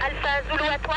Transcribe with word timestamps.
Alpha 0.00 0.42
Zulu 0.50 0.68
à 0.68 0.78
toi 0.78 0.96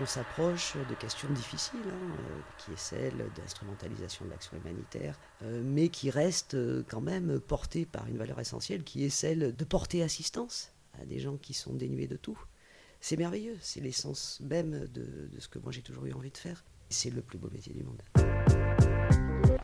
on 0.00 0.06
s'approche 0.06 0.74
de 0.88 0.94
questions 0.94 1.28
difficiles, 1.30 1.80
hein, 1.86 2.12
euh, 2.12 2.40
qui 2.58 2.72
est 2.72 2.78
celle 2.78 3.16
d'instrumentalisation 3.36 4.24
de 4.26 4.30
l'action 4.30 4.56
humanitaire, 4.56 5.18
euh, 5.42 5.62
mais 5.64 5.88
qui 5.88 6.10
reste 6.10 6.54
euh, 6.54 6.84
quand 6.88 7.00
même 7.00 7.40
portée 7.40 7.86
par 7.86 8.06
une 8.06 8.18
valeur 8.18 8.38
essentielle, 8.38 8.84
qui 8.84 9.04
est 9.04 9.10
celle 9.10 9.54
de 9.54 9.64
porter 9.64 10.02
assistance 10.02 10.72
à 11.00 11.04
des 11.04 11.18
gens 11.18 11.36
qui 11.36 11.54
sont 11.54 11.74
dénués 11.74 12.06
de 12.06 12.16
tout. 12.16 12.38
C'est 13.00 13.16
merveilleux, 13.16 13.56
c'est 13.60 13.80
l'essence 13.80 14.40
même 14.42 14.86
de, 14.88 15.28
de, 15.32 15.40
ce 15.40 15.48
que 15.48 15.58
moi 15.58 15.72
j'ai 15.72 15.82
toujours 15.82 16.04
eu 16.06 16.12
envie 16.12 16.30
de 16.30 16.38
faire. 16.38 16.64
C'est 16.90 17.10
le 17.10 17.22
plus 17.22 17.38
beau 17.38 17.48
métier 17.50 17.72
du 17.72 17.84
monde. 17.84 18.02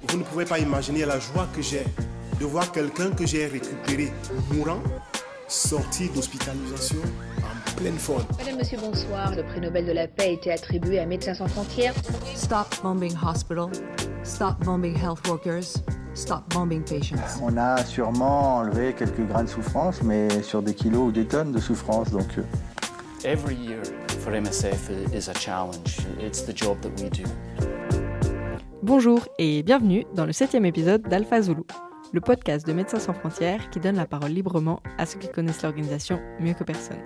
Vous 0.09 0.19
ne 0.19 0.25
pouvez 0.25 0.45
pas 0.45 0.59
imaginer 0.59 1.05
la 1.05 1.19
joie 1.19 1.49
que 1.55 1.63
j'ai 1.63 1.85
de 2.39 2.45
voir 2.45 2.71
quelqu'un 2.73 3.11
que 3.11 3.27
j'ai 3.27 3.47
récupéré 3.47 4.13
mourant, 4.53 4.83
sorti 5.49 6.09
d'hospitalisation 6.11 7.01
en 7.39 7.54
pleine 7.77 7.99
forme. 7.99 8.23
Madame, 8.39 8.57
Monsieur, 8.59 8.79
bonsoir. 8.79 9.35
Le 9.35 9.43
prix 9.43 9.61
Nobel 9.61 9.87
de 9.87 9.93
la 9.93 10.07
paix 10.09 10.25
a 10.25 10.33
été 10.33 10.53
attribué 10.53 10.99
à 10.99 11.07
Médecins 11.07 11.35
sans 11.35 11.49
frontières. 11.49 11.95
Stop 12.35 12.67
bombing 12.83 13.13
hospital. 13.25 13.67
Stop 14.23 14.65
bombing 14.65 14.97
health 14.97 15.27
workers. 15.29 15.79
Stop 16.15 16.43
bombing 16.55 16.83
patients. 16.85 17.17
On 17.43 17.57
a 17.57 17.85
sûrement 17.85 18.59
enlevé 18.59 18.93
quelques 18.95 19.27
grains 19.27 19.45
de 19.45 19.49
souffrance, 19.49 20.03
mais 20.03 20.29
sur 20.43 20.63
des 20.63 20.75
kilos 20.75 21.09
ou 21.09 21.13
des 21.13 21.27
tonnes 21.27 21.53
de 21.53 21.59
souffrance. 21.61 22.11
Donc. 22.11 22.39
euh, 22.39 22.43
Every 23.25 23.55
year 23.57 23.81
for 24.21 24.33
MSF 24.33 24.91
is 25.15 25.29
a 25.31 25.35
challenge. 25.35 25.99
It's 26.21 26.43
the 26.45 26.57
job 26.57 26.79
that 26.83 26.91
we 27.03 27.11
do. 27.11 27.25
Bonjour 28.83 29.21
et 29.39 29.63
bienvenue 29.63 30.05
dans 30.15 30.27
le 30.27 30.33
septième 30.33 30.67
épisode 30.67 31.01
d'Alpha 31.09 31.41
Zulu, 31.41 31.63
le 32.13 32.21
podcast 32.21 32.67
de 32.67 32.75
Médecins 32.75 32.99
sans 32.99 33.15
frontières 33.15 33.71
qui 33.71 33.81
donne 33.81 33.97
la 33.97 34.05
parole 34.07 34.31
librement 34.31 34.81
à 34.99 35.07
ceux 35.07 35.19
qui 35.19 35.29
connaissent 35.29 35.63
l'organisation 35.63 36.21
mieux 36.39 36.53
que 36.53 36.65
personne. 36.65 36.99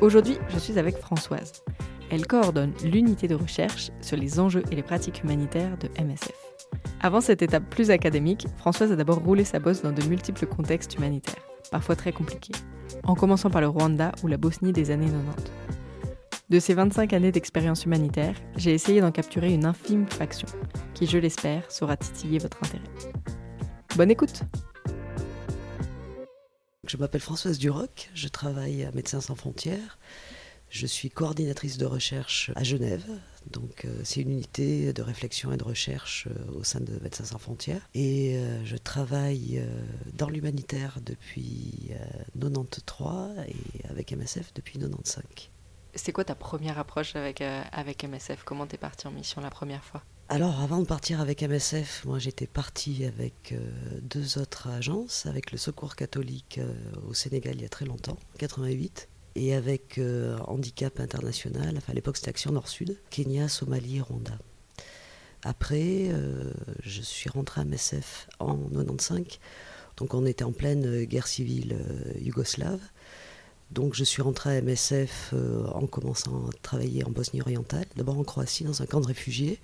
Aujourd'hui, 0.00 0.38
je 0.48 0.58
suis 0.58 0.78
avec 0.78 0.96
Françoise. 0.98 1.52
Elle 2.10 2.26
coordonne 2.26 2.72
l'unité 2.84 3.28
de 3.28 3.34
recherche 3.34 3.90
sur 4.00 4.16
les 4.16 4.40
enjeux 4.40 4.62
et 4.70 4.74
les 4.74 4.82
pratiques 4.82 5.22
humanitaires 5.22 5.78
de 5.78 5.88
MSF. 6.02 6.32
Avant 7.00 7.20
cette 7.20 7.42
étape 7.42 7.68
plus 7.70 7.90
académique, 7.90 8.46
Françoise 8.58 8.92
a 8.92 8.96
d'abord 8.96 9.18
roulé 9.18 9.44
sa 9.44 9.58
bosse 9.58 9.82
dans 9.82 9.92
de 9.92 10.02
multiples 10.04 10.46
contextes 10.46 10.96
humanitaires, 10.96 11.42
parfois 11.70 11.96
très 11.96 12.12
compliqués, 12.12 12.54
en 13.04 13.14
commençant 13.14 13.50
par 13.50 13.60
le 13.60 13.68
Rwanda 13.68 14.12
ou 14.22 14.26
la 14.26 14.36
Bosnie 14.36 14.72
des 14.72 14.90
années 14.90 15.06
90. 15.06 15.52
De 16.50 16.58
ces 16.58 16.74
25 16.74 17.12
années 17.12 17.32
d'expérience 17.32 17.84
humanitaire, 17.84 18.34
j'ai 18.56 18.74
essayé 18.74 19.00
d'en 19.00 19.12
capturer 19.12 19.52
une 19.52 19.64
infime 19.64 20.06
fraction, 20.06 20.48
qui, 20.92 21.06
je 21.06 21.18
l'espère, 21.18 21.70
saura 21.70 21.96
titiller 21.96 22.38
votre 22.38 22.58
intérêt. 22.62 22.84
Bonne 23.96 24.10
écoute 24.10 24.42
Je 26.86 26.96
m'appelle 26.98 27.20
Françoise 27.20 27.58
Duroc, 27.58 28.10
je 28.14 28.28
travaille 28.28 28.84
à 28.84 28.92
Médecins 28.92 29.20
sans 29.20 29.34
frontières. 29.34 29.98
Je 30.68 30.86
suis 30.86 31.08
coordinatrice 31.08 31.78
de 31.78 31.86
recherche 31.86 32.50
à 32.56 32.64
Genève. 32.64 33.04
Donc, 33.46 33.84
euh, 33.84 34.00
c'est 34.02 34.20
une 34.20 34.32
unité 34.32 34.92
de 34.92 35.02
réflexion 35.02 35.52
et 35.52 35.56
de 35.56 35.64
recherche 35.64 36.26
euh, 36.26 36.58
au 36.58 36.64
sein 36.64 36.80
de 36.80 36.98
Médecins 37.00 37.24
sans 37.24 37.38
frontières. 37.38 37.88
Et 37.94 38.36
euh, 38.36 38.64
je 38.64 38.76
travaille 38.76 39.64
dans 40.14 40.28
l'humanitaire 40.28 40.98
depuis 41.00 41.92
93 42.38 43.46
et 43.48 43.88
avec 43.88 44.12
MSF 44.12 44.52
depuis 44.54 44.78
95. 44.78 45.22
C'est 45.94 46.12
quoi 46.12 46.24
ta 46.24 46.34
première 46.34 46.78
approche 46.78 47.14
avec, 47.14 47.40
avec 47.40 48.02
MSF 48.02 48.42
Comment 48.44 48.66
t'es 48.66 48.78
partie 48.78 49.06
en 49.06 49.12
mission 49.12 49.40
la 49.40 49.50
première 49.50 49.84
fois? 49.84 50.02
Alors, 50.30 50.62
avant 50.62 50.80
de 50.80 50.86
partir 50.86 51.20
avec 51.20 51.42
MSF, 51.42 52.06
moi 52.06 52.18
j'étais 52.18 52.46
partie 52.46 53.04
avec 53.04 53.52
euh, 53.52 53.58
deux 54.00 54.38
autres 54.38 54.68
agences, 54.68 55.26
avec 55.26 55.52
le 55.52 55.58
Secours 55.58 55.96
catholique 55.96 56.58
euh, 56.58 56.72
au 57.06 57.12
Sénégal 57.12 57.56
il 57.56 57.62
y 57.62 57.66
a 57.66 57.68
très 57.68 57.84
longtemps, 57.84 58.16
en 58.34 58.38
88, 58.38 59.08
et 59.34 59.54
avec 59.54 59.98
euh, 59.98 60.38
Handicap 60.46 60.98
International, 60.98 61.74
enfin 61.76 61.92
à 61.92 61.94
l'époque 61.94 62.16
c'était 62.16 62.30
Action 62.30 62.52
Nord-Sud, 62.52 62.98
Kenya, 63.10 63.48
Somalie 63.48 64.00
Rwanda. 64.00 64.38
Après, 65.42 66.10
je 66.82 67.02
suis 67.02 67.28
rentrée 67.28 67.60
à 67.60 67.64
MSF 67.66 68.30
en 68.38 68.56
95, 68.56 69.38
donc 69.98 70.14
on 70.14 70.24
était 70.24 70.42
en 70.42 70.52
pleine 70.52 71.04
guerre 71.04 71.26
civile 71.26 71.76
yougoslave. 72.18 72.80
Donc 73.70 73.92
je 73.92 74.04
suis 74.04 74.22
rentrée 74.22 74.56
à 74.56 74.62
MSF 74.62 75.34
en 75.74 75.86
commençant 75.86 76.46
à 76.46 76.52
travailler 76.62 77.04
en 77.04 77.10
Bosnie 77.10 77.42
orientale, 77.42 77.84
d'abord 77.94 78.18
en 78.18 78.24
Croatie 78.24 78.64
dans 78.64 78.80
un 78.80 78.86
camp 78.86 79.02
de 79.02 79.06
réfugiés, 79.06 79.60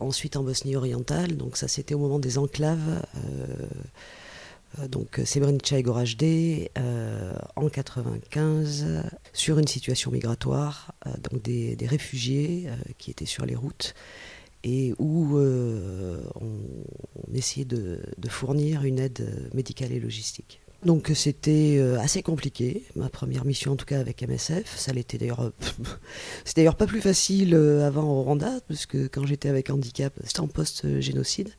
ensuite 0.00 0.36
en 0.36 0.42
Bosnie 0.42 0.76
orientale, 0.76 1.36
donc 1.36 1.56
ça 1.56 1.68
c'était 1.68 1.94
au 1.94 1.98
moment 1.98 2.18
des 2.18 2.38
enclaves, 2.38 3.02
euh, 3.16 3.46
euh, 4.78 4.88
donc 4.88 5.20
Srebrenica 5.24 5.78
et 5.78 5.82
Gorazde, 5.82 6.22
euh, 6.22 7.32
en 7.56 7.68
95, 7.68 8.86
sur 9.32 9.58
une 9.58 9.68
situation 9.68 10.10
migratoire, 10.10 10.92
euh, 11.06 11.10
donc 11.30 11.42
des, 11.42 11.76
des 11.76 11.86
réfugiés 11.86 12.64
euh, 12.66 12.76
qui 12.98 13.10
étaient 13.10 13.26
sur 13.26 13.46
les 13.46 13.54
routes 13.54 13.94
et 14.62 14.94
où 14.98 15.36
euh, 15.36 16.22
on, 16.40 17.34
essayait 17.34 17.66
de 17.66 18.00
fournir 18.28 18.84
une 18.84 19.00
aide 19.00 19.50
médicale 19.52 19.92
et 19.92 19.98
logistique. 19.98 20.60
Donc 20.84 21.12
c'était 21.14 21.76
euh, 21.78 21.98
assez 21.98 22.22
compliqué, 22.22 22.84
ma 22.94 23.08
première 23.08 23.46
mission 23.46 23.72
en 23.72 23.76
tout 23.76 23.86
cas 23.86 23.98
avec 23.98 24.22
MSF. 24.22 24.76
Ça 24.76 24.92
l'était 24.92 25.16
d'ailleurs. 25.16 25.40
euh, 25.40 25.50
c'est 26.44 26.56
d'ailleurs 26.56 26.76
pas 26.76 26.86
plus 26.86 27.00
facile 27.00 27.54
euh, 27.54 27.86
avant 27.86 28.04
au 28.04 28.22
Rwanda, 28.22 28.60
parce 28.68 28.84
que 28.84 29.06
quand 29.06 29.24
j'étais 29.24 29.48
avec 29.48 29.70
handicap, 29.70 30.12
c'était 30.24 30.40
en 30.40 30.46
post-génocide, 30.46 31.50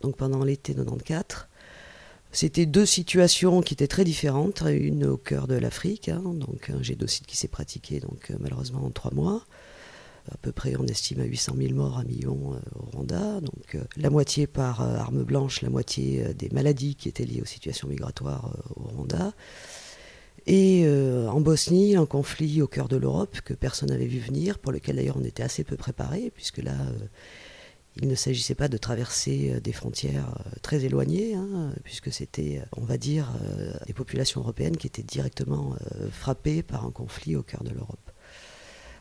donc 0.00 0.16
pendant 0.16 0.42
l'été 0.42 0.74
94. 0.74 1.46
C'était 2.32 2.66
deux 2.66 2.86
situations 2.86 3.62
qui 3.62 3.74
étaient 3.74 3.86
très 3.86 4.04
différentes, 4.04 4.62
une 4.68 5.06
au 5.06 5.16
cœur 5.16 5.46
de 5.46 5.54
l'Afrique, 5.54 6.08
hein, 6.08 6.22
donc 6.24 6.68
un 6.68 6.82
génocide 6.82 7.24
qui 7.24 7.36
s'est 7.36 7.48
pratiqué 7.48 8.00
donc 8.00 8.32
malheureusement 8.40 8.84
en 8.84 8.90
trois 8.90 9.14
mois. 9.14 9.44
À 10.32 10.36
peu 10.38 10.50
près, 10.50 10.74
on 10.76 10.84
estime 10.86 11.20
à 11.20 11.24
800 11.24 11.54
000 11.56 11.74
morts, 11.74 11.98
un 11.98 12.04
million 12.04 12.54
euh, 12.54 12.58
au 12.74 12.86
Rwanda. 12.90 13.40
Donc, 13.40 13.74
euh, 13.74 13.84
la 13.96 14.10
moitié 14.10 14.46
par 14.46 14.82
euh, 14.82 14.96
arme 14.96 15.22
blanche, 15.22 15.62
la 15.62 15.70
moitié 15.70 16.34
des 16.34 16.48
maladies 16.50 16.96
qui 16.96 17.08
étaient 17.08 17.24
liées 17.24 17.42
aux 17.42 17.46
situations 17.46 17.88
migratoires 17.88 18.56
au 18.74 18.82
Rwanda. 18.82 19.32
Et 20.48 20.86
en 21.28 21.40
Bosnie, 21.40 21.96
un 21.96 22.06
conflit 22.06 22.62
au 22.62 22.68
cœur 22.68 22.86
de 22.86 22.96
l'Europe 22.96 23.40
que 23.40 23.52
personne 23.52 23.88
n'avait 23.88 24.06
vu 24.06 24.20
venir, 24.20 24.60
pour 24.60 24.70
lequel 24.70 24.94
d'ailleurs 24.94 25.16
on 25.16 25.24
était 25.24 25.42
assez 25.42 25.64
peu 25.64 25.76
préparé, 25.76 26.30
puisque 26.32 26.58
là, 26.58 26.76
il 27.96 28.06
ne 28.06 28.14
s'agissait 28.14 28.54
pas 28.54 28.68
de 28.68 28.76
traverser 28.76 29.60
des 29.60 29.72
frontières 29.72 30.38
très 30.62 30.84
éloignées, 30.84 31.34
hein, 31.34 31.72
puisque 31.82 32.12
c'était, 32.12 32.62
on 32.76 32.84
va 32.84 32.96
dire, 32.96 33.32
des 33.88 33.92
populations 33.92 34.40
européennes 34.40 34.76
qui 34.76 34.86
étaient 34.86 35.02
directement 35.02 35.74
frappées 36.12 36.62
par 36.62 36.86
un 36.86 36.92
conflit 36.92 37.34
au 37.34 37.42
cœur 37.42 37.64
de 37.64 37.70
l'Europe. 37.70 38.05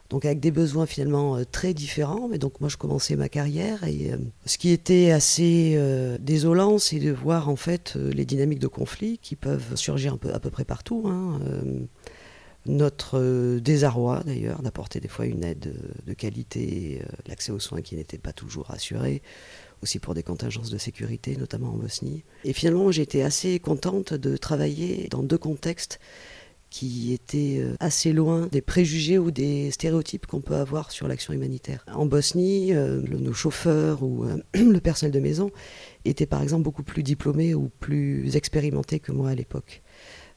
Donc 0.10 0.26
avec 0.26 0.40
des 0.40 0.52
besoins 0.52 0.86
finalement 0.86 1.38
euh, 1.38 1.44
très 1.50 1.74
différents, 1.74 2.28
mais 2.28 2.38
donc 2.38 2.62
moi 2.62 2.70
je 2.70 2.78
commençais 2.78 3.16
ma 3.16 3.30
carrière 3.30 3.84
et 3.86 4.12
euh, 4.12 4.18
ce 4.46 4.58
qui 4.58 4.70
était 4.70 5.12
assez 5.12 5.74
euh, 5.76 6.18
désolant, 6.20 6.78
c'est 6.78 7.00
de 7.00 7.12
voir 7.12 7.50
en 7.50 7.56
fait 7.56 7.96
les 7.96 8.26
dynamiques 8.26 8.60
de 8.60 8.68
conflit 8.68 9.18
qui 9.18 9.36
peuvent 9.36 9.76
surgir 9.76 10.14
un 10.14 10.18
peu 10.18 10.34
à 10.34 10.40
peu 10.40 10.50
près 10.50 10.66
partout. 10.66 11.04
hein, 11.08 11.40
notre 12.68 13.60
désarroi 13.60 14.24
d'ailleurs 14.26 14.64
d'apporter 14.64 15.00
des 15.00 15.08
fois 15.08 15.28
une 15.28 15.44
aide 15.44 15.72
de 16.04 16.14
qualité, 16.14 17.04
l'accès 17.28 17.52
aux 17.52 17.60
soins 17.60 17.84
qui 17.84 17.96
n'était 17.96 18.18
pas 18.18 18.34
toujours 18.34 18.72
assuré, 18.72 19.22
aussi 19.84 20.00
pour 20.00 20.16
des 20.16 20.24
contingences 20.24 20.72
de 20.72 20.80
sécurité, 20.80 21.36
notamment 21.38 21.70
en 21.70 21.78
Bosnie. 21.78 22.24
Et 22.44 22.54
finalement, 22.54 22.92
j'ai 22.92 23.04
été 23.04 23.22
assez 23.22 23.60
contente 23.60 24.16
de 24.16 24.36
travailler 24.36 25.08
dans 25.12 25.22
deux 25.22 25.38
contextes 25.38 26.00
qui 26.70 27.14
étaient 27.14 27.60
euh, 27.60 27.76
assez 27.80 28.12
loin 28.14 28.48
des 28.52 28.62
préjugés 28.62 29.18
ou 29.18 29.32
des 29.32 29.72
stéréotypes 29.72 30.26
qu'on 30.26 30.42
peut 30.42 30.56
avoir 30.56 30.92
sur 30.92 31.08
l'action 31.08 31.34
humanitaire. 31.34 31.86
En 31.94 32.06
Bosnie, 32.06 32.74
euh, 32.74 33.02
nos 33.02 33.34
chauffeurs 33.34 34.04
ou 34.04 34.26
euh, 34.26 34.38
le 34.54 34.80
personnel 34.80 35.14
de 35.14 35.20
maison 35.20 35.52
étaient 36.04 36.26
par 36.26 36.42
exemple 36.42 36.64
beaucoup 36.64 36.84
plus 36.84 37.04
diplômés 37.04 37.56
ou 37.56 37.70
plus 37.80 38.36
expérimentés 38.36 39.00
que 39.00 39.12
moi 39.12 39.30
à 39.30 39.36
l'époque. 39.36 39.82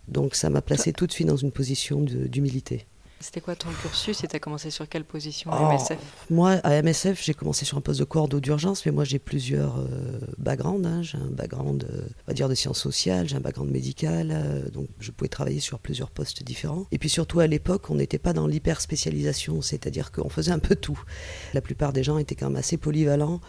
Donc 0.06 0.34
ça 0.34 0.48
m'a 0.48 0.62
placé 0.62 0.92
tout 0.92 1.06
de 1.06 1.12
suite 1.12 1.28
dans 1.28 1.36
une 1.36 1.52
position 1.52 2.00
d'humilité. 2.00 2.86
C'était 3.20 3.40
quoi 3.40 3.56
ton 3.56 3.68
cursus 3.82 4.22
et 4.22 4.28
t'as 4.28 4.38
commencé 4.38 4.70
sur 4.70 4.88
quelle 4.88 5.04
position 5.04 5.50
Oh, 5.52 5.56
à 5.56 5.72
MSF 5.74 5.98
Moi, 6.30 6.52
à 6.62 6.80
MSF, 6.82 7.20
j'ai 7.22 7.34
commencé 7.34 7.64
sur 7.64 7.76
un 7.76 7.80
poste 7.80 7.98
de 7.98 8.04
coordo 8.04 8.38
d'urgence, 8.38 8.86
mais 8.86 8.92
moi 8.92 9.04
j'ai 9.04 9.18
plusieurs 9.18 9.78
euh, 9.78 10.20
backgrounds. 10.38 10.86
hein. 10.86 11.02
J'ai 11.02 11.18
un 11.18 11.26
background, 11.26 11.84
euh, 11.92 12.02
on 12.06 12.28
va 12.28 12.32
dire, 12.34 12.48
de 12.48 12.54
sciences 12.54 12.78
sociales, 12.80 13.28
j'ai 13.28 13.34
un 13.36 13.40
background 13.40 13.72
médical, 13.72 14.30
euh, 14.32 14.68
donc 14.70 14.88
je 15.00 15.10
pouvais 15.10 15.28
travailler 15.28 15.58
sur 15.58 15.80
plusieurs 15.80 16.10
postes 16.10 16.44
différents. 16.44 16.86
Et 16.92 16.98
puis 16.98 17.08
surtout, 17.08 17.40
à 17.40 17.48
l'époque, 17.48 17.90
on 17.90 17.96
n'était 17.96 18.18
pas 18.18 18.32
dans 18.32 18.46
l'hyper 18.46 18.80
spécialisation, 18.80 19.62
c'est-à-dire 19.62 20.12
qu'on 20.12 20.28
faisait 20.28 20.52
un 20.52 20.60
peu 20.60 20.76
tout. 20.76 21.02
La 21.54 21.60
plupart 21.60 21.92
des 21.92 22.04
gens 22.04 22.18
étaient 22.18 22.36
quand 22.36 22.46
même 22.50 22.56
assez 22.56 22.76
polyvalents. 22.76 23.40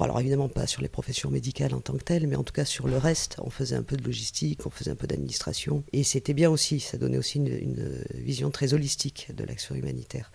Alors 0.00 0.18
évidemment 0.20 0.48
pas 0.48 0.66
sur 0.66 0.82
les 0.82 0.88
professions 0.88 1.30
médicales 1.30 1.74
en 1.74 1.80
tant 1.80 1.94
que 1.94 2.02
telles, 2.02 2.26
mais 2.26 2.36
en 2.36 2.44
tout 2.44 2.52
cas 2.52 2.64
sur 2.64 2.88
le 2.88 2.96
reste, 2.96 3.36
on 3.42 3.50
faisait 3.50 3.76
un 3.76 3.82
peu 3.82 3.96
de 3.96 4.04
logistique, 4.04 4.66
on 4.66 4.70
faisait 4.70 4.90
un 4.90 4.96
peu 4.96 5.06
d'administration, 5.06 5.84
et 5.92 6.02
c'était 6.04 6.34
bien 6.34 6.50
aussi, 6.50 6.80
ça 6.80 6.96
donnait 6.96 7.18
aussi 7.18 7.38
une, 7.38 7.48
une 7.48 8.04
vision 8.14 8.50
très 8.50 8.72
holistique 8.74 9.28
de 9.34 9.44
l'action 9.44 9.74
humanitaire. 9.74 10.30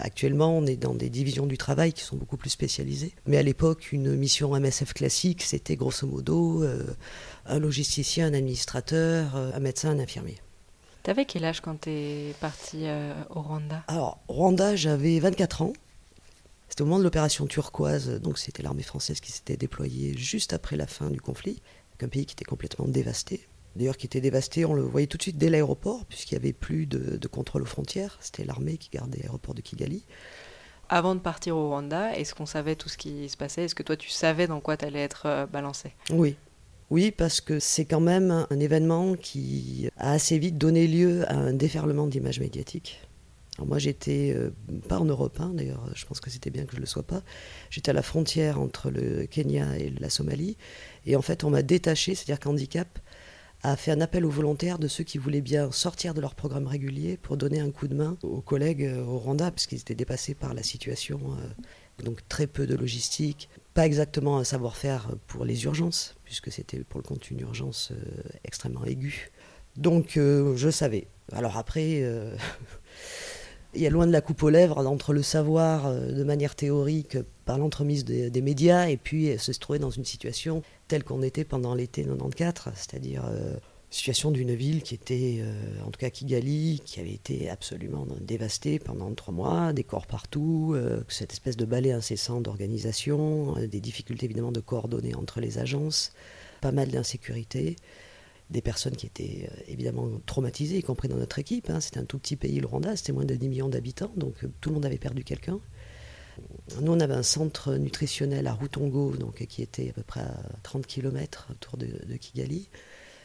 Actuellement, 0.00 0.56
on 0.56 0.66
est 0.66 0.76
dans 0.76 0.94
des 0.94 1.10
divisions 1.10 1.46
du 1.46 1.58
travail 1.58 1.92
qui 1.92 2.02
sont 2.02 2.16
beaucoup 2.16 2.36
plus 2.36 2.50
spécialisées. 2.50 3.12
Mais 3.26 3.36
à 3.36 3.42
l'époque, 3.42 3.92
une 3.92 4.14
mission 4.14 4.58
MSF 4.58 4.92
classique, 4.94 5.42
c'était 5.42 5.76
grosso 5.76 6.06
modo 6.06 6.62
euh, 6.62 6.84
un 7.46 7.58
logisticien, 7.58 8.28
un 8.28 8.34
administrateur, 8.34 9.34
euh, 9.36 9.50
un 9.54 9.60
médecin, 9.60 9.90
un 9.90 9.98
infirmier. 9.98 10.38
T'avais 11.02 11.24
quel 11.24 11.44
âge 11.44 11.60
quand 11.60 11.80
t'es 11.80 12.34
parti 12.40 12.82
euh, 12.82 13.12
au 13.30 13.40
Rwanda? 13.40 13.82
Alors, 13.88 14.18
Rwanda, 14.28 14.76
j'avais 14.76 15.18
24 15.18 15.62
ans. 15.62 15.72
C'était 16.68 16.82
au 16.82 16.86
moment 16.86 16.98
de 16.98 17.04
l'opération 17.04 17.46
turquoise, 17.46 18.20
donc 18.20 18.38
c'était 18.38 18.62
l'armée 18.62 18.82
française 18.82 19.20
qui 19.20 19.32
s'était 19.32 19.56
déployée 19.56 20.16
juste 20.16 20.52
après 20.52 20.76
la 20.76 20.86
fin 20.86 21.10
du 21.10 21.20
conflit, 21.20 21.62
un 22.02 22.08
pays 22.08 22.26
qui 22.26 22.34
était 22.34 22.44
complètement 22.44 22.86
dévasté. 22.86 23.46
D'ailleurs, 23.76 23.96
qui 23.96 24.06
était 24.06 24.20
dévasté, 24.20 24.64
on 24.64 24.74
le 24.74 24.82
voyait 24.82 25.06
tout 25.06 25.16
de 25.16 25.22
suite 25.22 25.38
dès 25.38 25.50
l'aéroport, 25.50 26.04
puisqu'il 26.06 26.34
n'y 26.34 26.40
avait 26.44 26.52
plus 26.52 26.86
de, 26.86 27.16
de 27.16 27.28
contrôle 27.28 27.62
aux 27.62 27.66
frontières. 27.66 28.18
C'était 28.20 28.44
l'armée 28.44 28.76
qui 28.76 28.88
gardait 28.90 29.18
l'aéroport 29.18 29.54
de 29.54 29.60
Kigali. 29.60 30.04
Avant 30.88 31.14
de 31.14 31.20
partir 31.20 31.56
au 31.56 31.68
Rwanda, 31.68 32.16
est-ce 32.16 32.34
qu'on 32.34 32.46
savait 32.46 32.74
tout 32.74 32.88
ce 32.88 32.96
qui 32.96 33.28
se 33.28 33.36
passait? 33.36 33.64
Est-ce 33.64 33.74
que 33.74 33.82
toi, 33.82 33.96
tu 33.96 34.10
savais 34.10 34.46
dans 34.46 34.60
quoi 34.60 34.76
tu 34.76 34.84
allais 34.84 35.02
être 35.02 35.26
euh, 35.26 35.46
balancé? 35.46 35.92
Oui. 36.10 36.36
Oui, 36.90 37.10
parce 37.10 37.40
que 37.42 37.60
c'est 37.60 37.84
quand 37.84 38.00
même 38.00 38.46
un 38.48 38.60
événement 38.60 39.14
qui 39.14 39.90
a 39.98 40.12
assez 40.12 40.38
vite 40.38 40.56
donné 40.56 40.86
lieu 40.86 41.30
à 41.30 41.34
un 41.34 41.52
déferlement 41.52 42.06
d'images 42.06 42.40
médiatiques. 42.40 43.07
Alors 43.58 43.66
moi, 43.66 43.78
j'étais 43.80 44.32
euh, 44.36 44.50
pas 44.88 45.00
en 45.00 45.04
Europe, 45.04 45.38
hein, 45.40 45.50
d'ailleurs, 45.52 45.84
je 45.96 46.06
pense 46.06 46.20
que 46.20 46.30
c'était 46.30 46.50
bien 46.50 46.64
que 46.64 46.72
je 46.72 46.76
ne 46.76 46.82
le 46.82 46.86
sois 46.86 47.02
pas. 47.02 47.22
J'étais 47.70 47.90
à 47.90 47.92
la 47.92 48.02
frontière 48.02 48.60
entre 48.60 48.88
le 48.88 49.26
Kenya 49.26 49.76
et 49.76 49.90
la 49.90 50.10
Somalie. 50.10 50.56
Et 51.06 51.16
en 51.16 51.22
fait, 51.22 51.42
on 51.42 51.50
m'a 51.50 51.62
détaché, 51.62 52.14
c'est-à-dire 52.14 52.38
qu'Handicap 52.38 53.00
a 53.64 53.74
fait 53.74 53.90
un 53.90 54.00
appel 54.00 54.24
aux 54.24 54.30
volontaires 54.30 54.78
de 54.78 54.86
ceux 54.86 55.02
qui 55.02 55.18
voulaient 55.18 55.40
bien 55.40 55.72
sortir 55.72 56.14
de 56.14 56.20
leur 56.20 56.36
programme 56.36 56.68
régulier 56.68 57.16
pour 57.16 57.36
donner 57.36 57.58
un 57.58 57.72
coup 57.72 57.88
de 57.88 57.96
main 57.96 58.16
aux 58.22 58.40
collègues 58.40 58.84
euh, 58.84 59.02
au 59.02 59.18
Rwanda, 59.18 59.50
puisqu'ils 59.50 59.80
étaient 59.80 59.96
dépassés 59.96 60.34
par 60.34 60.54
la 60.54 60.62
situation. 60.62 61.18
euh, 61.32 62.02
donc 62.04 62.20
très 62.28 62.46
peu 62.46 62.64
de 62.64 62.76
logistique, 62.76 63.48
pas 63.74 63.84
exactement 63.84 64.38
un 64.38 64.44
savoir-faire 64.44 65.08
pour 65.26 65.44
les 65.44 65.64
urgences, 65.64 66.14
puisque 66.22 66.52
c'était 66.52 66.84
pour 66.84 67.00
le 67.00 67.02
compte 67.02 67.28
une 67.32 67.40
urgence 67.40 67.92
extrêmement 68.44 68.84
aiguë. 68.84 69.32
Donc 69.76 70.12
je 70.14 70.70
savais. 70.70 71.08
Alors 71.32 71.56
après, 71.56 72.04
il 73.74 73.82
y 73.82 73.86
a 73.86 73.90
loin 73.90 74.06
de 74.06 74.12
la 74.12 74.20
coupe 74.20 74.42
aux 74.42 74.50
lèvres 74.50 74.84
entre 74.86 75.12
le 75.12 75.22
savoir 75.22 75.86
euh, 75.86 76.12
de 76.12 76.24
manière 76.24 76.54
théorique 76.54 77.18
par 77.44 77.58
l'entremise 77.58 78.04
des, 78.04 78.42
médias 78.42 78.88
et 78.88 78.96
puis 78.96 79.30
euh, 79.30 79.38
se 79.38 79.52
trouver 79.52 79.78
dans 79.78 79.90
une 79.90 80.04
situation 80.04 80.62
telle 80.88 81.04
qu'on 81.04 81.22
était 81.22 81.44
pendant 81.44 81.74
l'été 81.74 82.04
94, 82.04 82.74
c'est-à-dire 82.76 83.24
euh, 83.26 83.54
situation 83.90 84.30
d'une 84.30 84.54
ville 84.54 84.82
qui 84.82 84.94
était, 84.94 85.42
en 85.86 85.90
tout 85.90 85.98
cas 85.98 86.10
Kigali, 86.10 86.82
qui 86.84 87.00
avait 87.00 87.12
été 87.12 87.48
absolument 87.48 88.06
dévastée 88.20 88.78
pendant 88.78 89.12
trois 89.14 89.32
mois, 89.32 89.72
des 89.72 89.82
corps 89.82 90.06
partout, 90.06 90.76
cette 91.08 91.32
espèce 91.32 91.56
de 91.56 91.64
balai 91.64 91.92
incessant 91.92 92.42
d'organisation, 92.42 93.54
des 93.54 93.80
difficultés 93.80 94.26
évidemment 94.26 94.52
de 94.52 94.60
coordonner 94.60 95.14
entre 95.14 95.40
les 95.40 95.56
agences, 95.56 96.12
pas 96.60 96.70
mal 96.70 96.88
d'insécurité, 96.88 97.76
des 98.50 98.62
personnes 98.62 98.96
qui 98.96 99.06
étaient 99.06 99.48
euh, 99.50 99.62
évidemment 99.66 100.08
traumatisées, 100.26 100.78
y 100.78 100.82
compris 100.82 101.08
dans 101.08 101.16
notre 101.16 101.38
équipe. 101.38 101.70
hein. 101.70 101.80
C'était 101.80 102.00
un 102.00 102.04
tout 102.04 102.18
petit 102.18 102.36
pays, 102.36 102.60
le 102.60 102.66
Rwanda, 102.66 102.96
c'était 102.96 103.12
moins 103.12 103.24
de 103.24 103.34
10 103.34 103.48
millions 103.48 103.68
d'habitants, 103.68 104.12
donc 104.16 104.44
euh, 104.44 104.52
tout 104.60 104.70
le 104.70 104.76
monde 104.76 104.86
avait 104.86 104.98
perdu 104.98 105.24
quelqu'un. 105.24 105.60
Nous, 106.80 106.92
on 106.92 107.00
avait 107.00 107.14
un 107.14 107.24
centre 107.24 107.74
nutritionnel 107.74 108.46
à 108.46 108.54
Rutongo, 108.54 109.16
donc, 109.16 109.44
qui 109.46 109.60
était 109.60 109.90
à 109.90 109.92
peu 109.92 110.04
près 110.04 110.20
à 110.20 110.40
30 110.62 110.86
km 110.86 111.48
autour 111.50 111.76
de, 111.76 111.88
Kigali, 112.16 112.68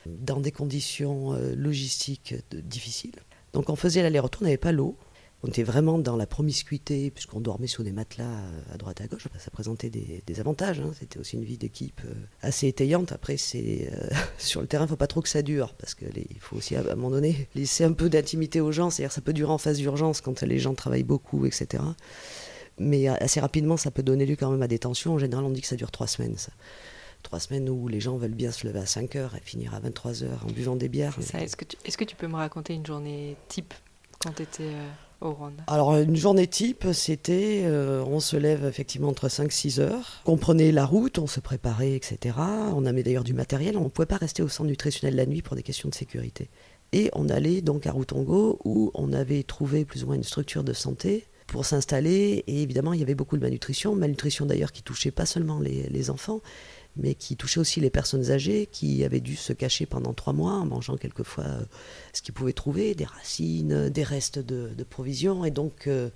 dans 0.08 0.40
des 0.40 0.52
conditions 0.52 1.34
euh, 1.34 1.54
logistiques 1.56 2.36
difficiles. 2.52 3.16
Donc 3.54 3.70
on 3.70 3.76
faisait 3.76 4.02
l'aller-retour, 4.02 4.42
on 4.42 4.46
n'avait 4.46 4.58
pas 4.58 4.72
l'eau. 4.72 4.98
On 5.46 5.50
était 5.50 5.64
vraiment 5.64 6.00
dans 6.00 6.16
la 6.16 6.26
promiscuité, 6.26 7.12
puisqu'on 7.12 7.42
dormait 7.42 7.68
sur 7.68 7.84
des 7.84 7.92
matelas 7.92 8.24
euh, 8.24 8.74
à 8.74 8.78
droite 8.78 9.02
à 9.02 9.08
gauche. 9.08 9.28
Ça 9.38 9.52
présentait 9.52 9.90
des, 9.90 10.40
avantages. 10.40 10.80
hein. 10.80 10.92
C'était 10.98 11.20
aussi 11.20 11.36
une 11.36 11.44
vie 11.44 11.58
d'équipe 11.58 12.00
euh, 12.06 12.14
assez 12.42 12.68
étayante. 12.70 13.12
Après, 13.12 13.36
euh, 13.56 13.90
sur 14.38 14.62
le 14.62 14.68
terrain, 14.68 14.84
il 14.84 14.88
ne 14.88 14.90
faut 14.92 14.96
pas 14.96 15.08
trop 15.08 15.22
que 15.22 15.28
ça 15.28 15.42
dure, 15.42 15.74
parce 15.74 15.96
qu'il 15.96 16.40
faut 16.40 16.56
aussi, 16.56 16.78
à 16.78 16.80
un 16.80 16.96
moment 16.96 17.10
donné, 17.10 17.50
laisser 17.56 17.84
un 17.84 17.92
peu 17.92 18.10
d'intimité 18.10 18.62
aux 18.62 18.72
gens. 18.72 18.90
C'est-à-dire 18.90 19.12
ça 19.12 19.20
peut 19.20 19.34
durer 19.34 19.52
en 19.52 19.58
phase 19.58 19.78
d'urgence 19.78 20.22
quand 20.22 20.42
les 20.44 20.60
gens 20.60 20.76
travaillent 20.76 21.04
beaucoup, 21.04 21.46
etc. 21.46 21.84
Mais 22.80 23.08
assez 23.10 23.42
rapidement, 23.42 23.76
ça 23.76 23.92
peut 23.92 24.02
donner 24.02 24.26
lieu 24.26 24.38
quand 24.38 24.50
même 24.50 24.64
à 24.64 24.68
des 24.70 24.80
tensions. 24.80 25.14
En 25.14 25.20
général, 25.20 25.44
on 25.44 25.50
dit 25.50 25.62
que 25.62 25.68
ça 25.68 25.76
dure 25.76 25.92
trois 25.92 26.08
semaines. 26.08 26.38
Trois 27.22 27.40
semaines 27.42 27.70
où 27.70 27.90
les 27.90 28.00
gens 28.00 28.16
veulent 28.16 28.32
bien 28.32 28.52
se 28.52 28.66
lever 28.66 28.80
à 28.80 28.86
5 28.86 29.16
heures 29.18 29.36
et 29.36 29.42
finir 29.42 29.76
à 29.76 29.80
23 29.82 30.24
heures 30.24 30.46
en 30.46 30.52
buvant 30.52 30.76
des 30.78 30.90
bières. 30.90 31.16
Que, 31.16 31.22
est-ce 31.86 31.98
que 31.98 32.04
tu 32.06 32.16
peux 32.16 32.28
me 32.28 32.36
raconter 32.36 32.74
une 32.74 32.86
journée 32.86 33.36
type 33.50 33.74
quand 34.20 34.32
tu 34.32 34.44
étais 34.44 34.72
Alors, 35.68 35.96
une 35.98 36.16
journée 36.16 36.48
type, 36.48 36.86
c'était, 36.94 37.62
euh, 37.66 38.04
on 38.06 38.20
se 38.20 38.36
lève 38.36 38.66
effectivement 38.66 39.10
entre 39.10 39.30
5 39.30 39.52
6 39.52 39.80
heures, 39.80 40.22
on 40.26 40.38
prenait 40.38 40.72
la 40.72 40.86
route, 40.86 41.18
on 41.20 41.28
se 41.28 41.40
préparait, 41.40 41.94
etc. 41.94 42.36
On 42.76 42.86
avait 42.86 43.04
d'ailleurs 43.04 43.24
du 43.24 43.34
matériel, 43.34 43.78
on 43.78 43.86
ne 43.86 43.90
pouvait 43.90 44.06
pas 44.06 44.18
rester 44.18 44.44
au 44.44 44.50
centre 44.50 44.70
nutritionnel 44.70 45.16
la 45.16 45.26
nuit 45.26 45.42
pour 45.42 45.56
des 45.56 45.64
questions 45.64 45.90
de 45.90 45.96
sécurité. 45.96 46.50
Et 46.92 47.10
on 47.14 47.30
allait 47.30 47.62
donc 47.62 47.88
à 47.88 47.92
Rutongo, 47.92 48.60
où 48.66 48.92
on 48.94 49.14
avait 49.14 49.44
trouvé 49.44 49.86
plus 49.86 50.04
ou 50.04 50.08
moins 50.08 50.16
une 50.16 50.24
structure 50.24 50.64
de 50.64 50.74
santé 50.74 51.26
pour 51.48 51.66
s'installer. 51.66 52.44
Et 52.48 52.62
évidemment, 52.62 52.94
il 52.94 53.00
y 53.00 53.04
avait 53.04 53.16
beaucoup 53.16 53.38
de 53.38 53.42
malnutrition, 53.42 53.96
malnutrition 53.96 54.46
d'ailleurs 54.46 54.72
qui 54.72 54.84
touchait 54.84 55.12
pas 55.12 55.26
seulement 55.26 55.60
les 55.60 56.10
enfants, 56.10 56.42
mais 56.96 57.16
qui 57.16 57.36
touchait 57.36 57.60
aussi 57.60 57.80
les 57.80 57.90
personnes 57.90 58.32
âgées 58.32 58.68
qui 58.72 59.04
avaient 59.04 59.20
dû 59.20 59.36
se 59.36 59.54
cacher 59.54 59.86
pendant 59.86 60.14
trois 60.14 60.34
mois 60.34 60.54
en 60.54 60.66
mangeant 60.66 60.96
quelquefois 60.96 61.46
euh, 61.46 61.62
ce 62.14 62.22
qu'ils 62.22 62.34
pouvaient 62.34 62.54
trouver, 62.54 62.94
des 62.94 63.06
racines, 63.06 63.90
des 63.90 64.04
restes 64.04 64.40
de, 64.40 64.84
provisions. 64.84 65.44
Et 65.44 65.50
donc, 65.52 65.88
euh, 65.88 66.10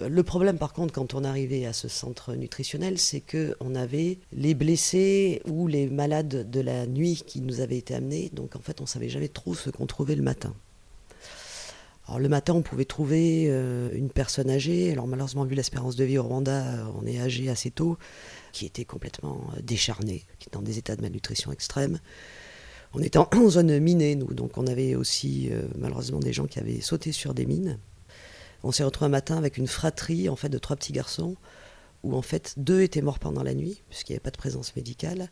euh, 0.00 0.08
le 0.08 0.22
problème 0.22 0.58
par 0.58 0.72
contre 0.72 0.92
quand 0.92 1.14
on 1.14 1.22
arrivait 1.22 1.66
à 1.66 1.72
ce 1.72 1.86
centre 1.86 2.34
nutritionnel, 2.34 2.98
c'est 2.98 3.20
que 3.20 3.54
on 3.60 3.74
avait 3.74 4.18
les 4.32 4.54
blessés 4.54 5.40
ou 5.46 5.68
les 5.68 5.86
malades 5.86 6.50
de 6.50 6.60
la 6.60 6.86
nuit 6.86 7.22
qui 7.24 7.40
nous 7.40 7.60
avaient 7.60 7.78
été 7.78 7.94
amenés. 7.94 8.30
Donc 8.32 8.56
en 8.56 8.60
fait, 8.60 8.80
on 8.80 8.86
savait 8.86 9.08
jamais 9.08 9.28
trop 9.28 9.54
ce 9.54 9.70
qu'on 9.70 9.86
trouvait 9.86 10.16
le 10.16 10.22
matin. 10.22 10.52
Alors 12.08 12.18
le 12.18 12.28
matin, 12.28 12.54
on 12.54 12.62
pouvait 12.62 12.84
trouver 12.84 13.44
une 13.94 14.10
personne 14.10 14.50
âgée. 14.50 14.90
Alors 14.90 15.06
malheureusement, 15.06 15.44
vu 15.44 15.54
l'espérance 15.54 15.94
de 15.94 16.02
vie 16.02 16.18
au 16.18 16.24
Rwanda, 16.24 16.84
on 17.00 17.06
est 17.06 17.20
âgé 17.20 17.48
assez 17.48 17.70
tôt, 17.70 17.96
qui 18.52 18.66
était 18.66 18.84
complètement 18.84 19.50
euh, 19.56 19.60
décharné, 19.62 20.24
qui 20.38 20.48
était 20.48 20.56
dans 20.56 20.62
des 20.62 20.78
états 20.78 20.96
de 20.96 21.02
malnutrition 21.02 21.52
extrême. 21.52 21.98
On 22.94 23.00
était 23.00 23.18
en, 23.18 23.48
zone 23.48 23.78
minée, 23.78 24.14
nous, 24.14 24.34
donc 24.34 24.58
on 24.58 24.66
avait 24.66 24.94
aussi 24.94 25.48
euh, 25.50 25.62
malheureusement 25.78 26.20
des 26.20 26.32
gens 26.32 26.46
qui 26.46 26.58
avaient 26.58 26.80
sauté 26.80 27.10
sur 27.10 27.34
des 27.34 27.46
mines. 27.46 27.78
On 28.62 28.70
s'est 28.70 28.84
retrouvé 28.84 29.06
un 29.06 29.10
matin 29.10 29.36
avec 29.36 29.56
une 29.56 29.66
fratrie 29.66 30.28
en 30.28 30.36
fait 30.36 30.50
de 30.50 30.58
trois 30.58 30.76
petits 30.76 30.92
garçons, 30.92 31.36
où 32.02 32.14
en 32.14 32.22
fait 32.22 32.54
deux 32.58 32.82
étaient 32.82 33.00
morts 33.00 33.18
pendant 33.18 33.42
la 33.42 33.54
nuit 33.54 33.82
puisqu'il 33.88 34.12
n'y 34.12 34.16
avait 34.16 34.22
pas 34.22 34.30
de 34.30 34.36
présence 34.36 34.76
médicale, 34.76 35.30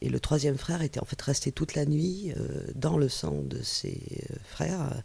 et 0.00 0.08
le 0.08 0.18
troisième 0.18 0.56
frère 0.58 0.82
était 0.82 1.00
en 1.00 1.04
fait 1.04 1.20
resté 1.20 1.52
toute 1.52 1.74
la 1.74 1.84
nuit 1.84 2.32
euh, 2.36 2.66
dans 2.74 2.96
le 2.96 3.08
sang 3.08 3.42
de 3.42 3.62
ses 3.62 4.00
frères. 4.44 5.02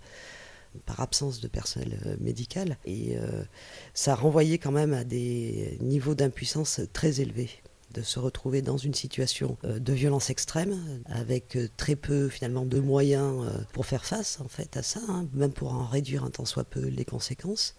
Par 0.86 1.00
absence 1.02 1.40
de 1.40 1.48
personnel 1.48 2.00
euh, 2.06 2.16
médical. 2.20 2.78
Et 2.86 3.18
euh, 3.18 3.44
ça 3.94 4.16
renvoyait 4.16 4.58
quand 4.58 4.72
même 4.72 4.94
à 4.94 5.04
des 5.04 5.78
niveaux 5.82 6.16
d'impuissance 6.16 6.82
très 6.94 7.22
élevés 7.22 7.50
de 7.94 8.04
se 8.04 8.20
retrouver 8.20 8.62
dans 8.62 8.78
une 8.78 8.94
situation 8.94 9.58
euh, 9.64 9.80
de 9.80 9.94
violence 9.94 10.30
extrême, 10.30 11.02
avec 11.06 11.58
très 11.76 11.96
peu 11.96 12.30
finalement 12.30 12.66
de 12.66 12.80
moyens 12.80 13.48
pour 13.74 13.86
faire 13.88 14.06
face 14.06 14.40
en 14.42 14.48
fait 14.48 14.78
à 14.78 14.84
ça, 14.84 15.00
hein, 15.10 15.28
même 15.34 15.52
pour 15.52 15.74
en 15.74 15.86
réduire 15.86 16.24
un 16.24 16.30
tant 16.30 16.46
soit 16.46 16.66
peu 16.66 16.86
les 16.86 17.06
conséquences. 17.06 17.76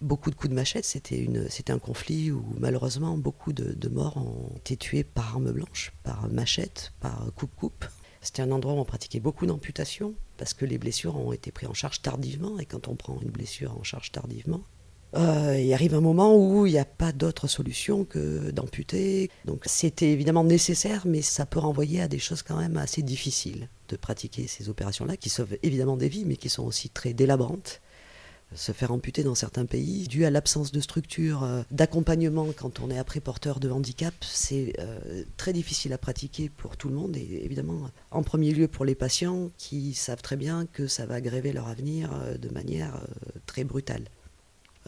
Beaucoup 0.00 0.30
de 0.30 0.34
coups 0.34 0.50
de 0.50 0.54
machette, 0.54 0.84
c'était 0.84 1.72
un 1.72 1.78
conflit 1.78 2.32
où 2.32 2.44
malheureusement 2.58 3.16
beaucoup 3.16 3.52
de, 3.52 3.72
de 3.72 3.88
morts 3.88 4.16
ont 4.16 4.56
été 4.56 4.76
tués 4.76 5.04
par 5.04 5.34
arme 5.34 5.52
blanche, 5.52 5.92
par 6.02 6.28
machette, 6.28 6.92
par 7.00 7.30
coupe-coupe. 7.36 7.84
C'était 8.22 8.42
un 8.42 8.52
endroit 8.52 8.74
où 8.74 8.78
on 8.78 8.84
pratiquait 8.84 9.20
beaucoup 9.20 9.46
d'amputations 9.46 10.14
parce 10.38 10.54
que 10.54 10.64
les 10.64 10.78
blessures 10.78 11.16
ont 11.16 11.32
été 11.32 11.50
prises 11.50 11.68
en 11.68 11.74
charge 11.74 12.00
tardivement 12.00 12.58
et 12.58 12.64
quand 12.64 12.88
on 12.88 12.94
prend 12.94 13.18
une 13.20 13.30
blessure 13.30 13.76
en 13.76 13.82
charge 13.82 14.12
tardivement, 14.12 14.62
euh, 15.14 15.60
il 15.60 15.72
arrive 15.74 15.94
un 15.94 16.00
moment 16.00 16.36
où 16.36 16.64
il 16.64 16.72
n'y 16.72 16.78
a 16.78 16.84
pas 16.84 17.12
d'autre 17.12 17.46
solution 17.46 18.04
que 18.04 18.50
d'amputer. 18.50 19.30
Donc 19.44 19.62
c'était 19.66 20.10
évidemment 20.10 20.44
nécessaire, 20.44 21.02
mais 21.04 21.20
ça 21.20 21.44
peut 21.46 21.58
renvoyer 21.58 22.00
à 22.00 22.08
des 22.08 22.18
choses 22.18 22.42
quand 22.42 22.56
même 22.56 22.76
assez 22.76 23.02
difficiles 23.02 23.68
de 23.88 23.96
pratiquer 23.96 24.46
ces 24.46 24.70
opérations-là, 24.70 25.16
qui 25.16 25.28
sauvent 25.28 25.58
évidemment 25.62 25.96
des 25.96 26.08
vies, 26.08 26.24
mais 26.24 26.36
qui 26.36 26.48
sont 26.48 26.64
aussi 26.64 26.88
très 26.88 27.12
délabrantes. 27.12 27.82
Se 28.54 28.72
faire 28.72 28.92
amputer 28.92 29.22
dans 29.22 29.34
certains 29.34 29.66
pays, 29.66 30.06
dû 30.08 30.24
à 30.24 30.30
l'absence 30.30 30.72
de 30.72 30.80
structure 30.80 31.42
euh, 31.44 31.62
d'accompagnement 31.70 32.46
quand 32.56 32.80
on 32.80 32.90
est 32.90 32.98
après 32.98 33.20
porteur 33.20 33.60
de 33.60 33.70
handicap, 33.70 34.14
c'est 34.20 34.74
euh, 34.78 35.24
très 35.36 35.52
difficile 35.52 35.92
à 35.92 35.98
pratiquer 35.98 36.48
pour 36.48 36.76
tout 36.76 36.88
le 36.88 36.94
monde 36.94 37.16
et 37.16 37.40
évidemment 37.44 37.90
en 38.10 38.22
premier 38.22 38.52
lieu 38.52 38.68
pour 38.68 38.84
les 38.84 38.94
patients 38.94 39.50
qui 39.58 39.94
savent 39.94 40.22
très 40.22 40.36
bien 40.36 40.66
que 40.66 40.86
ça 40.86 41.06
va 41.06 41.20
gréver 41.20 41.52
leur 41.52 41.68
avenir 41.68 42.10
euh, 42.12 42.36
de 42.36 42.48
manière 42.48 43.00
très 43.46 43.64
brutale. 43.64 44.04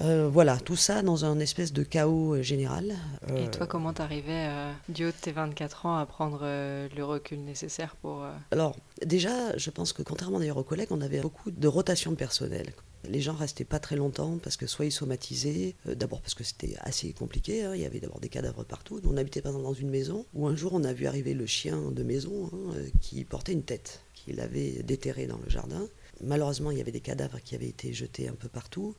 Euh, 0.01 0.29
voilà, 0.29 0.59
tout 0.59 0.77
ça 0.77 1.03
dans 1.03 1.25
un 1.25 1.39
espèce 1.39 1.73
de 1.73 1.85
chaos 1.85 2.35
euh, 2.35 2.43
général. 2.43 2.95
Et 3.37 3.49
toi, 3.51 3.67
comment 3.67 3.93
t'arrivais, 3.93 4.49
euh, 4.49 4.73
du 4.89 5.05
haut 5.05 5.11
de 5.11 5.13
tes 5.13 5.31
24 5.31 5.87
ans, 5.87 5.97
à 5.97 6.05
prendre 6.05 6.41
le 6.43 7.05
recul 7.05 7.45
nécessaire 7.45 7.95
pour... 7.97 8.27
Alors, 8.51 8.77
déjà, 9.05 9.57
je 9.57 9.71
pense 9.71 9.93
que 9.93 10.03
contrairement 10.03 10.41
d'ailleurs 10.41 10.57
aux 10.57 10.65
collègues, 10.65 10.89
on 10.91 11.01
avait 11.01 11.21
beaucoup 11.21 11.51
de 11.51 11.69
rotation 11.69 12.11
de 12.11 12.17
personnel. 12.17 12.73
Les 13.09 13.21
gens 13.21 13.35
restaient 13.35 13.65
pas 13.65 13.79
très 13.79 13.97
longtemps 13.97 14.39
parce 14.43 14.57
que 14.57 14.67
soit 14.67 14.87
ils 14.87 14.93
somatisaient, 14.93 15.75
euh, 15.87 15.95
d'abord 15.95 16.21
parce 16.21 16.35
que 16.35 16.45
c'était 16.45 16.75
assez 16.81 17.13
compliqué, 17.13 17.65
hein, 17.65 17.75
il 17.75 17.83
y 17.83 17.85
avait 17.85 18.01
d'abord 18.01 18.21
des 18.21 18.29
cadavres 18.29 18.65
partout. 18.65 19.01
On 19.05 19.17
habitait 19.17 19.43
par 19.43 19.53
exemple 19.53 19.67
dans 19.67 19.75
une 19.75 19.91
maison 19.91 20.27
où 20.35 20.47
un 20.47 20.57
jour 20.57 20.73
on 20.75 20.85
a 20.85 20.93
vu 20.93 21.07
arriver 21.07 21.35
le 21.35 21.47
chien 21.47 21.91
de 21.91 22.03
maison 22.03 22.51
hein, 22.53 22.75
euh, 22.77 22.89
qui 23.01 23.25
portait 23.25 23.53
une 23.53 23.65
tête, 23.65 24.01
qu'il 24.15 24.41
avait 24.41 24.83
déterré 24.83 25.27
dans 25.27 25.39
le 25.39 25.51
jardin. 25.51 25.87
Malheureusement, 26.23 26.71
il 26.71 26.79
y 26.79 26.81
avait 26.81 26.93
des 26.93 27.01
cadavres 27.01 27.41
qui 27.43 27.55
avaient 27.55 27.69
été 27.69 27.93
jetés 27.93 28.29
un 28.29 28.35
peu 28.35 28.49
partout. 28.49 28.95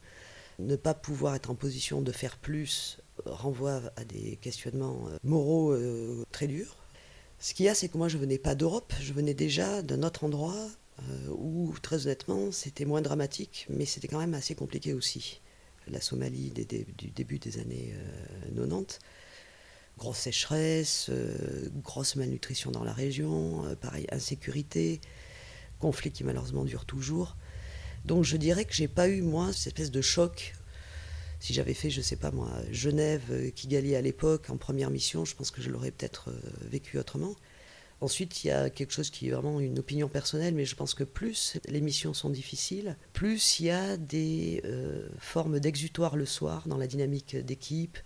Ne 0.59 0.75
pas 0.75 0.93
pouvoir 0.93 1.35
être 1.35 1.49
en 1.49 1.55
position 1.55 2.01
de 2.01 2.11
faire 2.11 2.37
plus 2.37 2.99
renvoie 3.25 3.81
à 3.95 4.03
des 4.03 4.37
questionnements 4.37 5.07
euh, 5.07 5.17
moraux 5.23 5.71
euh, 5.71 6.23
très 6.31 6.47
durs. 6.47 6.77
Ce 7.39 7.53
qu'il 7.53 7.65
y 7.65 7.69
a, 7.69 7.75
c'est 7.75 7.89
que 7.89 7.97
moi, 7.97 8.07
je 8.07 8.17
venais 8.17 8.37
pas 8.37 8.55
d'Europe, 8.55 8.93
je 9.01 9.13
venais 9.13 9.33
déjà 9.33 9.81
d'un 9.81 10.03
autre 10.03 10.23
endroit 10.23 10.55
euh, 10.55 10.67
où, 11.29 11.73
très 11.81 12.05
honnêtement, 12.05 12.51
c'était 12.51 12.85
moins 12.85 13.01
dramatique, 13.01 13.67
mais 13.69 13.85
c'était 13.85 14.07
quand 14.07 14.19
même 14.19 14.33
assez 14.33 14.55
compliqué 14.55 14.93
aussi. 14.93 15.41
La 15.87 16.01
Somalie 16.01 16.51
du 16.51 17.11
début 17.11 17.37
des 17.37 17.59
années 17.59 17.93
90, 18.55 18.99
grosse 19.97 20.17
sécheresse, 20.17 21.11
grosse 21.83 22.15
malnutrition 22.15 22.71
dans 22.71 22.83
la 22.83 22.93
région, 22.93 23.63
pareil, 23.81 24.07
insécurité, 24.11 24.99
conflit 25.79 26.11
qui 26.11 26.23
malheureusement 26.23 26.65
dure 26.65 26.85
toujours. 26.85 27.35
Donc 28.05 28.23
je 28.23 28.37
dirais 28.37 28.65
que 28.65 28.73
j'ai 28.73 28.87
pas 28.87 29.07
eu, 29.07 29.21
moi, 29.21 29.53
cette 29.53 29.67
espèce 29.67 29.91
de 29.91 30.01
choc 30.01 30.55
si 31.45 31.53
j'avais 31.53 31.75
fait, 31.75 31.91
je 31.91 32.01
sais 32.01 32.15
pas 32.15 32.31
moi, 32.31 32.49
Genève, 32.71 33.21
euh, 33.29 33.51
Kigali 33.51 33.95
à 33.95 34.01
l'époque, 34.01 34.49
en 34.49 34.57
première 34.57 34.89
mission, 34.89 35.25
je 35.25 35.35
pense 35.35 35.51
que 35.51 35.61
je 35.61 35.69
l'aurais 35.69 35.91
peut-être 35.91 36.29
euh, 36.29 36.39
vécu 36.61 36.97
autrement. 36.97 37.35
Ensuite, 38.01 38.43
il 38.43 38.47
y 38.47 38.51
a 38.51 38.69
quelque 38.69 38.91
chose 38.91 39.09
qui 39.09 39.27
est 39.27 39.31
vraiment 39.31 39.59
une 39.59 39.79
opinion 39.79 40.09
personnelle, 40.09 40.53
mais 40.53 40.65
je 40.65 40.75
pense 40.75 40.93
que 40.93 41.03
plus 41.03 41.57
les 41.67 41.81
missions 41.81 42.13
sont 42.13 42.29
difficiles, 42.29 42.97
plus 43.13 43.59
il 43.59 43.67
y 43.67 43.71
a 43.71 43.97
des 43.97 44.61
euh, 44.65 45.07
formes 45.17 45.59
d'exutoire 45.59 46.15
le 46.15 46.25
soir 46.25 46.67
dans 46.67 46.77
la 46.77 46.87
dynamique 46.87 47.37
d'équipe, 47.37 47.97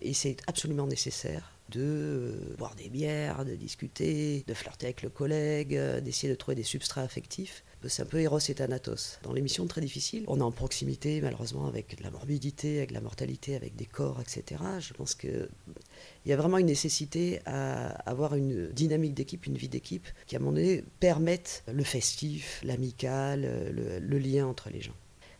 et 0.00 0.14
c'est 0.14 0.36
absolument 0.46 0.86
nécessaire 0.86 1.52
de 1.70 2.54
boire 2.58 2.76
des 2.76 2.88
bières, 2.88 3.44
de 3.44 3.56
discuter, 3.56 4.44
de 4.46 4.54
flirter 4.54 4.86
avec 4.86 5.02
le 5.02 5.10
collègue, 5.10 5.76
d'essayer 6.02 6.32
de 6.32 6.38
trouver 6.38 6.54
des 6.54 6.62
substrats 6.62 7.02
affectifs 7.02 7.64
c'est 7.88 8.02
un 8.02 8.06
peu 8.06 8.20
Eros 8.20 8.38
et 8.38 8.54
Thanatos. 8.54 9.18
Dans 9.22 9.32
les 9.32 9.40
missions 9.40 9.66
très 9.66 9.80
difficiles, 9.80 10.24
on 10.26 10.40
est 10.40 10.42
en 10.42 10.52
proximité, 10.52 11.20
malheureusement, 11.20 11.66
avec 11.66 11.98
de 11.98 12.02
la 12.02 12.10
morbidité, 12.10 12.78
avec 12.78 12.90
de 12.90 12.94
la 12.94 13.00
mortalité, 13.00 13.56
avec 13.56 13.76
des 13.76 13.86
corps, 13.86 14.20
etc. 14.20 14.60
Je 14.80 14.92
pense 14.92 15.14
qu'il 15.14 15.48
y 16.24 16.32
a 16.32 16.36
vraiment 16.36 16.58
une 16.58 16.66
nécessité 16.66 17.40
à 17.46 17.88
avoir 18.08 18.34
une 18.34 18.68
dynamique 18.72 19.14
d'équipe, 19.14 19.46
une 19.46 19.56
vie 19.56 19.68
d'équipe, 19.68 20.06
qui, 20.26 20.36
à 20.36 20.38
mon 20.38 20.56
avis, 20.56 20.82
permette 21.00 21.64
le 21.72 21.84
festif, 21.84 22.60
l'amical, 22.64 23.42
le 23.72 24.18
lien 24.18 24.46
entre 24.46 24.70
les 24.70 24.80
gens. 24.80 24.94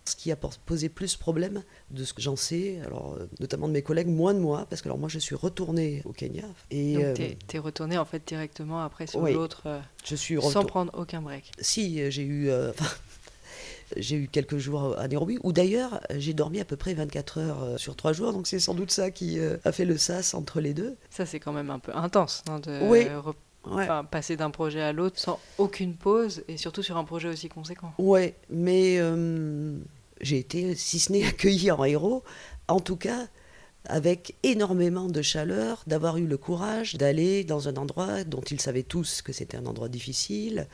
Ce 0.06 0.14
qui 0.14 0.30
a 0.30 0.36
posé 0.36 0.88
plus 0.88 1.16
problème 1.16 1.64
de 1.90 2.04
ce 2.04 2.14
que 2.14 2.22
j'en 2.22 2.36
sais, 2.36 2.80
alors, 2.86 3.14
euh, 3.14 3.28
notamment 3.40 3.66
de 3.66 3.72
mes 3.72 3.82
collègues, 3.82 4.06
moins 4.06 4.34
de 4.34 4.38
moi, 4.38 4.66
parce 4.70 4.80
que 4.80 4.88
alors 4.88 4.98
moi 4.98 5.08
je 5.08 5.18
suis 5.18 5.34
retournée 5.34 6.02
au 6.04 6.12
Kenya. 6.12 6.44
Et, 6.70 6.94
Donc 6.94 7.14
tu 7.14 7.22
es, 7.22 7.38
es 7.54 7.58
retournée 7.58 7.98
en 7.98 8.04
fait 8.04 8.22
directement 8.26 8.82
après 8.82 9.08
sur 9.08 9.20
l'autre, 9.20 9.62
euh, 9.66 9.80
je 10.04 10.14
suis 10.14 10.40
sans 10.40 10.64
prendre 10.64 10.92
aucun 10.96 11.22
break. 11.22 11.50
Si, 11.60 12.00
euh, 12.00 12.10
j'ai 12.10 12.22
eu... 12.22 12.50
j'ai 13.96 14.16
eu 14.16 14.28
quelques 14.28 14.58
jours 14.58 14.96
à 14.98 15.08
Nairobi, 15.08 15.38
où 15.42 15.52
d'ailleurs 15.52 16.00
j'ai 16.16 16.34
dormi 16.34 16.60
à 16.60 16.64
peu 16.64 16.76
près 16.76 16.94
24 16.94 17.38
heures 17.38 17.80
sur 17.80 17.96
3 17.96 18.12
jours, 18.12 18.32
donc 18.32 18.46
c'est 18.46 18.58
sans 18.60 18.74
doute 18.74 18.90
ça 18.90 19.10
qui 19.10 19.38
a 19.40 19.72
fait 19.72 19.84
le 19.84 19.96
sas 19.96 20.34
entre 20.34 20.60
les 20.60 20.74
deux. 20.74 20.96
Ça 21.10 21.26
c'est 21.26 21.40
quand 21.40 21.52
même 21.52 21.70
un 21.70 21.78
peu 21.78 21.94
intense 21.94 22.44
de 22.64 22.80
oui. 22.88 23.06
passer 24.10 24.36
d'un 24.36 24.50
projet 24.50 24.80
à 24.80 24.92
l'autre 24.92 25.18
sans 25.18 25.38
aucune 25.58 25.94
pause, 25.94 26.42
et 26.48 26.56
surtout 26.56 26.82
sur 26.82 26.96
un 26.96 27.04
projet 27.04 27.28
aussi 27.28 27.48
conséquent. 27.48 27.92
Ouais, 27.98 28.34
mais 28.50 29.00
j'ai 30.20 30.38
été, 30.38 30.74
si 30.74 30.98
ce 30.98 31.12
n'est 31.12 31.26
accueilli 31.26 31.70
en 31.70 31.84
héros, 31.84 32.22
en 32.68 32.80
tout 32.80 32.96
cas 32.96 33.28
avec 33.88 34.34
énormément 34.42 35.06
de 35.06 35.22
chaleur, 35.22 35.84
d'avoir 35.86 36.16
eu 36.16 36.26
le 36.26 36.36
courage 36.36 36.96
d'aller 36.96 37.44
dans 37.44 37.68
un 37.68 37.76
endroit 37.76 38.24
dont 38.24 38.40
ils 38.40 38.60
savaient 38.60 38.82
tous 38.82 39.22
que 39.22 39.32
c'était 39.32 39.56
un 39.56 39.66
endroit 39.66 39.88
difficile, 39.88 40.66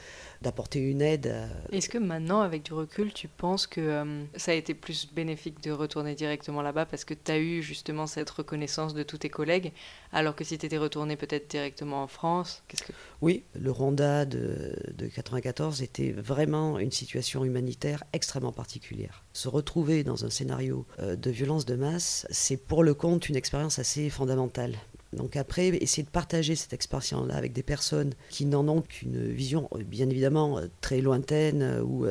d'apporter 0.42 0.80
une 0.80 1.00
aide. 1.00 1.34
Est-ce 1.70 1.88
que 1.88 1.98
maintenant, 1.98 2.40
avec 2.40 2.62
du 2.64 2.72
recul, 2.72 3.12
tu 3.12 3.28
penses 3.28 3.66
que 3.66 3.80
euh, 3.80 4.24
ça 4.36 4.52
a 4.52 4.54
été 4.54 4.74
plus 4.74 5.08
bénéfique 5.12 5.62
de 5.62 5.70
retourner 5.70 6.14
directement 6.14 6.62
là-bas 6.62 6.86
parce 6.86 7.04
que 7.04 7.14
tu 7.14 7.30
as 7.30 7.38
eu 7.38 7.62
justement 7.62 8.06
cette 8.06 8.30
reconnaissance 8.30 8.94
de 8.94 9.02
tous 9.02 9.18
tes 9.18 9.30
collègues, 9.30 9.72
alors 10.12 10.36
que 10.36 10.44
si 10.44 10.58
tu 10.58 10.66
étais 10.66 10.78
retourné 10.78 11.16
peut-être 11.16 11.48
directement 11.50 12.02
en 12.02 12.06
France, 12.06 12.62
qu'est-ce 12.68 12.82
que... 12.82 12.92
Oui, 13.20 13.44
le 13.54 13.70
Rwanda 13.70 14.24
de, 14.24 14.76
de 14.96 15.06
94 15.06 15.82
était 15.82 16.12
vraiment 16.12 16.78
une 16.78 16.90
situation 16.90 17.44
humanitaire 17.44 18.04
extrêmement 18.12 18.52
particulière. 18.52 19.24
Se 19.32 19.48
retrouver 19.48 20.04
dans 20.04 20.24
un 20.24 20.30
scénario 20.30 20.86
euh, 20.98 21.16
de 21.16 21.30
violence 21.30 21.64
de 21.64 21.76
masse, 21.76 22.26
c'est 22.30 22.56
pour 22.56 22.82
le 22.82 22.94
compte 22.94 23.28
une 23.28 23.36
expérience 23.36 23.78
assez 23.78 24.10
fondamentale. 24.10 24.76
Donc 25.12 25.36
après, 25.36 25.68
essayer 25.68 26.02
de 26.02 26.08
partager 26.08 26.56
cette 26.56 26.72
expérience-là 26.72 27.34
avec 27.34 27.52
des 27.52 27.62
personnes 27.62 28.14
qui 28.30 28.46
n'en 28.46 28.66
ont 28.68 28.80
qu'une 28.80 29.30
vision, 29.30 29.68
euh, 29.74 29.82
bien 29.82 30.08
évidemment, 30.08 30.58
euh, 30.58 30.68
très 30.80 31.00
lointaine, 31.00 31.62
euh, 31.62 31.82
où 31.82 32.06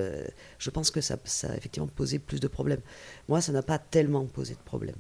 je 0.60 0.70
pense 0.70 0.92
que 0.92 1.02
ça, 1.02 1.18
ça 1.24 1.52
a 1.52 1.58
effectivement 1.58 1.88
posé 1.88 2.20
plus 2.20 2.40
de 2.40 2.48
problèmes. 2.48 2.82
Moi, 3.28 3.42
ça 3.42 3.52
n'a 3.52 3.64
pas 3.64 3.80
tellement 3.80 4.26
posé 4.26 4.54
de 4.54 4.60
problèmes. 4.60 4.96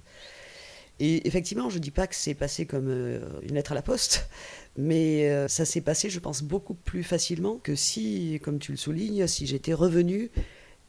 Et 1.00 1.27
effectivement, 1.27 1.70
je 1.70 1.77
ne 1.77 1.81
dis 1.81 1.91
pas 1.91 2.08
que 2.08 2.15
c'est 2.15 2.34
passé 2.34 2.65
comme 2.65 2.89
une 2.89 3.53
lettre 3.53 3.72
à 3.72 3.75
la 3.75 3.81
poste, 3.81 4.27
mais 4.77 5.48
ça 5.48 5.65
s'est 5.65 5.81
passé, 5.81 6.10
je 6.10 6.20
pense, 6.20 6.43
beaucoup 6.43 6.74
plus 6.74 7.03
facilement 7.03 7.58
que 7.58 7.75
si, 7.75 8.39
comme 8.43 8.60
tu 8.60 8.72
le 8.72 8.77
soulignes, 8.77 9.27
si 9.27 9.48
j'étais 9.48 9.74
revenu 9.74 10.29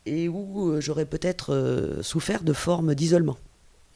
et 0.05 0.29
où 0.29 0.81
j'aurais 0.81 1.07
peut-être 1.07 2.01
souffert 2.03 2.43
de 2.43 2.53
formes 2.53 2.95
d'isolement. 2.95 3.39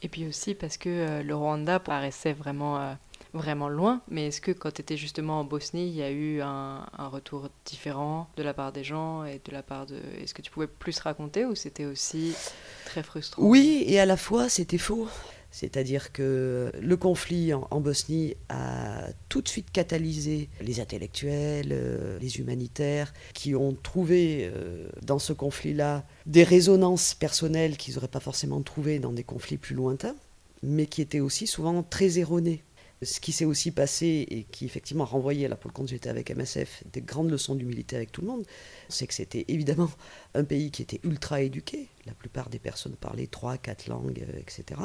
Et 0.01 0.07
puis 0.07 0.27
aussi 0.27 0.55
parce 0.55 0.77
que 0.77 1.21
le 1.21 1.35
Rwanda 1.35 1.79
paraissait 1.79 2.33
vraiment 2.33 2.97
vraiment 3.37 3.69
loin, 3.69 4.01
mais 4.09 4.27
est-ce 4.27 4.41
que 4.41 4.51
quand 4.51 4.71
tu 4.71 4.81
étais 4.81 4.97
justement 4.97 5.39
en 5.39 5.43
Bosnie, 5.43 5.87
il 5.87 5.95
y 5.95 6.03
a 6.03 6.11
eu 6.11 6.41
un, 6.41 6.85
retour 6.97 7.49
différent 7.65 8.27
de 8.35 8.43
la 8.43 8.53
part 8.53 8.71
des 8.73 8.83
gens 8.83 9.23
et 9.23 9.41
de 9.43 9.51
la 9.51 9.63
part 9.63 9.85
de... 9.85 9.95
Est-ce 10.21 10.33
que 10.33 10.41
tu 10.41 10.51
pouvais 10.51 10.67
plus 10.67 10.99
raconter 10.99 11.45
ou 11.45 11.55
c'était 11.55 11.85
aussi 11.85 12.35
très 12.85 13.01
frustrant? 13.01 13.41
Oui, 13.43 13.83
et 13.87 13.99
à 13.99 14.05
la 14.05 14.17
fois 14.17 14.49
c'était 14.49 14.77
faux. 14.77 15.07
C'est-à-dire 15.51 16.11
que 16.11 16.71
le 16.79 16.97
conflit 16.97 17.53
en, 17.53 17.79
Bosnie 17.79 18.35
a 18.49 19.07
tout 19.29 19.41
de 19.41 19.47
suite 19.47 19.71
catalysé 19.71 20.49
les 20.61 20.79
intellectuels, 20.79 21.69
euh, 21.71 22.19
les 22.19 22.37
humanitaires, 22.37 23.13
qui 23.33 23.55
ont 23.55 23.73
trouvé 23.73 24.51
euh, 24.53 24.87
dans 25.01 25.19
ce 25.19 25.33
conflit-là 25.33 26.05
des 26.25 26.43
résonances 26.43 27.13
personnelles 27.15 27.77
qu'ils 27.77 27.95
n'auraient 27.95 28.07
pas 28.07 28.19
forcément 28.19 28.61
trouvées 28.61 28.99
dans 28.99 29.13
des 29.13 29.23
conflits 29.23 29.57
plus 29.57 29.75
lointains, 29.75 30.15
mais 30.63 30.85
qui 30.85 31.01
étaient 31.01 31.21
aussi 31.21 31.47
souvent 31.47 31.81
très 31.81 32.19
erronées. 32.19 32.63
Ce 33.03 33.19
qui 33.19 33.31
s'est 33.31 33.45
aussi 33.45 33.69
passé 33.69 34.25
et 34.29 34.43
qui 34.43 34.65
effectivement 34.65 35.05
renvoyait, 35.05 35.47
là 35.47 35.55
pour 35.55 35.69
le 35.69 35.73
compte 35.73 35.87
j'étais 35.87 36.09
avec 36.09 36.31
MSF, 36.31 36.83
des 36.91 37.01
grandes 37.01 37.29
leçons 37.29 37.53
d'humilité 37.53 37.95
avec 37.95 38.11
tout 38.11 38.21
le 38.21 38.27
monde, 38.27 38.45
c'est 38.89 39.05
que 39.05 39.13
c'était 39.13 39.45
évidemment 39.49 39.91
un 40.33 40.43
pays 40.43 40.71
qui 40.71 40.81
était 40.81 40.99
ultra 41.03 41.41
éduqué, 41.41 41.89
la 42.07 42.13
plupart 42.13 42.49
des 42.49 42.57
personnes 42.57 42.95
parlaient 42.95 43.27
trois, 43.27 43.57
quatre 43.57 43.87
langues, 43.87 44.25
euh, 44.27 44.39
etc. 44.39 44.81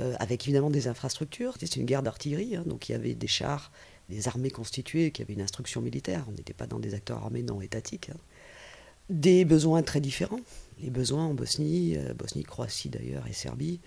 Euh, 0.00 0.14
avec 0.18 0.44
évidemment 0.44 0.70
des 0.70 0.88
infrastructures, 0.88 1.54
c'était 1.58 1.78
une 1.78 1.86
guerre 1.86 2.02
d'artillerie, 2.02 2.56
hein, 2.56 2.64
donc 2.66 2.88
il 2.88 2.92
y 2.92 2.94
avait 2.94 3.14
des 3.14 3.26
chars, 3.28 3.70
des 4.08 4.26
armées 4.26 4.50
constituées, 4.50 5.12
qui 5.12 5.22
avaient 5.22 5.34
une 5.34 5.42
instruction 5.42 5.80
militaire, 5.80 6.24
on 6.28 6.32
n'était 6.32 6.52
pas 6.52 6.66
dans 6.66 6.80
des 6.80 6.94
acteurs 6.94 7.18
armés 7.18 7.42
non 7.42 7.60
étatiques. 7.60 8.10
Hein. 8.10 8.18
Des 9.08 9.44
besoins 9.44 9.82
très 9.82 10.00
différents, 10.00 10.40
les 10.80 10.90
besoins 10.90 11.26
en 11.26 11.34
Bosnie, 11.34 11.96
euh, 11.96 12.14
Bosnie, 12.14 12.42
Croatie 12.42 12.88
d'ailleurs 12.88 13.26
et 13.28 13.32
Serbie, 13.32 13.80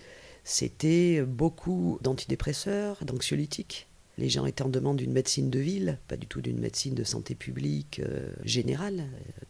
c'était 0.44 1.22
beaucoup 1.22 1.98
d'antidépresseurs, 2.02 3.02
d'anxiolytiques. 3.04 3.88
Les 4.16 4.28
gens 4.28 4.46
étaient 4.46 4.62
en 4.62 4.68
demande 4.68 4.98
d'une 4.98 5.12
médecine 5.12 5.50
de 5.50 5.58
ville, 5.58 5.98
pas 6.06 6.16
du 6.16 6.26
tout 6.26 6.40
d'une 6.40 6.60
médecine 6.60 6.94
de 6.94 7.02
santé 7.02 7.34
publique 7.34 8.00
euh, 8.00 8.30
générale. 8.44 9.04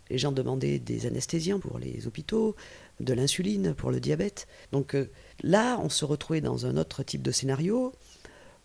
Les 0.09 0.17
gens 0.17 0.33
demandaient 0.33 0.79
des 0.79 1.07
anesthésiens 1.07 1.59
pour 1.59 1.79
les 1.79 2.07
hôpitaux, 2.07 2.57
de 3.01 3.13
l'insuline 3.13 3.75
pour 3.75 3.91
le 3.91 4.01
diabète. 4.01 4.47
Donc 4.73 4.95
euh, 4.95 5.11
là, 5.43 5.79
on 5.83 5.91
se 5.91 6.05
retrouvait 6.05 6.41
dans 6.41 6.65
un 6.65 6.79
autre 6.79 7.03
type 7.03 7.23
de 7.23 7.31
scénario. 7.31 7.93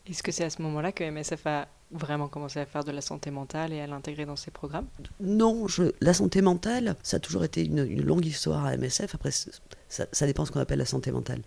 Est-ce 0.07 0.23
que 0.23 0.31
c'est 0.31 0.45
à 0.45 0.49
ce 0.49 0.61
moment-là 0.61 0.91
que 0.93 1.03
MSF 1.03 1.45
a 1.45 1.67
vraiment 1.91 2.27
commencé 2.27 2.59
à 2.59 2.65
faire 2.65 2.83
de 2.83 2.91
la 2.91 3.01
santé 3.01 3.29
mentale 3.31 3.73
et 3.73 3.81
à 3.81 3.87
l'intégrer 3.87 4.25
dans 4.25 4.35
ses 4.35 4.51
programmes? 4.51 4.87
Non, 5.19 5.65
la 5.99 6.13
santé 6.13 6.41
mentale, 6.41 6.95
ça 7.03 7.17
a 7.17 7.19
toujours 7.19 7.43
été 7.43 7.65
une, 7.65 8.01
longue 8.01 8.25
histoire 8.25 8.65
à 8.65 8.77
MSF. 8.77 9.15
Après, 9.15 9.31
ça, 9.31 10.05
ça 10.11 10.25
dépend 10.25 10.43
de 10.43 10.47
ce 10.47 10.53
qu'on 10.53 10.59
appelle 10.61 10.79
la 10.79 10.85
santé 10.85 11.11
mentale 11.11 11.41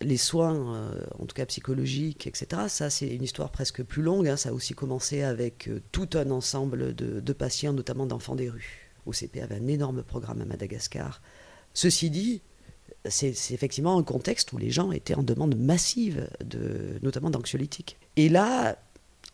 les 0.00 0.16
soins, 0.16 0.74
euh, 0.74 1.04
en 1.18 1.26
tout 1.26 1.34
cas 1.34 1.46
psychologiques, 1.46 2.26
etc., 2.26 2.62
ça 2.68 2.90
c'est 2.90 3.08
une 3.08 3.22
histoire 3.22 3.50
presque 3.50 3.82
plus 3.82 4.02
longue. 4.02 4.28
Hein. 4.28 4.36
Ça 4.36 4.50
a 4.50 4.52
aussi 4.52 4.74
commencé 4.74 5.22
avec 5.22 5.68
euh, 5.68 5.80
tout 5.92 6.08
un 6.14 6.30
ensemble 6.30 6.94
de, 6.94 7.32
patients, 7.32 7.72
notamment 7.72 8.06
d'enfants 8.06 8.36
des 8.36 8.50
rues. 8.50 8.90
OCP 9.06 9.38
avait 9.42 9.56
un 9.56 9.66
énorme 9.66 10.02
programme 10.02 10.40
à 10.40 10.44
Madagascar. 10.44 11.20
Ceci 11.74 12.10
dit, 12.10 12.42
c'est 13.06 13.34
effectivement 13.50 13.98
un 13.98 14.02
contexte 14.02 14.52
où 14.52 14.58
les 14.58 14.70
gens 14.70 14.92
étaient 14.92 15.14
en 15.14 15.22
demande 15.22 15.56
massive, 15.56 16.28
de, 16.42 16.98
notamment 17.02 17.30
d'anxiolytiques. 17.30 17.98
Et 18.16 18.28
là, 18.28 18.78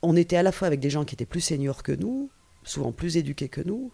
on 0.02 0.16
était 0.16 0.36
à 0.36 0.42
la 0.42 0.50
fois 0.50 0.66
avec 0.66 0.80
des 0.80 0.90
gens 0.90 1.04
qui 1.04 1.14
étaient 1.14 1.26
plus 1.26 1.40
seniors 1.40 1.82
que 1.82 1.92
nous, 1.92 2.30
souvent 2.64 2.90
plus 2.90 3.16
éduqués 3.16 3.48
que 3.48 3.60
nous, 3.60 3.92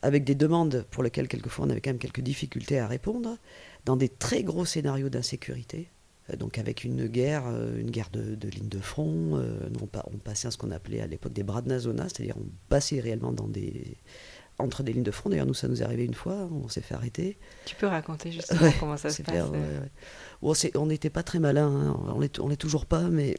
avec 0.00 0.24
des 0.24 0.34
demandes 0.34 0.84
pour 0.90 1.02
lesquelles 1.02 1.28
quelquefois 1.28 1.66
on 1.66 1.70
avait 1.70 1.80
quand 1.80 1.90
même 1.90 1.98
quelques 1.98 2.20
difficultés 2.20 2.78
à 2.80 2.88
répondre, 2.88 3.38
dans 3.84 3.96
des 3.96 4.08
très 4.08 4.42
gros 4.42 4.64
scénarios 4.64 5.08
d'insécurité. 5.08 5.88
Euh, 6.30 6.36
donc 6.36 6.58
avec 6.58 6.84
une 6.84 7.06
guerre, 7.06 7.44
euh, 7.46 7.78
une 7.78 7.90
guerre 7.90 8.10
de, 8.12 8.34
de 8.34 8.48
ligne 8.48 8.68
de 8.68 8.78
front. 8.78 9.36
Euh, 9.36 9.68
on, 9.80 9.88
on, 10.12 10.18
passait 10.18 10.48
à 10.48 10.50
ce 10.50 10.58
qu'on 10.58 10.70
appelait 10.70 11.00
à 11.00 11.06
l'époque 11.06 11.32
des 11.32 11.42
bras 11.42 11.62
de 11.62 11.68
Nazona, 11.68 12.04
c'est-à-dire 12.08 12.36
on 12.38 12.46
passait 12.68 13.00
réellement 13.00 13.32
dans 13.32 13.48
des, 13.48 13.96
entre 14.58 14.82
des 14.82 14.92
lignes 14.92 15.02
de 15.02 15.10
front. 15.10 15.30
D'ailleurs, 15.30 15.46
nous, 15.46 15.54
ça 15.54 15.68
nous 15.68 15.82
est 15.82 15.84
arrivé 15.84 16.04
une 16.04 16.14
fois, 16.14 16.48
on 16.52 16.68
s'est 16.68 16.80
fait 16.80 16.94
arrêter. 16.94 17.38
Tu 17.64 17.74
peux 17.74 17.86
raconter 17.86 18.30
justement 18.32 18.60
Ouais, 18.62 18.74
comment 18.78 18.96
ça 18.96 19.10
se 19.10 19.22
passe 19.22 19.32
clair, 19.32 19.50
ouais, 19.50 19.58
ouais. 19.58 19.90
Bon, 20.40 20.54
c'est- 20.54 20.76
on 20.76 20.86
n'était 20.86 21.10
pas 21.10 21.22
très 21.22 21.38
malin, 21.38 21.68
hein. 21.68 22.14
on 22.40 22.48
l'est 22.48 22.56
toujours 22.56 22.86
pas, 22.86 23.02
mais. 23.02 23.36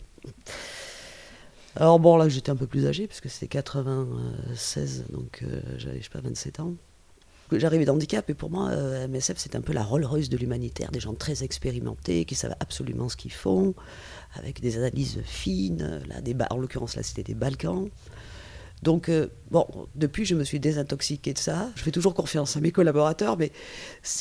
Alors 1.75 1.99
bon, 1.99 2.17
là, 2.17 2.29
j'étais 2.29 2.51
un 2.51 2.55
peu 2.55 2.67
plus 2.67 2.85
âgé, 2.85 3.07
parce 3.07 3.19
que 3.19 3.29
c'était 3.29 3.47
96, 3.47 5.05
donc 5.09 5.43
euh, 5.43 5.59
j'avais, 5.77 5.97
je 5.99 6.03
sais 6.03 6.09
pas, 6.09 6.21
27 6.21 6.59
ans. 6.59 6.75
J'arrivais 7.59 7.85
d'handicap, 7.85 8.29
et 8.29 8.33
pour 8.33 8.49
moi, 8.49 8.69
euh, 8.69 9.07
MSF, 9.07 9.37
c'est 9.37 9.55
un 9.55 9.61
peu 9.61 9.73
la 9.73 9.83
Rolls-Royce 9.83 10.29
de 10.29 10.37
l'humanitaire, 10.37 10.91
des 10.91 10.99
gens 10.99 11.13
très 11.13 11.43
expérimentés, 11.43 12.25
qui 12.25 12.35
savent 12.35 12.55
absolument 12.59 13.09
ce 13.09 13.17
qu'ils 13.17 13.33
font, 13.33 13.73
avec 14.35 14.61
des 14.61 14.77
analyses 14.77 15.19
fines, 15.23 16.01
là, 16.07 16.21
des 16.21 16.35
en 16.49 16.57
l'occurrence, 16.57 16.95
là, 16.95 17.03
c'était 17.03 17.23
des 17.23 17.35
Balkans. 17.35 17.89
Donc, 18.83 19.07
euh, 19.07 19.27
bon, 19.49 19.65
depuis, 19.95 20.25
je 20.25 20.35
me 20.35 20.43
suis 20.43 20.59
désintoxiqué 20.59 21.31
de 21.31 21.37
ça. 21.37 21.69
Je 21.75 21.83
fais 21.83 21.91
toujours 21.91 22.13
confiance 22.13 22.57
à 22.57 22.59
mes 22.59 22.71
collaborateurs, 22.71 23.37
mais 23.37 23.53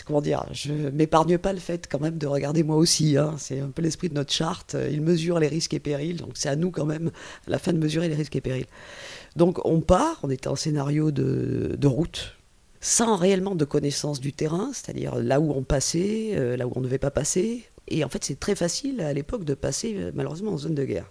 comment 0.06 0.20
dire, 0.20 0.46
je 0.52 0.72
m'épargne 0.72 1.36
pas 1.36 1.52
le 1.52 1.58
fait 1.58 1.88
quand 1.90 1.98
même 1.98 2.16
de 2.16 2.28
regarder 2.28 2.62
moi 2.62 2.76
aussi. 2.76 3.16
hein. 3.16 3.34
C'est 3.38 3.58
un 3.58 3.70
peu 3.70 3.82
l'esprit 3.82 4.08
de 4.08 4.14
notre 4.14 4.32
charte. 4.32 4.76
Il 4.92 5.00
mesure 5.00 5.40
les 5.40 5.48
risques 5.48 5.74
et 5.74 5.80
périls, 5.80 6.18
donc 6.18 6.32
c'est 6.34 6.48
à 6.48 6.54
nous 6.54 6.70
quand 6.70 6.86
même, 6.86 7.10
la 7.48 7.58
fin, 7.58 7.72
de 7.72 7.78
mesurer 7.78 8.08
les 8.08 8.14
risques 8.14 8.36
et 8.36 8.40
périls. 8.40 8.66
Donc, 9.34 9.58
on 9.64 9.80
part, 9.80 10.20
on 10.22 10.30
était 10.30 10.46
en 10.46 10.54
scénario 10.54 11.10
de 11.10 11.86
route, 11.86 12.36
sans 12.82 13.14
réellement 13.16 13.54
de 13.54 13.64
connaissance 13.64 14.20
du 14.20 14.32
terrain, 14.32 14.70
c'est-à-dire 14.74 15.14
là 15.14 15.40
où 15.40 15.52
on 15.52 15.62
passait, 15.62 16.32
euh, 16.32 16.56
là 16.56 16.66
où 16.66 16.72
on 16.74 16.80
ne 16.80 16.84
devait 16.84 16.98
pas 16.98 17.12
passer. 17.12 17.64
Et 17.86 18.04
en 18.04 18.08
fait, 18.08 18.24
c'est 18.24 18.38
très 18.38 18.56
facile 18.56 19.00
à 19.00 19.12
l'époque 19.12 19.44
de 19.44 19.54
passer, 19.54 19.94
euh, 19.96 20.10
malheureusement, 20.14 20.50
en 20.50 20.58
zone 20.58 20.74
de 20.74 20.84
guerre. 20.84 21.10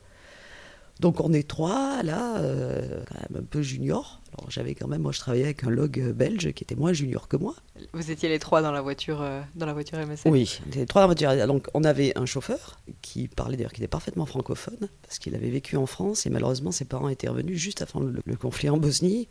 Donc 1.01 1.19
on 1.19 1.33
est 1.33 1.47
trois, 1.47 2.03
là, 2.03 2.37
euh, 2.37 3.03
quand 3.07 3.15
même 3.29 3.41
un 3.41 3.45
peu 3.45 3.63
junior. 3.63 4.21
Alors 4.37 4.51
j'avais 4.51 4.75
quand 4.75 4.87
même, 4.87 5.01
moi 5.01 5.11
je 5.11 5.19
travaillais 5.19 5.43
avec 5.43 5.63
un 5.63 5.71
log 5.71 5.99
belge 6.13 6.53
qui 6.53 6.63
était 6.63 6.75
moins 6.75 6.93
junior 6.93 7.27
que 7.27 7.37
moi. 7.37 7.55
Vous 7.93 8.11
étiez 8.11 8.29
les 8.29 8.37
trois 8.37 8.61
dans 8.61 8.71
la 8.71 8.81
voiture, 8.81 9.19
euh, 9.21 9.41
dans 9.55 9.65
la 9.65 9.73
voiture 9.73 9.97
MSF. 9.97 10.27
Oui, 10.27 10.59
était 10.67 10.85
trois 10.85 11.01
dans 11.01 11.07
la 11.07 11.13
voiture. 11.15 11.47
Donc 11.47 11.67
on 11.73 11.83
avait 11.83 12.15
un 12.15 12.27
chauffeur 12.27 12.79
qui 13.01 13.27
parlait 13.27 13.57
d'ailleurs, 13.57 13.73
qui 13.73 13.81
était 13.81 13.87
parfaitement 13.87 14.27
francophone, 14.27 14.89
parce 15.01 15.17
qu'il 15.17 15.33
avait 15.33 15.49
vécu 15.49 15.75
en 15.75 15.87
France 15.87 16.27
et 16.27 16.29
malheureusement 16.29 16.71
ses 16.71 16.85
parents 16.85 17.09
étaient 17.09 17.29
revenus 17.29 17.57
juste 17.57 17.81
avant 17.81 17.99
le, 17.99 18.21
le 18.23 18.35
conflit 18.35 18.69
en 18.69 18.77
Bosnie. 18.77 19.27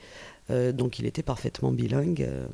Euh, 0.51 0.73
donc 0.73 0.99
il 0.99 1.07
était 1.07 1.23
parfaitement 1.23 1.71
bilingue, 1.71 2.23
euh, 2.23 2.47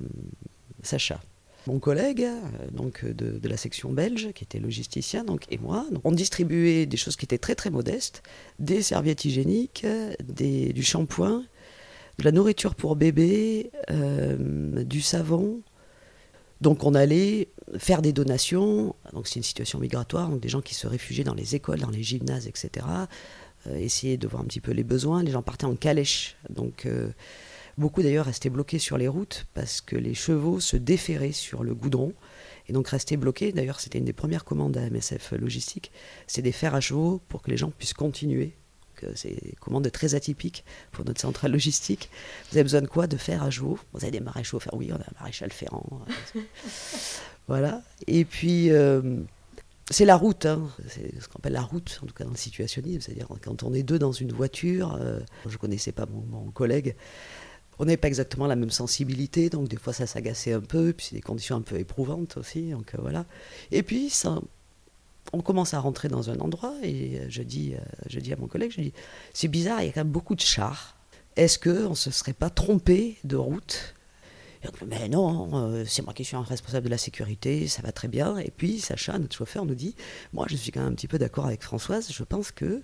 Sacha. 0.83 1.21
Mon 1.67 1.79
collègue, 1.79 2.23
euh, 2.23 2.41
donc 2.71 3.05
de, 3.05 3.39
de 3.39 3.49
la 3.49 3.57
section 3.57 3.93
belge, 3.93 4.33
qui 4.35 4.45
était 4.45 4.61
logisticien, 4.61 5.25
donc, 5.25 5.45
et 5.51 5.59
moi, 5.59 5.87
on 6.05 6.13
distribuait 6.13 6.87
des 6.87 6.97
choses 6.97 7.17
qui 7.17 7.25
étaient 7.25 7.39
très 7.39 7.55
très 7.55 7.71
modestes, 7.71 8.23
des 8.59 8.83
serviettes 8.83 9.25
hygiéniques, 9.25 9.83
euh, 9.85 10.13
des, 10.23 10.73
du 10.73 10.83
shampoing, 10.83 11.45
de 12.19 12.25
la 12.25 12.33
nourriture 12.33 12.75
pour 12.75 12.97
bébé, 12.97 13.71
euh, 13.91 14.85
du 14.85 15.01
savon. 15.01 15.61
Donc 16.63 16.85
on 16.85 16.95
allait 16.95 17.49
faire 17.77 18.01
des 18.01 18.13
donations, 18.13 18.95
donc 19.13 19.27
c'est 19.27 19.37
une 19.37 19.43
situation 19.43 19.79
migratoire, 19.79 20.31
donc 20.31 20.41
des 20.41 20.49
gens 20.49 20.63
qui 20.63 20.75
se 20.75 20.87
réfugiaient 20.87 21.25
dans 21.25 21.35
les 21.35 21.55
écoles, 21.55 21.81
dans 21.81 21.91
les 21.91 22.03
gymnases, 22.03 22.47
etc. 22.47 22.87
Euh, 23.67 23.77
essayer 23.77 24.17
de 24.17 24.27
voir 24.27 24.43
un 24.43 24.47
petit 24.47 24.61
peu 24.61 24.73
les 24.73 24.85
besoins. 24.85 25.23
Les 25.23 25.33
gens 25.33 25.43
partaient 25.43 25.67
en 25.67 25.77
calèche, 25.77 26.37
donc 26.49 26.87
euh, 26.87 27.11
beaucoup 27.79 28.03
d'ailleurs 28.03 28.27
restaient 28.27 28.51
bloqués 28.51 28.79
sur 28.79 28.99
les 28.99 29.09
routes 29.09 29.47
parce 29.55 29.81
que 29.81 29.97
les 29.97 30.15
chevaux 30.15 30.61
se 30.61 30.77
déferraient 30.77 31.33
sur 31.33 31.63
le 31.63 31.75
goudron 31.75 32.13
et 32.69 32.73
donc 32.73 32.89
restaient 32.89 33.17
bloqués. 33.17 33.53
D'ailleurs, 33.53 33.81
c'était 33.81 33.99
une 33.99 34.05
des 34.05 34.13
premières 34.13 34.45
commandes 34.45 34.77
à 34.77 34.89
MSF 34.91 35.33
Logistique, 35.33 35.93
c'est 36.27 36.43
des 36.43 36.53
fers 36.53 36.75
à 36.75 36.81
chevaux 36.81 37.21
pour 37.29 37.43
que 37.43 37.51
les 37.51 37.57
gens 37.57 37.71
puissent 37.71 37.95
continuer. 37.95 38.55
C'est 39.15 39.29
des 39.29 39.53
commandes 39.61 39.91
très 39.93 40.15
atypiques 40.15 40.65
pour 40.91 41.05
notre 41.05 41.21
centrale 41.21 41.53
logistique. 41.53 42.09
Vous 42.51 42.57
avez 42.57 42.63
besoin 42.65 42.81
de 42.81 42.87
quoi 42.87 43.07
De 43.07 43.19
fer 43.19 43.43
à 43.43 43.51
chevaux 43.51 43.79
Vous 43.93 44.03
avez 44.03 44.11
des 44.11 44.21
maréchaux 44.21 44.59
ferrants 44.59 44.79
Oui, 44.79 44.89
on 44.91 44.97
a 44.97 45.01
un 45.01 45.21
maréchal 45.21 45.53
ferrant. 45.53 45.85
voilà. 47.47 47.83
Et 48.07 48.25
puis, 48.25 48.71
euh, 48.71 49.21
c'est 49.91 50.07
la 50.07 50.17
route. 50.17 50.47
hein. 50.47 50.67
C'est 50.89 51.21
ce 51.21 51.29
qu'on 51.29 51.39
appelle 51.41 51.53
la 51.53 51.61
route, 51.63 52.01
en 52.03 52.07
tout 52.07 52.15
cas 52.15 52.25
dans 52.25 52.31
le 52.31 52.37
situationnisme. 52.39 53.03
C'est-à-dire 53.03 53.29
quand 53.43 53.63
on 53.65 53.75
est 53.75 53.83
deux 53.83 53.99
dans 53.99 54.13
une 54.13 54.33
voiture, 54.33 54.97
euh, 54.99 55.21
je 55.45 55.53
ne 55.53 55.57
connaissais 55.59 55.93
pas 55.93 56.07
mon, 56.07 56.23
mon 56.23 56.51
collègue, 56.51 56.97
on 57.79 57.85
n'est 57.85 57.97
pas 57.97 58.09
exactement 58.09 58.47
la 58.47 58.57
même 58.57 58.71
sensibilité, 58.71 59.51
donc 59.51 59.69
des 59.69 59.77
fois 59.77 59.93
ça 59.93 60.07
s'agaçait 60.07 60.53
un 60.53 60.61
peu, 60.61 60.93
puis 60.93 61.07
c'est 61.11 61.17
des 61.17 61.23
conditions 61.23 61.57
un 61.57 61.63
peu 61.63 61.79
éprouvantes 61.79 62.37
aussi, 62.37 62.71
donc 62.71 62.95
euh, 62.95 62.99
voilà. 63.01 63.27
Et 63.71 63.83
puis 63.83 64.11
ça, 64.11 64.41
on 65.33 65.41
commence 65.41 65.75
à 65.75 65.81
rentrer 65.81 66.09
dans 66.09 66.31
un 66.31 66.39
endroit 66.41 66.75
et 66.83 67.19
euh, 67.19 67.27
je 67.29 67.43
dis, 67.43 67.75
euh, 67.75 67.79
je 68.09 68.19
dis 68.21 68.33
à 68.33 68.37
mon 68.37 68.47
collègue, 68.47 68.73
je 68.75 68.81
dis, 68.81 68.93
c'est 69.35 69.49
bizarre, 69.49 69.83
il 69.83 69.87
y 69.87 69.89
a 69.89 69.93
quand 69.93 70.01
même 70.01 70.13
beaucoup 70.13 70.35
de 70.35 70.41
chars. 70.41 70.97
Est-ce 71.37 71.59
qu'on 71.59 71.91
ne 71.91 71.95
se 71.95 72.11
serait 72.11 72.33
pas 72.33 72.49
trompé 72.49 73.19
de 73.25 73.37
route? 73.37 73.95
Mais 74.87 75.09
non, 75.09 75.85
c'est 75.87 76.03
moi 76.03 76.13
qui 76.13 76.25
suis 76.25 76.35
responsable 76.37 76.87
de 76.87 76.91
la 76.91 76.99
sécurité, 76.99 77.69
ça 77.69 77.83
va 77.83 77.93
très 77.93 78.09
bien. 78.09 78.39
Et 78.39 78.51
puis 78.51 78.81
Sacha, 78.81 79.17
notre 79.17 79.37
chauffeur, 79.37 79.65
nous 79.65 79.77
dit, 79.77 79.95
moi 80.33 80.47
je 80.49 80.57
suis 80.57 80.73
quand 80.73 80.81
même 80.81 80.93
un 80.93 80.95
petit 80.95 81.07
peu 81.07 81.19
d'accord 81.19 81.47
avec 81.47 81.63
Françoise, 81.63 82.11
je 82.11 82.25
pense 82.25 82.51
que 82.51 82.83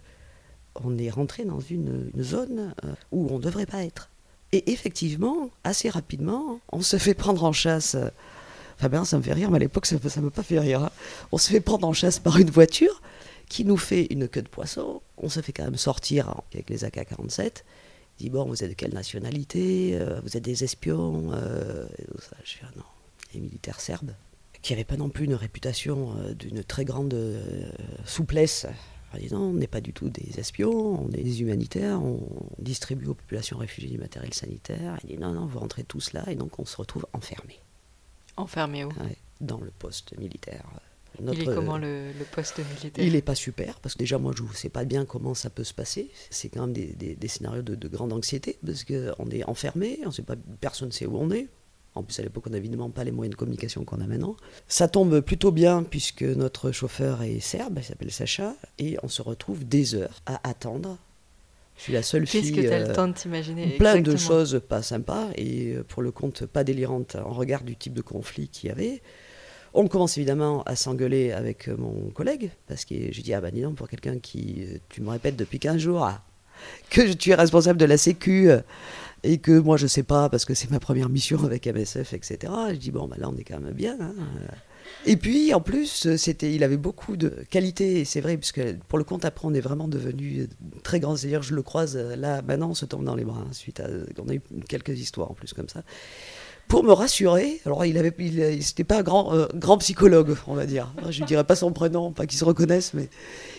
on 0.76 0.96
est 0.96 1.10
rentré 1.10 1.44
dans 1.44 1.58
une, 1.58 2.10
une 2.14 2.22
zone 2.22 2.74
où 3.10 3.26
on 3.30 3.38
ne 3.38 3.42
devrait 3.42 3.66
pas 3.66 3.82
être. 3.82 4.11
Et 4.52 4.70
effectivement, 4.72 5.50
assez 5.64 5.88
rapidement, 5.88 6.60
on 6.70 6.82
se 6.82 6.98
fait 6.98 7.14
prendre 7.14 7.42
en 7.44 7.52
chasse. 7.52 7.96
Enfin 8.76 8.88
ben, 8.88 9.04
ça 9.04 9.16
me 9.16 9.22
fait 9.22 9.32
rire, 9.32 9.50
mais 9.50 9.56
à 9.56 9.60
l'époque, 9.60 9.86
ça 9.86 9.96
ne 9.96 10.20
m'a 10.22 10.30
pas 10.30 10.42
fait 10.42 10.58
rire. 10.58 10.82
hein. 10.84 10.90
On 11.30 11.38
se 11.38 11.48
fait 11.50 11.60
prendre 11.60 11.86
en 11.86 11.92
chasse 11.92 12.18
par 12.18 12.36
une 12.38 12.50
voiture 12.50 13.00
qui 13.48 13.64
nous 13.64 13.76
fait 13.76 14.06
une 14.10 14.28
queue 14.28 14.42
de 14.42 14.48
poisson. 14.48 15.00
On 15.18 15.28
se 15.28 15.40
fait 15.40 15.52
quand 15.52 15.64
même 15.64 15.76
sortir 15.76 16.34
avec 16.52 16.68
les 16.68 16.84
AK-47. 16.84 17.62
Il 18.20 18.24
dit, 18.24 18.30
bon, 18.30 18.44
vous 18.44 18.62
êtes 18.62 18.70
de 18.70 18.74
quelle 18.74 18.92
nationalité 18.92 19.92
Euh, 19.94 20.20
Vous 20.22 20.36
êtes 20.36 20.42
des 20.44 20.64
espions 20.64 21.30
euh, 21.32 21.86
ah 22.62 22.66
non, 22.76 22.82
les 23.34 23.40
militaires 23.40 23.80
serbes, 23.80 24.12
qui 24.60 24.72
n'avaient 24.72 24.84
pas 24.84 24.96
non 24.96 25.08
plus 25.08 25.24
une 25.24 25.34
réputation 25.34 26.14
euh, 26.18 26.34
d'une 26.34 26.62
très 26.62 26.84
grande 26.84 27.14
souplesse. 28.04 28.66
On 29.32 29.52
n'est 29.52 29.66
pas 29.66 29.80
du 29.80 29.92
tout 29.92 30.08
des 30.08 30.38
espions, 30.38 31.04
on 31.04 31.10
est 31.12 31.22
des 31.22 31.40
humanitaires, 31.42 32.02
on 32.02 32.20
distribue 32.58 33.06
aux 33.06 33.14
populations 33.14 33.58
réfugiées 33.58 33.90
du 33.90 33.98
matériel 33.98 34.32
sanitaire. 34.34 34.98
Il 35.04 35.10
dit, 35.10 35.18
non, 35.18 35.32
non, 35.32 35.46
vous 35.46 35.58
rentrez 35.58 35.84
tous 35.84 36.12
là, 36.12 36.24
et 36.30 36.34
donc 36.34 36.58
on 36.58 36.64
se 36.64 36.76
retrouve 36.76 37.06
enfermés 37.12 37.60
Enfermé 38.36 38.84
où? 38.84 38.88
Ouais, 38.88 39.16
dans 39.40 39.60
le 39.60 39.70
poste 39.70 40.16
militaire. 40.18 40.64
Il 41.20 41.42
est 41.42 41.44
comment 41.44 41.76
le, 41.76 42.10
le 42.18 42.24
poste 42.24 42.58
militaire? 42.58 43.04
il 43.04 43.12
n'est 43.12 43.20
pas 43.20 43.34
super, 43.34 43.78
parce 43.80 43.94
que 43.94 43.98
déjà, 43.98 44.16
moi, 44.16 44.32
je 44.34 44.42
ne 44.42 44.48
sais 44.54 44.70
pas 44.70 44.84
bien 44.86 45.04
comment 45.04 45.34
ça 45.34 45.50
peut 45.50 45.64
se 45.64 45.74
passer. 45.74 46.10
C'est 46.30 46.48
quand 46.48 46.62
même 46.62 46.72
des, 46.72 46.86
des- 46.94 47.14
des 47.14 47.28
scénarios 47.28 47.60
de, 47.60 47.74
de 47.74 47.88
grande 47.88 48.14
anxiété, 48.14 48.58
parce 48.64 48.84
qu'on 48.84 49.28
est 49.30 49.44
enfermé, 49.44 50.00
on 50.06 50.10
sait 50.10 50.22
pas, 50.22 50.36
personne 50.62 50.88
ne 50.88 50.92
sait 50.92 51.04
où 51.04 51.18
on 51.18 51.30
est. 51.30 51.48
En 51.94 52.02
plus, 52.02 52.18
à 52.18 52.22
l'époque, 52.22 52.44
on 52.46 52.50
n'avait 52.50 52.60
évidemment 52.64 52.88
pas 52.90 53.04
les 53.04 53.10
moyens 53.10 53.32
de 53.32 53.36
communication 53.38 53.84
qu'on 53.84 54.00
a 54.00 54.06
maintenant. 54.06 54.34
Ça 54.66 54.88
tombe 54.88 55.20
plutôt 55.20 55.50
bien, 55.52 55.82
puisque 55.82 56.22
notre 56.22 56.72
chauffeur 56.72 57.22
est 57.22 57.38
serbe, 57.40 57.74
il 57.78 57.84
s'appelle 57.84 58.10
Sacha, 58.10 58.54
et 58.78 58.96
on 59.02 59.08
se 59.08 59.20
retrouve 59.20 59.64
des 59.66 59.94
heures 59.94 60.22
à 60.24 60.40
attendre. 60.48 60.96
Je 61.76 61.82
suis 61.82 61.92
la 61.92 62.02
seule 62.02 62.26
fille. 62.26 62.40
Qu'est-ce 62.42 62.52
que 62.54 62.60
tu 62.60 62.72
as 62.72 62.78
euh, 62.80 62.88
le 62.88 62.94
temps 62.94 63.08
de 63.08 63.12
t'imaginer 63.12 63.76
plein 63.76 64.00
de 64.00 64.16
choses 64.16 64.60
pas 64.68 64.82
sympas 64.82 65.28
et 65.36 65.74
euh, 65.74 65.82
pour 65.82 66.02
le 66.02 66.10
compte 66.12 66.46
pas 66.46 66.64
délirantes 66.64 67.16
en 67.16 67.32
regard 67.32 67.62
du 67.62 67.76
type 67.76 67.94
de 67.94 68.02
conflit 68.02 68.48
qu'il 68.48 68.68
y 68.68 68.72
avait. 68.72 69.02
On 69.74 69.88
commence 69.88 70.16
évidemment 70.18 70.62
à 70.64 70.76
s'engueuler 70.76 71.32
avec 71.32 71.68
euh, 71.68 71.76
mon 71.78 72.10
collègue 72.10 72.50
parce 72.68 72.84
que 72.84 72.94
j'ai 73.10 73.22
dit 73.22 73.32
ah 73.34 73.40
bah 73.40 73.50
dis 73.50 73.62
donc 73.62 73.74
pour 73.76 73.88
quelqu'un 73.88 74.18
qui 74.18 74.66
tu 74.90 75.00
me 75.00 75.08
répètes 75.10 75.36
depuis 75.36 75.58
15 75.58 75.78
jours 75.78 76.04
ah, 76.04 76.22
que 76.90 77.06
je- 77.06 77.14
tu 77.14 77.30
es 77.30 77.34
responsable 77.34 77.78
de 77.80 77.86
la 77.86 77.96
sécu 77.96 78.50
et 79.24 79.38
que 79.38 79.58
moi 79.58 79.76
je 79.76 79.86
sais 79.86 80.02
pas 80.02 80.28
parce 80.28 80.44
que 80.44 80.54
c'est 80.54 80.70
ma 80.70 80.80
première 80.80 81.08
mission 81.08 81.44
avec 81.44 81.66
MSF 81.66 82.12
etc. 82.12 82.52
Je 82.70 82.76
dis 82.76 82.90
bon 82.90 83.06
bah 83.08 83.16
là 83.18 83.28
on 83.28 83.36
est 83.36 83.44
quand 83.44 83.60
même 83.60 83.74
bien. 83.74 83.96
hein. 84.00 84.14
Et 85.06 85.16
puis 85.16 85.54
en 85.54 85.60
plus 85.60 86.16
c'était 86.16 86.52
il 86.54 86.62
avait 86.64 86.76
beaucoup 86.76 87.16
de 87.16 87.28
qualités 87.50 88.00
et 88.00 88.04
c'est 88.04 88.20
vrai 88.20 88.36
puisque 88.36 88.60
pour 88.88 88.98
le 88.98 89.04
compte 89.04 89.24
après 89.24 89.46
on 89.46 89.54
est 89.54 89.60
vraiment 89.60 89.88
devenu 89.88 90.48
très 90.82 90.98
grands. 91.00 91.16
C'est-à-dire 91.16 91.42
je 91.42 91.54
le 91.54 91.62
croise 91.62 91.96
là 91.96 92.42
maintenant 92.42 92.70
on 92.70 92.74
se 92.74 92.84
tombe 92.84 93.04
dans 93.04 93.14
les 93.16 93.24
bras 93.24 93.40
hein, 93.46 93.52
suite 93.52 93.80
à 93.80 93.86
on 94.18 94.28
a 94.28 94.34
eu 94.34 94.40
quelques 94.68 94.98
histoires 94.98 95.30
en 95.30 95.34
plus 95.34 95.52
comme 95.52 95.68
ça 95.68 95.82
pour 96.68 96.84
me 96.84 96.92
rassurer, 96.92 97.60
alors 97.66 97.84
il 97.84 97.98
avait, 97.98 98.14
il- 98.18 98.62
c'était 98.62 98.84
pas 98.84 98.98
un 99.00 99.02
grand, 99.02 99.34
euh, 99.34 99.46
grand 99.56 99.76
psychologue, 99.78 100.36
on 100.46 100.54
va 100.54 100.64
dire. 100.64 100.94
Je 101.10 101.20
ne 101.20 101.26
dirais 101.26 101.44
pas 101.44 101.56
son 101.56 101.72
prénom, 101.72 102.12
pas 102.12 102.24
qu'il 102.24 102.38
se 102.38 102.44
reconnaisse, 102.44 102.94
mais 102.94 103.10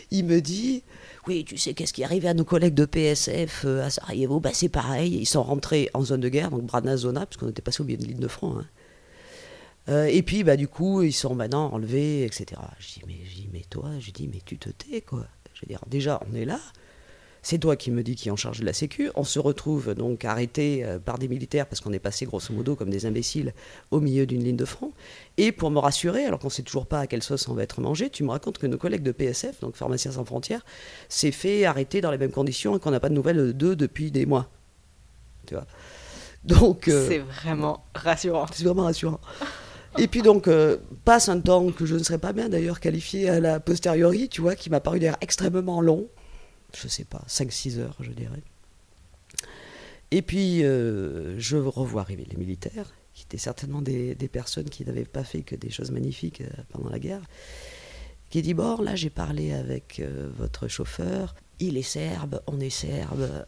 il 0.09 0.25
me 0.25 0.39
dit 0.41 0.81
Oui, 1.27 1.45
tu 1.45 1.57
sais, 1.57 1.73
qu'est-ce 1.73 1.93
qui 1.93 2.01
est 2.01 2.05
arrivé 2.05 2.27
à 2.27 2.33
nos 2.33 2.43
collègues 2.43 2.73
de 2.73 2.85
PSF 2.85 3.63
euh, 3.65 3.83
à 3.85 3.89
Sarajevo? 3.89 4.39
Bah, 4.41 4.49
C'est 4.53 4.67
pareil, 4.69 5.15
ils 5.15 5.25
sont 5.25 5.43
rentrés 5.43 5.89
en 5.93 6.03
zone 6.03 6.19
de 6.19 6.27
guerre, 6.29 6.49
donc 6.51 6.63
Brana 6.63 6.97
Zona, 6.97 7.25
parce 7.25 7.37
qu'on 7.37 7.49
était 7.49 7.61
passé 7.61 7.81
au 7.81 7.85
milieu 7.85 7.97
de 7.97 8.05
ligne 8.05 8.19
de 8.19 8.27
front. 8.27 8.57
hein. 8.59 8.65
Euh, 9.89 10.05
et 10.05 10.21
puis, 10.21 10.43
bah, 10.43 10.57
du 10.57 10.67
coup, 10.67 11.01
ils 11.01 11.13
sont 11.13 11.35
maintenant 11.35 11.71
enlevés, 11.71 12.23
etc. 12.25 12.61
Je 12.79 12.87
dis 12.87 13.01
Mais, 13.07 13.15
mais 13.53 13.63
toi, 13.69 13.89
je 13.99 14.11
dis 14.11 14.27
Mais 14.31 14.41
tu 14.45 14.57
te 14.57 14.69
tais, 14.69 15.01
quoi. 15.01 15.25
Je 15.53 15.61
veux 15.61 15.67
dire, 15.67 15.81
déjà, 15.87 16.21
on 16.29 16.35
est 16.35 16.45
là. 16.45 16.59
C'est 17.43 17.57
toi 17.57 17.75
qui 17.75 17.91
me 17.91 18.03
dis 18.03 18.15
qui 18.15 18.29
est 18.29 18.31
en 18.31 18.37
charge 18.37 18.61
de 18.61 18.65
la 18.65 18.71
Sécu. 18.71 19.11
On 19.15 19.25
se 19.25 19.37
retrouve 19.37 19.93
donc 19.95 20.23
arrêté 20.23 20.85
euh, 20.85 20.97
par 20.97 21.19
des 21.19 21.27
militaires 21.27 21.67
parce 21.67 21.81
qu'on 21.81 21.91
est 21.91 21.99
passé 21.99 22.25
grosso 22.25 22.53
modo 22.53 22.77
comme 22.77 22.89
des 22.89 23.05
imbéciles 23.05 23.53
au 23.91 23.99
milieu 23.99 24.25
d'une 24.25 24.41
ligne 24.41 24.55
de 24.55 24.63
front. 24.63 24.93
Et 25.35 25.51
pour 25.51 25.69
me 25.69 25.77
rassurer, 25.77 26.23
alors 26.23 26.39
qu'on 26.39 26.47
ne 26.47 26.53
sait 26.53 26.63
toujours 26.63 26.85
pas 26.85 27.01
à 27.01 27.07
quelle 27.07 27.21
sauce 27.21 27.49
on 27.49 27.53
va 27.53 27.63
être 27.63 27.81
mangé, 27.81 28.09
tu 28.09 28.23
me 28.23 28.29
racontes 28.29 28.57
que 28.57 28.65
nos 28.65 28.77
collègues 28.77 29.03
de 29.03 29.11
PSF, 29.11 29.59
donc 29.59 29.75
Pharmaciens 29.75 30.13
sans 30.13 30.23
frontières, 30.23 30.65
s'est 31.09 31.33
fait 31.33 31.65
arrêter 31.65 31.99
dans 31.99 32.11
les 32.11 32.17
mêmes 32.17 32.31
conditions 32.31 32.77
et 32.77 32.79
qu'on 32.79 32.91
n'a 32.91 33.01
pas 33.01 33.09
de 33.09 33.13
nouvelles 33.13 33.51
d'eux 33.51 33.75
depuis 33.75 34.09
des 34.09 34.25
mois. 34.25 34.49
Tu 35.45 35.53
vois 35.53 35.67
Donc, 36.45 36.87
euh, 36.87 37.07
C'est 37.09 37.19
vraiment 37.19 37.83
rassurant. 37.93 38.45
c'est 38.53 38.63
vraiment 38.63 38.83
rassurant. 38.83 39.19
Et 39.97 40.07
puis 40.07 40.21
donc, 40.21 40.47
euh, 40.47 40.77
passe 41.03 41.27
un 41.27 41.41
temps 41.41 41.71
que 41.71 41.85
je 41.85 41.95
ne 41.95 42.03
serais 42.03 42.17
pas 42.19 42.31
bien 42.31 42.47
d'ailleurs 42.47 42.79
qualifié 42.79 43.29
à 43.29 43.41
la 43.41 43.59
posteriori, 43.59 44.29
tu 44.29 44.39
vois, 44.39 44.55
qui 44.55 44.69
m'a 44.69 44.79
paru 44.79 44.99
d'ailleurs 44.99 45.17
extrêmement 45.19 45.81
long. 45.81 46.07
Je 46.75 46.87
sais 46.87 47.05
pas, 47.05 47.23
5-6 47.27 47.79
heures, 47.79 47.97
je 47.99 48.11
dirais. 48.11 48.41
Et 50.11 50.21
puis, 50.21 50.63
euh, 50.63 51.39
je 51.39 51.57
revois 51.57 52.01
arriver 52.01 52.25
les 52.29 52.37
militaires, 52.37 52.93
qui 53.15 53.23
étaient 53.23 53.39
certainement 53.39 53.81
des, 53.81 54.15
personnes 54.31 54.69
qui 54.69 54.85
n'avaient 54.85 55.05
pas 55.05 55.23
fait 55.23 55.41
que 55.41 55.55
des 55.55 55.71
choses 55.71 55.89
magnifiques 55.89 56.41
euh, 56.41 56.49
pendant 56.69 56.89
la 56.89 56.99
guerre, 56.99 57.23
qui 58.29 58.43
dit, 58.43 58.53
bon, 58.53 58.79
là, 58.79 58.95
j'ai 58.95 59.09
parlé 59.09 59.53
avec 59.53 59.99
euh, 59.99 60.29
votre 60.37 60.67
chauffeur, 60.67 61.33
il 61.59 61.77
est 61.77 61.81
serbe, 61.81 62.43
on 62.45 62.59
est 62.59 62.69
serbe, 62.69 63.45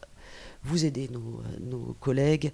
vous 0.64 0.84
aidez 0.84 1.08
nos, 1.08 1.94
collègues. 2.00 2.52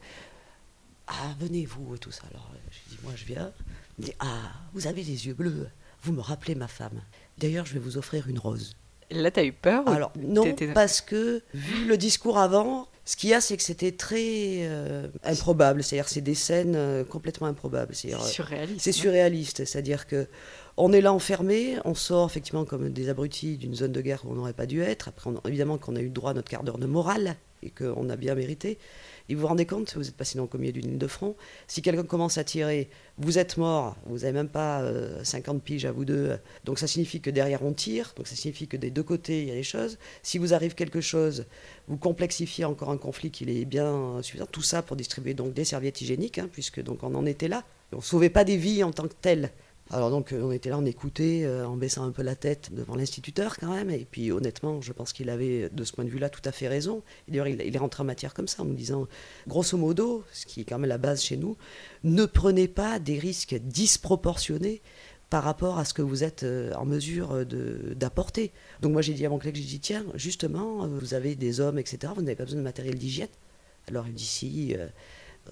Ah, 1.06 1.34
venez 1.40 1.64
vous 1.64 1.94
et 1.94 1.98
tout 1.98 2.12
ça. 2.12 2.24
Alors, 2.30 2.52
je 2.70 2.94
dis, 2.94 2.98
moi, 3.02 3.12
je 3.16 3.24
viens. 3.24 3.50
Il 3.98 4.04
dit, 4.04 4.12
ah, 4.18 4.52
vous 4.74 4.86
avez 4.86 5.02
des 5.02 5.26
yeux 5.26 5.34
bleus, 5.34 5.68
vous 6.02 6.12
me 6.12 6.20
rappelez 6.20 6.54
ma 6.54 6.68
femme. 6.68 7.00
D'ailleurs, 7.38 7.64
je 7.64 7.72
vais 7.72 7.80
vous 7.80 7.96
offrir 7.96 8.28
une 8.28 8.38
rose. 8.38 8.76
Là, 9.12 9.30
t'as 9.30 9.44
eu 9.44 9.52
peur 9.52 9.86
Alors 9.88 10.12
non, 10.18 10.54
parce 10.74 11.00
que 11.00 11.42
vu 11.54 11.86
le 11.86 11.96
discours 11.96 12.38
avant, 12.38 12.88
ce 13.04 13.16
qu'il 13.16 13.30
y 13.30 13.34
a, 13.34 13.40
c'est 13.40 13.56
que 13.56 13.62
c'était 13.62 13.92
très 13.92 14.58
euh, 14.60 15.08
improbable. 15.24 15.82
C'est-à-dire, 15.82 16.08
c'est 16.08 16.20
des 16.20 16.34
scènes 16.34 16.74
euh, 16.76 17.04
complètement 17.04 17.48
improbables. 17.48 17.94
C'est 17.94 18.16
surréaliste. 18.20 18.80
c'est 18.80 18.92
surréaliste, 18.92 19.64
c'est-à-dire 19.64 20.06
que 20.06 20.26
on 20.76 20.92
est 20.92 21.00
là 21.00 21.12
enfermé, 21.12 21.76
on 21.84 21.94
sort 21.94 22.28
effectivement 22.28 22.64
comme 22.64 22.90
des 22.90 23.08
abrutis 23.08 23.56
d'une 23.56 23.74
zone 23.74 23.92
de 23.92 24.00
guerre 24.00 24.22
où 24.24 24.32
on 24.32 24.34
n'aurait 24.34 24.52
pas 24.52 24.66
dû 24.66 24.80
être. 24.80 25.08
Après, 25.08 25.30
évidemment 25.46 25.78
qu'on 25.78 25.96
a 25.96 26.00
eu 26.00 26.08
droit 26.08 26.30
à 26.30 26.34
notre 26.34 26.50
quart 26.50 26.64
d'heure 26.64 26.78
de 26.78 26.86
morale 26.86 27.36
et 27.62 27.70
qu'on 27.70 28.08
a 28.10 28.16
bien 28.16 28.34
mérité. 28.34 28.78
Et 29.28 29.34
vous 29.34 29.42
vous 29.42 29.46
rendez 29.46 29.66
compte, 29.66 29.94
vous 29.96 30.08
êtes 30.08 30.16
passé 30.16 30.36
dans 30.36 30.48
le 30.52 30.58
milieu 30.58 30.72
d'une 30.72 30.86
ligne 30.86 30.98
de 30.98 31.06
front. 31.06 31.36
Si 31.68 31.80
quelqu'un 31.80 32.02
commence 32.04 32.38
à 32.38 32.44
tirer, 32.44 32.88
vous 33.18 33.38
êtes 33.38 33.56
mort, 33.56 33.96
vous 34.06 34.18
n'avez 34.18 34.32
même 34.32 34.48
pas 34.48 34.82
euh, 34.82 35.22
50 35.22 35.62
piges 35.62 35.84
à 35.84 35.92
vous 35.92 36.04
deux. 36.04 36.36
Donc 36.64 36.78
ça 36.78 36.86
signifie 36.86 37.20
que 37.20 37.30
derrière 37.30 37.62
on 37.62 37.72
tire, 37.72 38.14
donc 38.16 38.26
ça 38.26 38.34
signifie 38.34 38.66
que 38.66 38.76
des 38.76 38.90
deux 38.90 39.02
côtés 39.02 39.42
il 39.42 39.48
y 39.48 39.52
a 39.52 39.54
des 39.54 39.62
choses. 39.62 39.98
Si 40.22 40.38
vous 40.38 40.54
arrive 40.54 40.74
quelque 40.74 41.00
chose, 41.00 41.46
vous 41.86 41.96
complexifiez 41.96 42.64
encore 42.64 42.90
un 42.90 42.98
conflit 42.98 43.30
qui 43.30 43.44
est 43.44 43.64
bien 43.64 44.20
suffisant. 44.22 44.46
Tout 44.46 44.62
ça 44.62 44.82
pour 44.82 44.96
distribuer 44.96 45.34
donc 45.34 45.54
des 45.54 45.64
serviettes 45.64 46.00
hygiéniques, 46.00 46.38
hein, 46.38 46.48
puisque 46.50 46.82
donc 46.82 47.02
on 47.02 47.14
en 47.14 47.26
était 47.26 47.48
là. 47.48 47.62
On 47.92 47.98
ne 47.98 48.02
sauvait 48.02 48.30
pas 48.30 48.44
des 48.44 48.56
vies 48.56 48.82
en 48.82 48.90
tant 48.90 49.06
que 49.06 49.14
telles. 49.20 49.50
Alors 49.92 50.08
donc 50.08 50.32
euh, 50.32 50.40
on 50.42 50.50
était 50.50 50.70
là, 50.70 50.78
on 50.78 50.86
écoutait 50.86 51.42
euh, 51.44 51.66
en 51.66 51.76
baissant 51.76 52.04
un 52.04 52.12
peu 52.12 52.22
la 52.22 52.34
tête 52.34 52.72
devant 52.72 52.96
l'instituteur 52.96 53.58
quand 53.58 53.70
même. 53.70 53.90
Et 53.90 54.06
puis 54.10 54.32
honnêtement, 54.32 54.80
je 54.80 54.90
pense 54.92 55.12
qu'il 55.12 55.28
avait 55.28 55.68
de 55.68 55.84
ce 55.84 55.92
point 55.92 56.04
de 56.04 56.08
vue-là 56.08 56.30
tout 56.30 56.40
à 56.46 56.52
fait 56.52 56.66
raison. 56.66 57.02
D'ailleurs, 57.28 57.46
il, 57.46 57.60
est 57.60 57.78
rentré 57.78 58.02
en 58.02 58.06
matière 58.06 58.32
comme 58.32 58.48
ça 58.48 58.62
en 58.62 58.64
nous 58.64 58.74
disant, 58.74 59.06
grosso 59.46 59.76
modo, 59.76 60.24
ce 60.32 60.46
qui 60.46 60.62
est 60.62 60.64
quand 60.64 60.78
même 60.78 60.88
la 60.88 60.96
base 60.96 61.22
chez 61.22 61.36
nous, 61.36 61.58
ne 62.04 62.24
prenez 62.24 62.68
pas 62.68 62.98
des 62.98 63.18
risques 63.18 63.54
disproportionnés 63.54 64.80
par 65.28 65.44
rapport 65.44 65.78
à 65.78 65.84
ce 65.84 65.92
que 65.92 66.02
vous 66.02 66.24
êtes 66.24 66.42
euh, 66.42 66.72
en 66.74 66.86
mesure 66.86 67.44
d'apporter. 67.44 68.50
Donc 68.80 68.92
moi 68.92 69.02
j'ai 69.02 69.12
dit 69.12 69.26
à 69.26 69.28
mon 69.28 69.38
collègue, 69.38 69.56
j'ai 69.56 69.62
dit 69.62 69.80
tiens, 69.80 70.06
justement, 70.14 70.86
vous 70.88 71.12
avez 71.12 71.36
des 71.36 71.60
hommes, 71.60 71.78
etc., 71.78 72.14
vous 72.16 72.22
n'avez 72.22 72.36
pas 72.36 72.44
besoin 72.44 72.60
de 72.60 72.64
matériel 72.64 72.94
d'hygiène. 72.94 73.28
Alors 73.88 74.06
il 74.06 74.14
dit 74.14 74.24
si, 74.24 74.74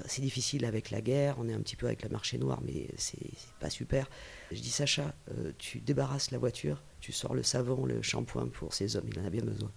c'est 0.07 0.23
difficile 0.23 0.65
avec 0.65 0.91
la 0.91 1.01
guerre, 1.01 1.37
on 1.39 1.49
est 1.49 1.53
un 1.53 1.61
petit 1.61 1.77
peu 1.77 1.87
avec 1.87 2.03
le 2.03 2.09
marché 2.09 2.39
noir, 2.39 2.61
mais 2.65 2.89
c'est 2.97 3.19
pas 3.59 3.71
super. 3.71 4.09
Je 4.51 4.61
dis 4.61 4.71
Sacha, 4.71 5.15
euh, 5.31 5.53
tu 5.59 5.81
débarrasses 5.81 6.31
la 6.31 6.39
voiture, 6.39 6.83
tu 7.01 7.13
sors 7.13 7.35
le 7.35 7.43
savon, 7.43 7.87
le 7.87 8.03
shampoing 8.03 8.49
pour 8.49 8.75
ces 8.75 8.97
hommes, 8.97 9.09
il 9.13 9.21
en 9.21 9.25
a 9.25 9.31
bien 9.31 9.45
besoin. 9.45 9.71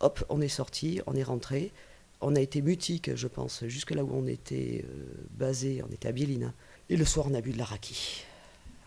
Hop, 0.00 0.24
on 0.28 0.40
est 0.40 0.48
sorti, 0.48 1.00
on 1.06 1.14
est 1.14 1.22
rentré, 1.22 1.72
on 2.20 2.34
a 2.36 2.40
été 2.40 2.62
mutique, 2.62 3.14
je 3.14 3.28
pense, 3.28 3.64
jusque 3.66 3.92
là 3.92 4.04
où 4.04 4.10
on 4.12 4.26
était 4.26 4.84
euh, 4.88 5.04
basé, 5.30 5.82
on 5.88 5.92
était 5.92 6.08
à 6.08 6.12
Biélina. 6.12 6.52
Et 6.88 6.96
le 6.96 7.04
soir, 7.04 7.26
on 7.30 7.34
a 7.34 7.40
bu 7.40 7.52
de 7.52 7.58
la 7.58 7.64
raki. 7.64 8.24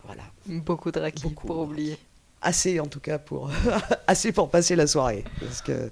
Voilà. 0.06 0.24
Beaucoup 0.46 0.92
de 0.92 1.00
raki 1.00 1.24
Beaucoup 1.24 1.48
pour 1.48 1.66
de 1.66 1.72
oublier. 1.72 1.98
Assez 2.42 2.82
en 2.82 2.88
tout 2.88 3.00
cas 3.00 3.20
pour 3.20 3.50
assez 4.08 4.34
pour 4.34 4.50
passer 4.50 4.76
la 4.76 4.86
soirée. 4.86 5.24
Parce 5.40 5.62
que 5.62 5.90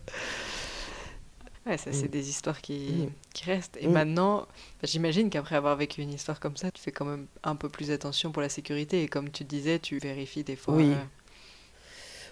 Ouais, 1.67 1.78
ça, 1.78 1.91
c'est 1.91 2.08
Mm. 2.08 2.12
des 2.12 2.30
histoires 2.30 2.60
qui, 2.62 2.80
Mm. 2.91 3.10
qui 3.34 3.45
restent. 3.45 3.78
Et 3.80 3.88
Mm. 3.88 3.91
maintenant, 3.91 4.39
bah, 4.82 4.86
j'imagine 4.86 5.30
qu'après 5.30 5.56
avoir 5.56 5.76
vécu 5.78 6.02
une 6.02 6.12
histoire 6.13 6.39
comme 6.39 6.58
ça, 6.58 6.71
tu 6.71 6.82
fais 6.82 6.91
quand 6.91 7.06
même 7.06 7.28
un 7.43 7.56
peu 7.56 7.69
plus 7.69 7.91
attention 7.91 8.32
pour 8.32 8.41
la 8.41 8.50
sécurité. 8.50 9.04
Et 9.04 9.08
comme 9.08 9.30
tu 9.30 9.43
disais, 9.43 9.78
tu 9.80 10.00
vérifies 10.00 10.43
des 10.43 10.56
fois. 10.56 10.74
Oui. 10.76 10.91
euh, 10.91 10.95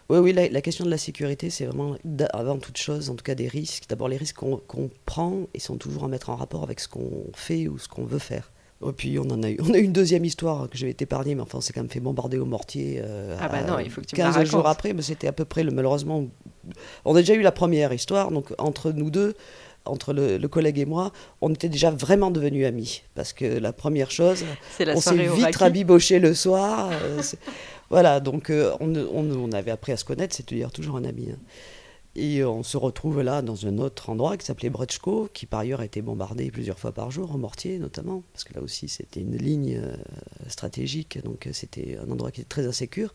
Oui, 0.10 0.18
oui, 0.18 0.34
la, 0.34 0.50
la 0.50 0.62
question 0.62 0.84
de 0.86 0.90
la 0.90 0.98
sécurité, 0.98 1.52
c'est 1.52 1.66
vraiment 1.66 1.96
avant 2.34 2.58
toute 2.58 2.78
chose, 2.78 3.12
en 3.12 3.16
tout 3.16 3.24
cas 3.24 3.36
des 3.36 3.48
risques. 3.48 3.84
D'abord, 3.88 4.08
les 4.08 4.18
risques 4.18 4.38
qu'on 4.38 4.58
qu'on 4.58 4.90
prend, 5.06 5.44
ils 5.54 5.62
sont 5.62 5.78
toujours 5.78 6.06
à 6.06 6.08
mettre 6.08 6.32
en 6.32 6.36
rapport 6.36 6.64
avec 6.64 6.80
ce 6.80 6.88
qu'on 6.88 7.26
fait 7.36 7.68
ou 7.68 7.78
ce 7.78 7.88
qu'on 7.88 8.06
veut 8.06 8.18
faire. 8.18 8.52
Et 8.84 8.92
puis, 8.94 9.20
on 9.20 9.30
en 9.30 9.44
a 9.44 9.50
eu, 9.52 9.58
on 9.62 9.72
a 9.74 9.78
eu 9.78 9.84
une 9.84 9.94
deuxième 9.94 10.26
histoire 10.26 10.68
que 10.70 10.78
je 10.80 10.88
vais 10.88 10.94
t'épargner, 10.96 11.36
mais 11.36 11.42
enfin, 11.42 11.60
on 11.60 11.62
s'est 11.62 11.74
quand 11.74 11.82
même 11.82 11.90
fait 11.92 12.00
bombarder 12.00 12.40
au 12.40 12.46
mortier. 12.46 13.00
euh, 13.04 13.38
Ah 13.40 13.50
bah 13.50 13.62
non, 13.62 13.78
il 13.78 13.92
faut 13.92 14.02
que 14.02 14.08
tu 14.08 14.16
me 14.16 14.22
la 14.22 14.32
15 14.32 14.50
jours 14.50 14.64
racontes. 14.64 14.72
après, 14.78 14.94
mais 14.94 15.04
c'était 15.04 15.28
à 15.28 15.32
peu 15.34 15.46
près, 15.46 15.64
le, 15.64 15.70
malheureusement, 15.72 16.26
on 17.06 17.16
a 17.16 17.20
déjà 17.20 17.34
eu 17.34 17.42
la 17.42 17.52
première 17.52 17.92
histoire, 17.94 18.32
donc 18.32 18.54
entre 18.58 18.92
nous 18.92 19.10
deux, 19.12 19.36
entre 19.86 20.14
le, 20.14 20.38
le 20.38 20.48
collègue 20.48 20.78
et 20.80 20.86
moi, 20.86 21.12
on 21.42 21.52
était 21.54 21.70
déjà 21.70 21.90
vraiment 21.90 22.32
devenus 22.32 22.66
amis. 22.66 23.02
Parce 23.16 23.34
que 23.34 23.46
la 23.46 23.74
première 23.74 24.12
chose, 24.12 24.44
la 24.86 24.94
on 24.94 25.02
s'est 25.02 25.10
vite 25.36 25.46
rabiboché 25.56 26.20
le 26.20 26.34
soir. 26.36 26.90
euh, 26.92 27.22
voilà, 27.90 28.20
donc 28.20 28.50
euh, 28.50 28.74
on, 28.82 28.94
on- 28.96 29.32
on 29.46 29.52
avait 29.52 29.72
appris 29.72 29.92
à 29.92 29.98
se 29.98 30.06
connaître, 30.06 30.36
c'est-à-dire 30.36 30.72
toujours 30.72 30.98
un 30.98 31.06
ami. 31.06 31.30
hein. 31.32 31.38
Et 32.16 32.44
on 32.44 32.64
se 32.64 32.76
retrouve 32.76 33.22
là 33.22 33.42
dans 33.42 33.66
un 33.68 33.78
autre 33.78 34.10
endroit 34.10 34.36
qui 34.36 34.46
s'appelait 34.46 34.70
Brechko, 34.72 35.30
qui 35.32 35.46
par 35.46 35.62
ailleurs 35.62 35.80
a 35.80 35.86
été 35.86 36.02
bombardé 36.02 36.50
plusieurs 36.52 36.78
fois 36.80 36.92
par 36.92 37.12
jour, 37.12 37.32
en 37.34 37.38
mortier 37.38 37.78
notamment, 37.80 38.24
parce 38.34 38.44
que 38.44 38.54
là 38.56 38.62
aussi 38.62 38.90
c'était 38.90 39.22
une 39.22 39.38
ligne 39.38 39.80
euh, 39.82 39.94
stratégique, 40.48 41.24
donc 41.24 41.48
c'était 41.54 41.98
un 42.06 42.12
endroit 42.12 42.32
qui 42.32 42.42
était 42.42 42.50
très 42.50 42.68
insécure. 42.68 43.14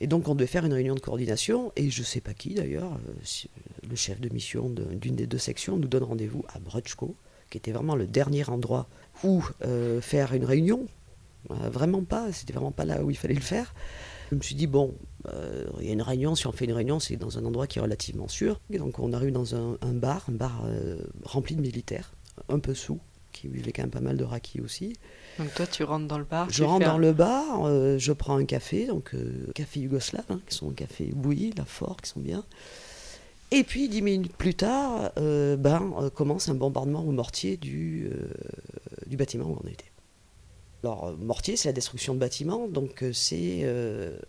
Et 0.00 0.06
donc 0.06 0.28
on 0.28 0.34
devait 0.34 0.46
faire 0.46 0.64
une 0.64 0.72
réunion 0.72 0.94
de 0.94 1.00
coordination, 1.00 1.72
et 1.76 1.90
je 1.90 2.02
sais 2.02 2.20
pas 2.20 2.32
qui 2.34 2.54
d'ailleurs, 2.54 2.92
euh, 2.94 3.12
si- 3.22 3.50
le 3.88 3.96
chef 3.96 4.20
de 4.20 4.28
mission 4.32 4.68
d'une 4.70 5.14
des 5.16 5.26
deux 5.26 5.38
sections 5.38 5.76
nous 5.76 5.88
donne 5.88 6.04
rendez-vous 6.04 6.44
à 6.54 6.58
Brechko, 6.58 7.14
qui 7.50 7.58
était 7.58 7.72
vraiment 7.72 7.96
le 7.96 8.06
dernier 8.06 8.48
endroit 8.48 8.88
où 9.24 9.44
euh, 9.62 10.00
faire 10.00 10.32
une 10.34 10.44
réunion. 10.44 10.86
Euh, 11.50 11.68
vraiment 11.70 12.02
pas, 12.04 12.30
c'était 12.32 12.52
vraiment 12.52 12.70
pas 12.70 12.84
là 12.84 13.02
où 13.02 13.10
il 13.10 13.16
fallait 13.16 13.34
le 13.34 13.40
faire. 13.40 13.74
Je 14.30 14.36
me 14.36 14.40
suis 14.42 14.54
dit, 14.54 14.66
bon, 14.66 14.94
euh, 15.32 15.66
il 15.80 15.86
y 15.86 15.90
a 15.90 15.92
une 15.92 16.02
réunion, 16.02 16.34
si 16.34 16.46
on 16.46 16.52
fait 16.52 16.66
une 16.66 16.72
réunion, 16.72 17.00
c'est 17.00 17.16
dans 17.16 17.38
un 17.38 17.44
endroit 17.44 17.66
qui 17.66 17.78
est 17.78 17.82
relativement 17.82 18.28
sûr. 18.28 18.60
Et 18.70 18.78
donc 18.78 18.98
on 19.00 19.12
arrive 19.12 19.32
dans 19.32 19.54
un, 19.54 19.76
bar, 19.92 20.24
un 20.28 20.32
bar 20.32 20.62
euh, 20.66 20.98
rempli 21.24 21.56
de 21.56 21.60
militaires, 21.62 22.12
un 22.48 22.58
peu 22.60 22.74
sous, 22.74 23.00
qui 23.32 23.48
buvaient 23.48 23.72
quand 23.72 23.82
même 23.82 23.90
pas 23.90 24.00
mal 24.00 24.16
de 24.16 24.24
raki 24.24 24.60
aussi. 24.60 24.92
Donc 25.40 25.54
toi, 25.54 25.66
tu 25.66 25.84
rentres 25.84 26.06
dans 26.06 26.18
le 26.18 26.24
bar. 26.24 26.48
Je 26.50 26.64
rentre 26.64 26.84
dans 26.86 26.94
un- 26.94 26.98
le 26.98 27.12
bar, 27.12 27.64
euh, 27.64 27.98
je 27.98 28.12
prends 28.12 28.36
un 28.36 28.44
café, 28.44 28.86
donc 28.86 29.14
euh, 29.14 29.46
café 29.54 29.80
yougoslave, 29.80 30.24
hein, 30.28 30.40
qui 30.46 30.54
sont 30.54 30.70
café 30.70 31.06
bouillis, 31.14 31.52
là, 31.56 31.64
fort, 31.64 31.96
qui 32.02 32.10
sont 32.10 32.20
bien. 32.20 32.44
Et 33.50 33.64
puis, 33.64 33.88
dix 33.88 34.02
minutes 34.02 34.36
plus 34.36 34.54
tard, 34.54 35.10
euh, 35.18 35.56
ben, 35.56 36.10
commence 36.14 36.48
un 36.48 36.54
bombardement 36.54 37.02
au 37.04 37.10
mortier 37.10 37.56
du, 37.56 38.08
du 39.06 39.16
bâtiment 39.16 39.46
où 39.46 39.58
on 39.64 39.66
était. 39.68 39.90
Alors, 40.84 41.16
mortier, 41.18 41.56
c'est 41.56 41.68
la 41.68 41.72
destruction 41.72 42.14
de 42.14 42.18
bâtiments, 42.20 42.68
donc 42.68 43.04
c'est, 43.12 43.66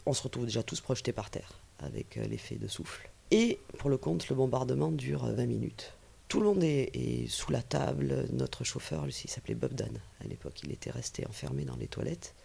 on 0.05 0.13
se 0.13 0.23
retrouve 0.23 0.45
déjà 0.45 0.63
tous 0.63 0.81
projetés 0.81 1.11
par 1.11 1.29
terre, 1.29 1.51
avec 1.79 2.15
l'effet 2.15 2.55
de 2.55 2.67
souffle. 2.67 3.09
Et 3.31 3.59
pour 3.77 3.89
le 3.89 3.97
compte, 3.97 4.27
le 4.29 4.35
bombardement 4.35 4.91
dure 4.91 5.23
euh, 5.25 5.33
20 5.33 5.45
minutes. 5.45 5.93
Tout 6.31 6.39
le 6.39 6.45
monde 6.45 6.63
est, 6.63 7.27
sous 7.27 7.51
la 7.51 7.61
table. 7.61 8.25
Notre 8.31 8.63
chauffeur, 8.63 9.05
lui, 9.05 9.13
il 9.25 9.29
s'appelait 9.29 9.53
Bob 9.53 9.73
Dan. 9.73 9.99
À 10.21 10.27
l'époque, 10.29 10.61
il 10.63 10.71
était 10.71 10.89
resté 10.89 11.27
enfermé 11.27 11.65
dans 11.65 11.75
les 11.75 11.87
toilettes. 11.87 12.35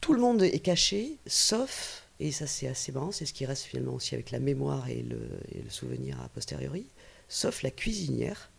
Tout 0.00 0.12
le 0.12 0.20
monde 0.20 0.42
est 0.42 0.58
caché, 0.58 1.18
sauf, 1.24 2.02
et 2.18 2.32
ça 2.32 2.48
c'est 2.48 2.66
assez 2.66 2.90
marrant, 2.90 3.12
c'est 3.12 3.26
ce 3.26 3.32
qui 3.32 3.46
reste 3.46 3.62
finalement 3.62 3.94
aussi 3.94 4.16
avec 4.16 4.32
la 4.32 4.40
mémoire 4.40 4.88
et 4.88 5.04
le, 5.04 5.20
souvenir 5.68 6.20
a 6.20 6.28
posteriori, 6.30 6.84
sauf 7.28 7.62
la 7.62 7.70
cuisinière 7.70 8.50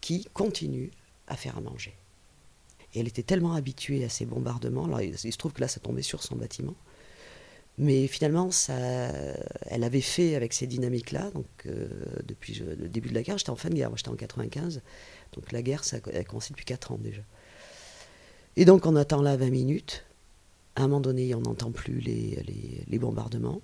qui 0.00 0.26
continue 0.32 0.90
à 1.26 1.36
faire 1.36 1.58
à 1.58 1.60
manger. 1.60 1.94
Et 2.94 3.00
elle 3.00 3.08
était 3.08 3.22
tellement 3.22 3.52
habituée 3.52 4.02
à 4.06 4.08
ces 4.08 4.24
bombardements, 4.24 4.86
alors 4.86 5.02
il 5.02 5.18
se 5.18 5.36
trouve 5.36 5.52
que 5.52 5.60
là 5.60 5.68
ça 5.68 5.80
tombait 5.80 6.00
sur 6.00 6.22
son 6.22 6.36
bâtiment, 6.36 6.76
mais 7.78 8.06
finalement 8.06 8.50
ça, 8.50 8.74
elle 9.66 9.82
avait 9.84 10.00
fait 10.00 10.34
avec 10.34 10.52
ces 10.52 10.66
dynamiques-là, 10.66 11.30
donc 11.30 11.46
euh, 11.66 11.88
depuis 12.24 12.54
le 12.54 12.88
début 12.88 13.08
de 13.08 13.14
la 13.14 13.22
guerre, 13.22 13.38
j'étais 13.38 13.50
en 13.50 13.56
fin 13.56 13.70
de 13.70 13.74
guerre, 13.74 13.88
moi 13.88 13.96
j'étais 13.96 14.10
en 14.10 14.16
95, 14.16 14.82
donc 15.32 15.52
la 15.52 15.62
guerre 15.62 15.84
ça 15.84 15.96
a 15.96 16.24
commencé 16.24 16.50
depuis 16.52 16.64
4 16.66 16.92
ans 16.92 16.98
déjà. 16.98 17.22
Et 18.56 18.64
donc 18.66 18.84
on 18.86 18.94
attend 18.96 19.22
là 19.22 19.36
20 19.36 19.50
minutes, 19.50 20.04
à 20.76 20.82
un 20.82 20.88
moment 20.88 21.00
donné, 21.00 21.34
on 21.34 21.40
n'entend 21.40 21.70
plus 21.70 22.00
les, 22.00 22.42
les- 22.88 22.98
bombardements. 22.98 23.60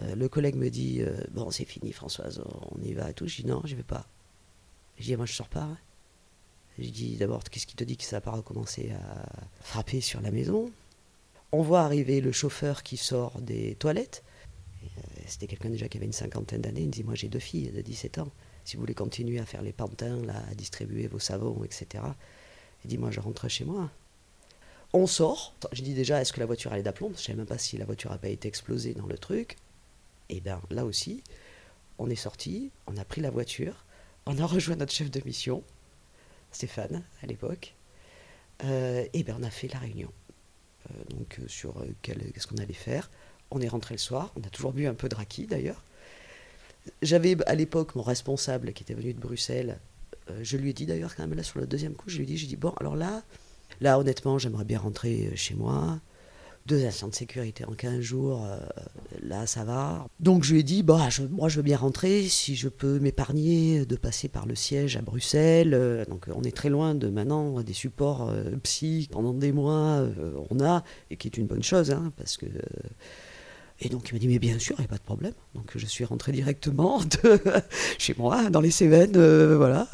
Euh, 0.00 0.14
le 0.14 0.28
collègue 0.28 0.54
me 0.56 0.68
dit 0.70 1.02
euh, 1.02 1.16
Bon, 1.32 1.50
c'est 1.50 1.64
fini, 1.64 1.92
Françoise, 1.92 2.40
on 2.70 2.80
y 2.82 2.92
va 2.92 3.10
et 3.10 3.14
tout. 3.14 3.26
Je 3.26 3.42
dis 3.42 3.46
Non, 3.46 3.60
je 3.64 3.74
vais 3.74 3.82
pas. 3.82 4.06
Je 4.98 5.04
dis 5.04 5.16
Moi, 5.16 5.26
je 5.26 5.32
sors 5.32 5.48
pas. 5.48 5.68
Je 6.78 6.88
dis 6.88 7.16
D'abord, 7.16 7.42
qu'est-ce 7.44 7.66
qui 7.66 7.74
te 7.76 7.84
dit 7.84 7.96
que 7.96 8.04
ça 8.04 8.16
va 8.16 8.20
pas 8.20 8.30
recommencer 8.30 8.92
à 8.92 9.26
frapper 9.60 10.00
sur 10.00 10.20
la 10.20 10.30
maison? 10.30 10.70
On 11.52 11.62
voit 11.62 11.82
arriver 11.82 12.20
le 12.20 12.32
chauffeur 12.32 12.82
qui 12.82 12.96
sort 12.96 13.40
des 13.40 13.74
toilettes. 13.76 14.24
Et, 14.82 14.86
euh, 14.86 15.22
C'était 15.26 15.46
quelqu'un 15.46 15.70
déjà 15.70 15.88
qui 15.88 15.98
avait 15.98 16.06
une 16.06 16.12
cinquantaine 16.12 16.62
d'années. 16.62 16.80
Il 16.80 16.86
me 16.86 16.92
dit 16.92 17.04
Moi, 17.04 17.14
j'ai 17.14 17.28
deux 17.28 17.38
filles 17.38 17.70
de 17.70 17.80
17 17.80 18.18
ans. 18.18 18.30
si 18.64 18.76
vous 18.76 18.82
voulez 18.82 18.94
continuer 18.94 19.38
à 19.40 19.46
faire 19.46 19.62
les 19.62 19.72
pantins, 19.72 20.22
à 20.28 20.54
distribuer 20.54 21.08
vos 21.08 21.18
savons, 21.18 21.64
etc. 21.64 22.04
Il 22.84 22.88
dit, 22.88 22.98
moi, 22.98 23.10
je 23.10 23.20
rentre 23.20 23.48
chez 23.48 23.64
moi. 23.64 23.90
On 24.92 25.06
sort. 25.06 25.54
Je 25.72 25.82
dis 25.82 25.94
déjà, 25.94 26.20
est-ce 26.20 26.32
que 26.32 26.40
la 26.40 26.46
voiture 26.46 26.72
allait 26.72 26.82
d'aplomb? 26.82 27.08
Je 27.08 27.14
ne 27.14 27.18
sais 27.18 27.34
même 27.34 27.46
pas 27.46 27.58
si 27.58 27.78
la 27.78 27.84
voiture 27.84 28.10
n'a 28.10 28.18
pas 28.18 28.28
été 28.28 28.48
explosée 28.48 28.94
dans 28.94 29.06
le 29.06 29.18
truc. 29.18 29.56
Et 30.28 30.40
bien 30.40 30.60
là 30.70 30.84
aussi, 30.84 31.22
on 31.98 32.08
est 32.10 32.16
sorti, 32.16 32.70
on 32.86 32.96
a 32.96 33.04
pris 33.04 33.20
la 33.20 33.30
voiture, 33.30 33.84
on 34.26 34.38
a 34.38 34.46
rejoint 34.46 34.76
notre 34.76 34.92
chef 34.92 35.10
de 35.10 35.20
mission, 35.24 35.62
Stéphane, 36.50 37.02
à 37.22 37.26
l'époque. 37.26 37.74
Euh, 38.64 39.04
et 39.12 39.22
bien 39.24 39.36
on 39.40 39.42
a 39.42 39.50
fait 39.50 39.68
la 39.68 39.78
réunion. 39.78 40.10
Euh, 40.90 41.04
donc 41.10 41.38
euh, 41.38 41.48
sur 41.48 41.84
qu'est-ce 42.02 42.46
qu'on 42.46 42.56
allait 42.56 42.72
faire. 42.72 43.10
On 43.50 43.60
est 43.60 43.68
rentré 43.68 43.94
le 43.94 43.98
soir, 43.98 44.32
on 44.36 44.40
a 44.40 44.50
toujours 44.50 44.72
bu 44.72 44.86
un 44.86 44.94
peu 44.94 45.08
de 45.08 45.14
raki 45.14 45.46
d'ailleurs. 45.46 45.82
J'avais 47.02 47.36
à 47.46 47.54
l'époque 47.54 47.94
mon 47.94 48.02
responsable 48.02 48.72
qui 48.72 48.82
était 48.82 48.94
venu 48.94 49.12
de 49.12 49.20
Bruxelles. 49.20 49.78
je 50.40 50.56
lui 50.56 50.70
ai 50.70 50.72
dit 50.72 50.86
d'ailleurs 50.86 51.14
quand 51.14 51.26
même 51.26 51.36
là 51.36 51.42
sur 51.42 51.60
le 51.60 51.66
deuxième 51.66 51.94
coup, 51.94 52.08
je 52.08 52.16
lui 52.16 52.24
ai 52.24 52.26
dit, 52.26 52.36
j'ai 52.36 52.46
dit 52.46 52.56
bon 52.56 52.72
alors 52.80 52.96
là, 52.96 53.22
là 53.80 53.98
honnêtement 53.98 54.38
j'aimerais 54.38 54.64
bien 54.64 54.78
rentrer 54.78 55.36
chez 55.36 55.54
moi 55.54 56.00
deux 56.66 56.84
agents 56.86 57.08
de 57.08 57.14
sécurité 57.14 57.64
en 57.64 57.72
15 57.72 58.00
jours, 58.00 58.46
euh, 58.46 58.58
là 59.22 59.46
ça 59.46 59.64
va. 59.64 60.06
Donc 60.20 60.44
je 60.44 60.52
lui 60.52 60.60
ai 60.60 60.62
dit, 60.62 60.82
bah, 60.82 61.08
moi 61.30 61.48
je 61.48 61.56
veux 61.56 61.62
bien 61.62 61.76
rentrer, 61.76 62.28
si 62.28 62.54
je 62.54 62.68
peux 62.68 62.98
m'épargner 62.98 63.84
de 63.84 63.96
passer 63.96 64.28
par 64.28 64.46
le 64.46 64.54
siège 64.54 64.96
à 64.96 65.02
Bruxelles. 65.02 65.74
Euh, 65.74 66.04
donc 66.04 66.26
on 66.34 66.42
est 66.42 66.56
très 66.56 66.68
loin 66.68 66.94
de 66.94 67.08
maintenant 67.08 67.60
des 67.62 67.72
supports 67.72 68.28
euh, 68.30 68.44
psy 68.62 69.08
pendant 69.10 69.34
des 69.34 69.52
mois, 69.52 70.06
on 70.50 70.60
a, 70.60 70.84
et 71.10 71.16
qui 71.16 71.28
est 71.28 71.36
une 71.36 71.46
bonne 71.46 71.62
chose, 71.62 71.90
hein, 71.90 72.12
parce 72.16 72.36
que... 72.36 72.46
et 73.80 73.88
donc 73.88 74.08
il 74.08 74.14
m'a 74.14 74.18
dit, 74.18 74.28
mais 74.28 74.38
bien 74.38 74.58
sûr, 74.58 74.76
il 74.78 74.82
n'y 74.82 74.86
a 74.86 74.88
pas 74.88 74.98
de 74.98 75.02
problème. 75.02 75.34
Donc 75.54 75.72
je 75.74 75.86
suis 75.86 76.04
rentré 76.04 76.32
directement 76.32 77.00
de 77.22 77.40
chez 77.98 78.14
moi, 78.16 78.50
dans 78.50 78.60
les 78.60 78.70
Cévennes, 78.70 79.18
voilà. 79.56 79.88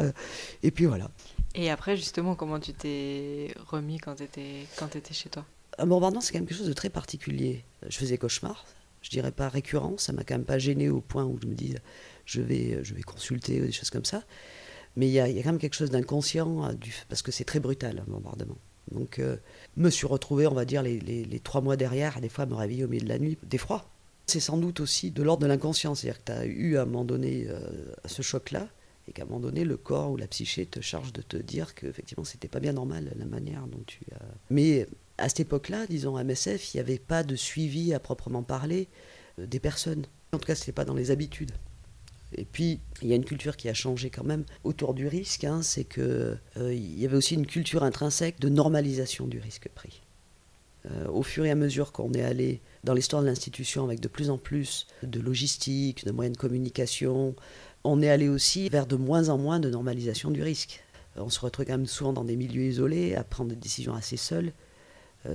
Et 0.62 0.70
puis 0.70 0.84
voilà. 0.84 1.10
Et 1.54 1.70
après, 1.70 1.96
justement, 1.96 2.34
comment 2.34 2.60
tu 2.60 2.72
t'es 2.72 3.54
remis 3.66 3.98
quand 3.98 4.16
tu 4.16 4.24
étais, 4.24 4.66
quand 4.76 4.94
étais 4.94 5.14
chez 5.14 5.30
toi? 5.30 5.44
Un 5.78 5.86
bombardement, 5.86 6.20
c'est 6.20 6.32
quelque 6.32 6.54
chose 6.54 6.68
de 6.68 6.72
très 6.72 6.90
particulier. 6.90 7.64
Je 7.88 7.96
faisais 7.96 8.18
cauchemar, 8.18 8.66
je 9.02 9.10
dirais 9.10 9.32
pas 9.32 9.48
récurrent, 9.48 9.96
ça 9.96 10.12
m'a 10.12 10.24
quand 10.24 10.34
même 10.34 10.44
pas 10.44 10.58
gêné 10.58 10.88
au 10.88 11.00
point 11.00 11.24
où 11.24 11.38
je 11.40 11.46
me 11.46 11.54
dis 11.54 11.74
je 12.26 12.40
vais, 12.40 12.80
je 12.82 12.94
vais 12.94 13.02
consulter 13.02 13.60
ou 13.60 13.66
des 13.66 13.72
choses 13.72 13.90
comme 13.90 14.04
ça. 14.04 14.22
Mais 14.96 15.06
il 15.06 15.12
y, 15.12 15.20
a, 15.20 15.26
quand 15.28 15.52
même 15.52 15.58
quelque 15.58 15.76
chose 15.76 15.90
d'inconscient, 15.90 16.64
euh, 16.64 16.72
parce 17.08 17.22
que 17.22 17.30
c'est 17.30 17.44
très 17.44 17.60
brutal, 17.60 18.02
un 18.04 18.10
bombardement. 18.10 18.58
Donc, 18.90 19.18
euh, 19.18 19.36
me 19.76 19.90
suis 19.90 20.06
retrouvé, 20.06 20.46
on 20.48 20.54
va 20.54 20.64
dire, 20.64 20.82
les, 20.82 21.40
trois 21.44 21.60
mois 21.60 21.76
derrière, 21.76 22.20
des 22.20 22.28
fois, 22.28 22.46
me 22.46 22.54
réveiller 22.54 22.84
au 22.84 22.88
milieu 22.88 23.04
de 23.04 23.08
la 23.08 23.18
nuit, 23.18 23.38
d'effroi. 23.44 23.88
C'est 24.26 24.40
sans 24.40 24.56
doute 24.56 24.80
aussi 24.80 25.12
de 25.12 25.22
l'ordre 25.22 25.42
de 25.42 25.46
l'inconscient, 25.46 25.94
c'est-à-dire 25.94 26.18
que 26.24 26.32
tu 26.32 26.32
as 26.32 26.46
eu 26.46 26.76
à 26.76 26.82
un 26.82 26.84
moment 26.84 27.04
donné 27.04 27.46
euh, 27.48 27.60
ce 28.06 28.22
choc-là, 28.22 28.68
et 29.06 29.12
qu'à 29.12 29.22
un 29.22 29.26
moment 29.26 29.40
donné, 29.40 29.64
le 29.64 29.76
corps 29.76 30.10
ou 30.10 30.16
la 30.16 30.26
psyché 30.26 30.66
te 30.66 30.80
charge 30.80 31.12
de 31.12 31.22
te 31.22 31.36
dire 31.36 31.74
qu'effectivement, 31.74 32.24
c'était 32.24 32.48
pas 32.48 32.60
bien 32.60 32.72
normal 32.72 33.12
la 33.16 33.24
manière 33.24 33.66
dont 33.68 33.82
tu 33.86 34.00
as. 34.14 34.24
Mais 34.50 34.86
à 35.18 35.28
cette 35.28 35.40
époque-là, 35.40 35.86
disons 35.86 36.16
à 36.16 36.24
MSF, 36.24 36.72
il 36.72 36.76
n'y 36.76 36.80
avait 36.80 36.98
pas 36.98 37.22
de 37.22 37.36
suivi 37.36 37.92
à 37.92 38.00
proprement 38.00 38.42
parler 38.42 38.88
euh, 39.38 39.46
des 39.46 39.60
personnes. 39.60 40.06
En 40.32 40.38
tout 40.38 40.46
cas, 40.46 40.54
ce 40.54 40.62
n'était 40.62 40.72
pas 40.72 40.84
dans 40.84 40.94
les 40.94 41.10
habitudes. 41.10 41.52
Et 42.36 42.44
puis, 42.44 42.80
il 43.02 43.08
y 43.08 43.12
a 43.12 43.16
une 43.16 43.24
culture 43.24 43.56
qui 43.56 43.68
a 43.68 43.74
changé 43.74 44.10
quand 44.10 44.24
même 44.24 44.44
autour 44.62 44.94
du 44.94 45.06
risque, 45.06 45.44
hein, 45.44 45.62
c'est 45.62 45.84
qu'il 45.84 46.02
euh, 46.02 46.74
y 46.74 47.04
avait 47.04 47.16
aussi 47.16 47.34
une 47.34 47.46
culture 47.46 47.82
intrinsèque 47.82 48.38
de 48.38 48.48
normalisation 48.48 49.26
du 49.26 49.38
risque 49.38 49.68
pris. 49.74 50.02
Euh, 50.90 51.08
au 51.08 51.22
fur 51.22 51.44
et 51.44 51.50
à 51.50 51.54
mesure 51.54 51.90
qu'on 51.90 52.12
est 52.12 52.22
allé 52.22 52.60
dans 52.84 52.94
l'histoire 52.94 53.22
de 53.22 53.26
l'institution 53.26 53.84
avec 53.84 54.00
de 54.00 54.08
plus 54.08 54.30
en 54.30 54.38
plus 54.38 54.86
de 55.02 55.20
logistique, 55.20 56.04
de 56.04 56.12
moyens 56.12 56.36
de 56.36 56.40
communication, 56.40 57.34
on 57.82 58.02
est 58.02 58.10
allé 58.10 58.28
aussi 58.28 58.68
vers 58.68 58.86
de 58.86 58.96
moins 58.96 59.30
en 59.30 59.38
moins 59.38 59.58
de 59.58 59.70
normalisation 59.70 60.30
du 60.30 60.42
risque. 60.42 60.84
on 61.16 61.30
se 61.30 61.40
retrouve 61.40 61.64
quand 61.64 61.72
même 61.72 61.86
souvent 61.86 62.12
dans 62.12 62.24
des 62.24 62.36
milieux 62.36 62.64
isolés, 62.64 63.14
à 63.16 63.24
prendre 63.24 63.50
des 63.50 63.56
décisions 63.56 63.94
assez 63.94 64.16
seules, 64.16 64.52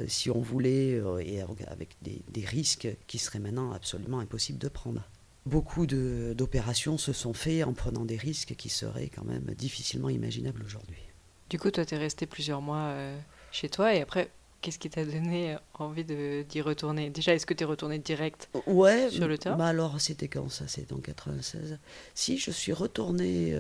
si 0.08 0.29
on 0.29 0.41
voulait, 0.41 0.95
euh, 0.95 1.19
et 1.19 1.41
avec 1.41 1.95
des, 2.01 2.45
risques 2.45 2.88
qui 3.08 3.17
seraient 3.17 3.39
maintenant 3.39 3.71
absolument 3.71 4.19
impossibles 4.19 4.60
de 4.60 4.67
prendre. 4.67 5.01
Beaucoup 5.45 5.86
d'opérations 5.86 6.97
se 6.97 7.12
sont 7.13 7.34
faites 7.34 7.65
en 7.65 7.73
prenant 7.73 8.06
des 8.06 8.17
risques 8.17 8.56
qui 8.56 8.69
seraient 8.69 9.10
quand 9.10 9.25
même 9.25 9.53
difficilement 9.58 10.10
imaginables 10.10 10.63
aujourd'hui. 10.63 11.01
Du 11.49 11.60
coup, 11.60 11.71
toi, 11.71 11.86
tu 11.86 11.95
es 11.95 11.97
resté 11.97 12.25
plusieurs 12.25 12.62
mois 12.62 12.88
euh, 12.91 13.17
chez 13.51 13.69
toi, 13.69 13.93
et 13.93 14.01
après, 14.01 14.29
qu'est-ce 14.62 14.79
qui 14.79 14.89
t'a 14.89 15.03
donné 15.03 15.58
envie 15.73 16.06
d'y 16.06 16.62
retourner? 16.62 17.10
Déjà, 17.10 17.34
est-ce 17.34 17.45
que 17.45 17.53
tu 17.53 17.63
es 17.63 17.65
retourné 17.65 17.99
direct 17.99 18.49
ouais, 18.67 19.10
sur 19.10 19.27
le 19.27 19.38
terrain? 19.38 19.58
bah 19.58 19.67
alors, 19.67 19.99
c'était 19.99 20.29
quand 20.29 20.49
ça 20.49 20.67
C'était 20.67 20.93
en 20.93 20.99
96. 20.99 21.77
Si, 22.13 22.38
je 22.38 22.51
suis 22.51 22.73
retourné 22.73 23.53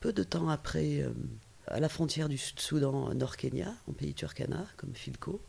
peu 0.00 0.12
de 0.12 0.24
temps 0.24 0.48
après 0.48 1.04
à 1.68 1.80
la 1.80 1.88
frontière 1.88 2.28
du 2.28 2.38
Sud-Soudan, 2.38 3.14
Nord-Kenya, 3.14 3.74
en 3.88 3.92
pays 3.92 4.14
Turkana, 4.14 4.66
comme 4.76 4.94
Filco 4.94 5.40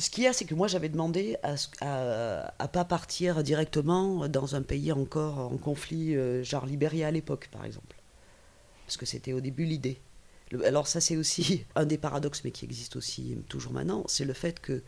ce 0.00 0.10
qu'il 0.10 0.24
y 0.24 0.26
a, 0.26 0.32
c'est 0.32 0.44
que 0.44 0.54
moi, 0.54 0.66
j'avais 0.66 0.88
demandé 0.88 1.36
à, 1.42 1.54
à, 2.58 2.68
pas 2.68 2.84
partir 2.84 3.42
directement 3.42 4.28
dans 4.28 4.56
un 4.56 4.62
pays 4.62 4.92
encore 4.92 5.38
en 5.38 5.58
conflit, 5.58 6.16
euh, 6.16 6.42
genre 6.42 6.66
Libéria 6.66 7.08
à 7.08 7.10
l'époque, 7.10 7.48
par 7.52 7.64
exemple. 7.64 7.96
Parce 8.86 8.96
que 8.96 9.06
c'était 9.06 9.32
au 9.32 9.40
début 9.40 9.64
l'idée. 9.64 10.00
Alors 10.64 10.88
ça, 10.88 11.00
c'est 11.00 11.16
aussi 11.16 11.64
un 11.76 11.84
des 11.84 11.98
paradoxes, 11.98 12.42
mais 12.44 12.50
qui 12.50 12.64
existe 12.64 12.96
aussi 12.96 13.36
toujours 13.48 13.72
maintenant, 13.72 14.04
c'est 14.08 14.24
le 14.24 14.32
fait 14.32 14.58
que 14.58 14.82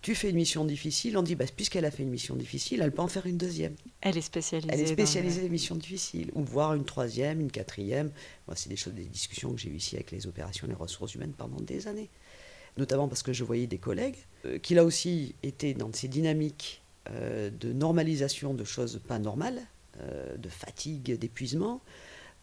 tu 0.00 0.14
fais 0.14 0.30
une 0.30 0.36
mission 0.36 0.64
difficile, 0.64 1.16
on 1.18 1.22
dit, 1.22 1.34
bah, 1.34 1.46
puisqu'elle 1.56 1.84
a 1.84 1.90
fait 1.90 2.04
une 2.04 2.10
mission 2.10 2.36
difficile, 2.36 2.82
elle 2.82 2.92
peut 2.92 3.02
en 3.02 3.08
faire 3.08 3.26
une 3.26 3.38
deuxième. 3.38 3.74
Elle 4.00 4.16
est 4.16 4.22
spécialisée. 4.22 4.70
Elle 4.72 4.80
est 4.80 4.86
spécialisée 4.86 5.38
dans 5.38 5.44
les 5.44 5.48
missions 5.48 5.74
difficiles, 5.74 6.30
ou 6.34 6.44
voire 6.44 6.74
une 6.74 6.84
troisième, 6.84 7.40
une 7.40 7.50
quatrième. 7.50 8.12
Moi, 8.46 8.54
c'est 8.54 8.68
des 8.68 8.76
choses, 8.76 8.92
des 8.92 9.06
discussions 9.06 9.52
que 9.52 9.58
j'ai 9.58 9.70
eues 9.70 9.76
ici 9.76 9.96
avec 9.96 10.12
les 10.12 10.28
opérations, 10.28 10.68
les 10.68 10.74
ressources 10.74 11.14
humaines 11.14 11.32
pendant 11.36 11.60
des 11.60 11.88
années 11.88 12.10
notamment 12.78 13.08
parce 13.08 13.22
que 13.22 13.32
je 13.32 13.44
voyais 13.44 13.66
des 13.66 13.78
collègues, 13.78 14.16
euh, 14.46 14.58
qui 14.58 14.74
là 14.74 14.84
aussi 14.84 15.34
étaient 15.42 15.74
dans 15.74 15.92
ces 15.92 16.08
dynamiques 16.08 16.82
euh, 17.10 17.50
de 17.50 17.72
normalisation 17.72 18.54
de 18.54 18.64
choses 18.64 19.00
pas 19.06 19.18
normales, 19.18 19.60
euh, 20.00 20.36
de 20.36 20.48
fatigue, 20.48 21.18
d'épuisement. 21.18 21.82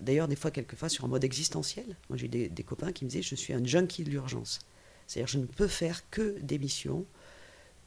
D'ailleurs, 0.02 0.28
des 0.28 0.36
fois, 0.36 0.52
quelquefois, 0.52 0.90
sur 0.90 1.06
un 1.06 1.08
mode 1.08 1.24
existentiel. 1.24 1.86
Moi, 2.10 2.18
j'ai 2.18 2.28
des, 2.28 2.50
des, 2.50 2.64
copains 2.64 2.92
qui 2.92 3.06
me 3.06 3.10
disaient 3.10 3.22
Je 3.24 3.36
suis 3.36 3.54
un 3.54 3.64
junkie 3.64 4.04
de 4.04 4.10
l'urgence. 4.10 4.60
C'est-à-dire, 5.08 5.32
je 5.32 5.40
ne 5.40 5.46
peux 5.46 5.68
faire 5.68 6.10
que 6.10 6.38
des 6.42 6.60
missions 6.60 7.06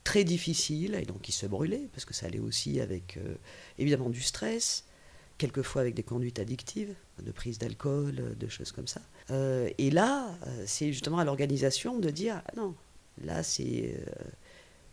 très 0.04 0.24
difficiles, 0.24 0.94
et 0.94 1.04
donc 1.04 1.20
qui 1.20 1.32
se 1.32 1.44
brûlaient, 1.44 1.88
parce 1.92 2.06
que 2.06 2.14
ça 2.14 2.26
allait 2.26 2.38
aussi 2.38 2.80
avec, 2.80 3.18
évidemment, 3.76 4.08
du 4.08 4.22
stress, 4.22 4.84
quelquefois 5.38 5.82
avec 5.82 5.94
des 5.94 6.02
conduites 6.02 6.40
addictives, 6.40 6.94
de 7.22 7.30
prise 7.30 7.58
d'alcool, 7.58 8.36
de 8.36 8.48
choses 8.48 8.72
comme 8.72 8.88
ça. 8.88 9.00
Euh, 9.30 9.70
et 9.78 9.90
là, 9.90 10.34
euh, 10.46 10.64
c'est 10.66 10.92
justement 10.92 11.18
à 11.18 11.24
l'organisation 11.24 11.98
de 11.98 12.10
dire 12.10 12.42
ah 12.46 12.52
non, 12.56 12.74
là 13.24 13.42
c'est 13.42 13.94
euh, 13.96 14.24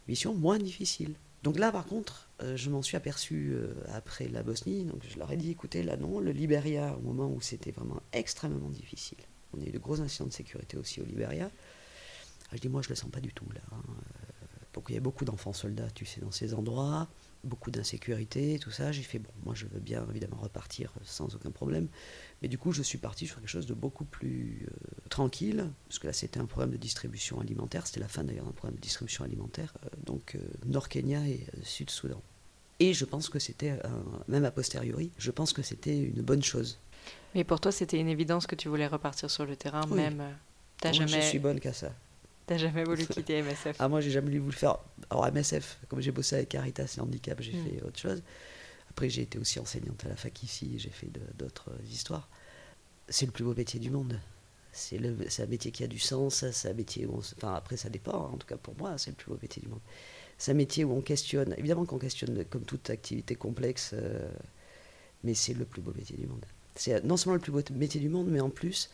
mission 0.08 0.34
moins 0.34 0.60
difficile. 0.60 1.16
Donc 1.44 1.60
là, 1.60 1.72
par 1.72 1.86
contre, 1.86 2.28
je 2.56 2.72
m'en 2.72 2.82
suis 2.82 2.98
aperçu 2.98 3.56
après 3.94 4.28
la 4.28 4.42
Bosnie. 4.42 4.84
Donc 4.84 5.04
je 5.08 5.20
leur 5.20 5.32
ai 5.32 5.38
dit 5.38 5.52
écoutez, 5.52 5.84
là 5.84 5.96
non, 5.96 6.20
le 6.20 6.32
Libéria, 6.32 6.96
au 6.98 7.02
moment 7.02 7.28
où 7.28 7.40
c'était 7.40 7.70
vraiment 7.70 8.02
extrêmement 8.14 8.70
difficile, 8.70 9.20
on 9.56 9.62
a 9.62 9.66
eu 9.66 9.70
de 9.70 9.78
gros 9.78 10.02
incidents 10.02 10.26
de 10.26 10.34
sécurité 10.34 10.76
aussi 10.76 11.02
au 11.02 11.06
Libéria. 11.06 11.52
Ah, 12.50 12.56
je 12.56 12.62
dis 12.62 12.68
moi, 12.68 12.82
je 12.82 12.90
le 12.90 12.96
sens 12.96 13.12
pas 13.12 13.20
du 13.20 13.32
tout 13.32 13.46
là. 13.54 13.62
Hein. 13.74 13.84
Donc 14.74 14.86
il 14.90 14.96
y 14.96 14.98
a 14.98 15.02
beaucoup 15.02 15.24
d'enfants 15.24 15.54
soldats, 15.54 15.90
tu 15.94 16.08
sais, 16.08 16.20
dans 16.20 16.32
ces 16.32 16.56
endroits 16.56 17.08
beaucoup 17.46 17.72
d'insécurité, 17.72 18.60
tout 18.60 18.72
ça. 18.72 18.92
J'ai 18.92 19.04
fait, 19.04 19.20
bon, 19.20 19.30
moi 19.44 19.54
je 19.56 19.66
veux 19.66 19.80
bien 19.80 20.06
évidemment 20.10 20.38
repartir 20.38 20.92
sans 21.04 21.34
aucun 21.36 21.52
problème. 21.52 21.88
Mais 22.42 22.48
du 22.48 22.58
coup, 22.58 22.72
je 22.72 22.84
suis 22.84 22.98
parti 22.98 23.28
sur 23.28 23.38
quelque 23.38 23.50
chose 23.50 23.66
de 23.66 23.74
beaucoup 23.74 24.06
plus 24.06 24.68
euh, 24.68 25.10
tranquille, 25.10 25.70
parce 25.88 26.00
que 26.00 26.08
là 26.08 26.14
c'était 26.14 26.40
un 26.40 26.46
programme 26.46 26.72
de 26.72 26.78
distribution 26.78 27.40
alimentaire, 27.40 27.88
c'était 27.88 28.02
la 28.02 28.08
fin 28.08 28.24
d'ailleurs 28.24 28.46
d'un 28.46 28.52
programme 28.52 28.76
de 28.76 28.82
distribution 28.82 29.24
alimentaire, 29.24 29.74
euh, 29.84 29.90
donc 30.06 30.36
euh, 30.36 30.40
Nord-Kenya 30.66 31.28
et 31.28 31.46
Sud-Soudan. 31.64 32.22
Et 32.80 32.94
je 32.94 33.06
pense 33.06 33.30
que 33.30 33.40
c'était, 33.40 33.80
même 34.28 34.44
a 34.44 34.52
posteriori, 34.52 35.10
je 35.18 35.32
pense 35.32 35.54
que 35.54 35.62
c'était 35.62 35.98
une 35.98 36.22
bonne 36.22 36.44
chose. 36.44 36.78
Mais 37.34 37.46
pour 37.46 37.62
toi, 37.62 37.72
c'était 37.72 37.98
une 37.98 38.10
évidence 38.10 38.48
que 38.48 38.56
tu 38.56 38.68
voulais 38.68 38.88
repartir 38.88 39.32
sur 39.32 39.46
le 39.46 39.56
terrain, 39.56 39.86
même. 39.88 40.22
T'as 40.82 40.92
jamais... 40.92 41.22
Je 41.22 41.28
suis 41.28 41.40
bonne 41.40 41.62
qu'à 41.62 41.72
ça. 41.72 41.94
T'as 42.46 42.58
jamais 42.58 42.84
voulu 42.84 43.06
quitter 43.08 43.42
MSF 43.42 43.78
Ah 43.80 43.88
moi 43.88 44.02
j'ai 44.02 44.12
jamais 44.12 44.30
voulu 44.38 44.52
le 44.52 44.58
faire. 44.58 44.78
Alors 45.10 45.26
MSF, 45.32 45.80
comme 45.88 46.02
j'ai 46.02 46.12
bossé 46.12 46.36
avec 46.36 46.50
Caritas 46.50 46.96
et 46.98 47.02
Handicap, 47.02 47.42
j'ai 47.42 47.54
hmm. 47.54 47.66
fait 47.66 47.82
autre 47.84 48.00
chose. 48.00 48.22
Après 48.90 49.10
j'ai 49.10 49.24
été 49.24 49.40
aussi 49.40 49.60
enseignante 49.60 50.06
à 50.06 50.10
la 50.10 50.16
fac 50.16 50.44
ici, 50.44 50.78
j'ai 50.78 50.90
fait 50.90 51.10
d'autres 51.38 51.72
histoires. 51.90 52.30
C'est 53.10 53.26
le 53.26 53.32
plus 53.32 53.44
beau 53.44 53.56
métier 53.56 53.80
du 53.80 53.90
monde. 53.90 54.20
C'est 54.72 55.00
un 55.00 55.46
métier 55.48 55.72
qui 55.72 55.84
a 55.84 55.88
du 55.88 56.00
sens, 56.00 56.50
c'est 56.52 56.70
un 56.70 56.74
métier 56.74 57.06
où 57.06 57.18
enfin 57.18 57.56
après 57.56 57.78
ça 57.78 57.90
dépend, 57.90 58.26
hein. 58.26 58.32
en 58.34 58.38
tout 58.38 58.48
cas 58.48 58.58
pour 58.58 58.76
moi 58.78 58.98
c'est 58.98 59.10
le 59.10 59.16
plus 59.16 59.32
beau 59.32 59.40
métier 59.42 59.62
du 59.62 59.70
monde. 59.70 59.80
C'est 60.38 60.52
un 60.52 60.56
métier 60.56 60.84
où 60.84 60.94
on 60.94 61.02
questionne, 61.02 61.56
évidemment 61.58 61.86
qu'on 61.86 61.98
questionne 61.98 62.44
comme 62.46 62.66
toute 62.66 62.90
activité 62.90 63.36
complexe, 63.36 63.92
euh, 63.94 64.30
mais 65.24 65.34
c'est 65.34 65.54
le 65.54 65.64
plus 65.64 65.82
beau 65.82 65.94
métier 65.94 66.18
du 66.18 66.28
monde. 66.28 66.46
C'est 66.76 67.04
non 67.06 67.16
seulement 67.16 67.36
le 67.36 67.42
plus 67.42 67.54
beau 67.54 67.62
métier 67.74 68.02
du 68.02 68.10
monde, 68.10 68.28
mais 68.28 68.42
en 68.42 68.50
plus 68.50 68.90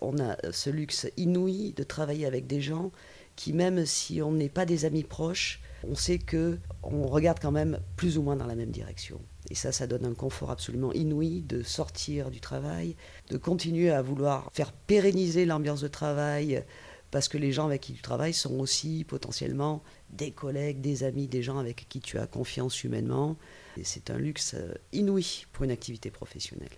on 0.00 0.18
a 0.18 0.36
ce 0.52 0.70
luxe 0.70 1.06
inouï 1.16 1.72
de 1.72 1.82
travailler 1.82 2.26
avec 2.26 2.46
des 2.46 2.60
gens 2.60 2.90
qui 3.36 3.52
même 3.52 3.86
si 3.86 4.20
on 4.22 4.32
n'est 4.32 4.48
pas 4.48 4.66
des 4.66 4.84
amis 4.84 5.04
proches, 5.04 5.60
on 5.88 5.94
sait 5.94 6.18
que 6.18 6.58
on 6.82 7.06
regarde 7.06 7.38
quand 7.40 7.50
même 7.50 7.80
plus 7.96 8.18
ou 8.18 8.22
moins 8.22 8.36
dans 8.36 8.46
la 8.46 8.54
même 8.54 8.70
direction. 8.70 9.20
Et 9.50 9.54
ça, 9.54 9.72
ça 9.72 9.86
donne 9.86 10.04
un 10.04 10.14
confort 10.14 10.50
absolument 10.50 10.92
inouï 10.92 11.42
de 11.42 11.62
sortir 11.62 12.30
du 12.30 12.40
travail, 12.40 12.96
de 13.30 13.36
continuer 13.36 13.90
à 13.90 14.02
vouloir 14.02 14.50
faire 14.52 14.72
pérenniser 14.72 15.44
l'ambiance 15.44 15.80
de 15.80 15.88
travail, 15.88 16.62
parce 17.10 17.28
que 17.28 17.36
les 17.36 17.52
gens 17.52 17.66
avec 17.66 17.82
qui 17.82 17.92
tu 17.92 18.02
travailles 18.02 18.32
sont 18.32 18.58
aussi 18.60 19.04
potentiellement 19.04 19.82
des 20.10 20.30
collègues, 20.30 20.80
des 20.80 21.04
amis, 21.04 21.28
des 21.28 21.42
gens 21.42 21.58
avec 21.58 21.86
qui 21.88 22.00
tu 22.00 22.18
as 22.18 22.26
confiance 22.26 22.84
humainement. 22.84 23.36
Et 23.76 23.84
c'est 23.84 24.10
un 24.10 24.18
luxe 24.18 24.54
euh, 24.54 24.74
inouï 24.92 25.44
pour 25.52 25.64
une 25.64 25.70
activité 25.70 26.10
professionnelle. 26.10 26.70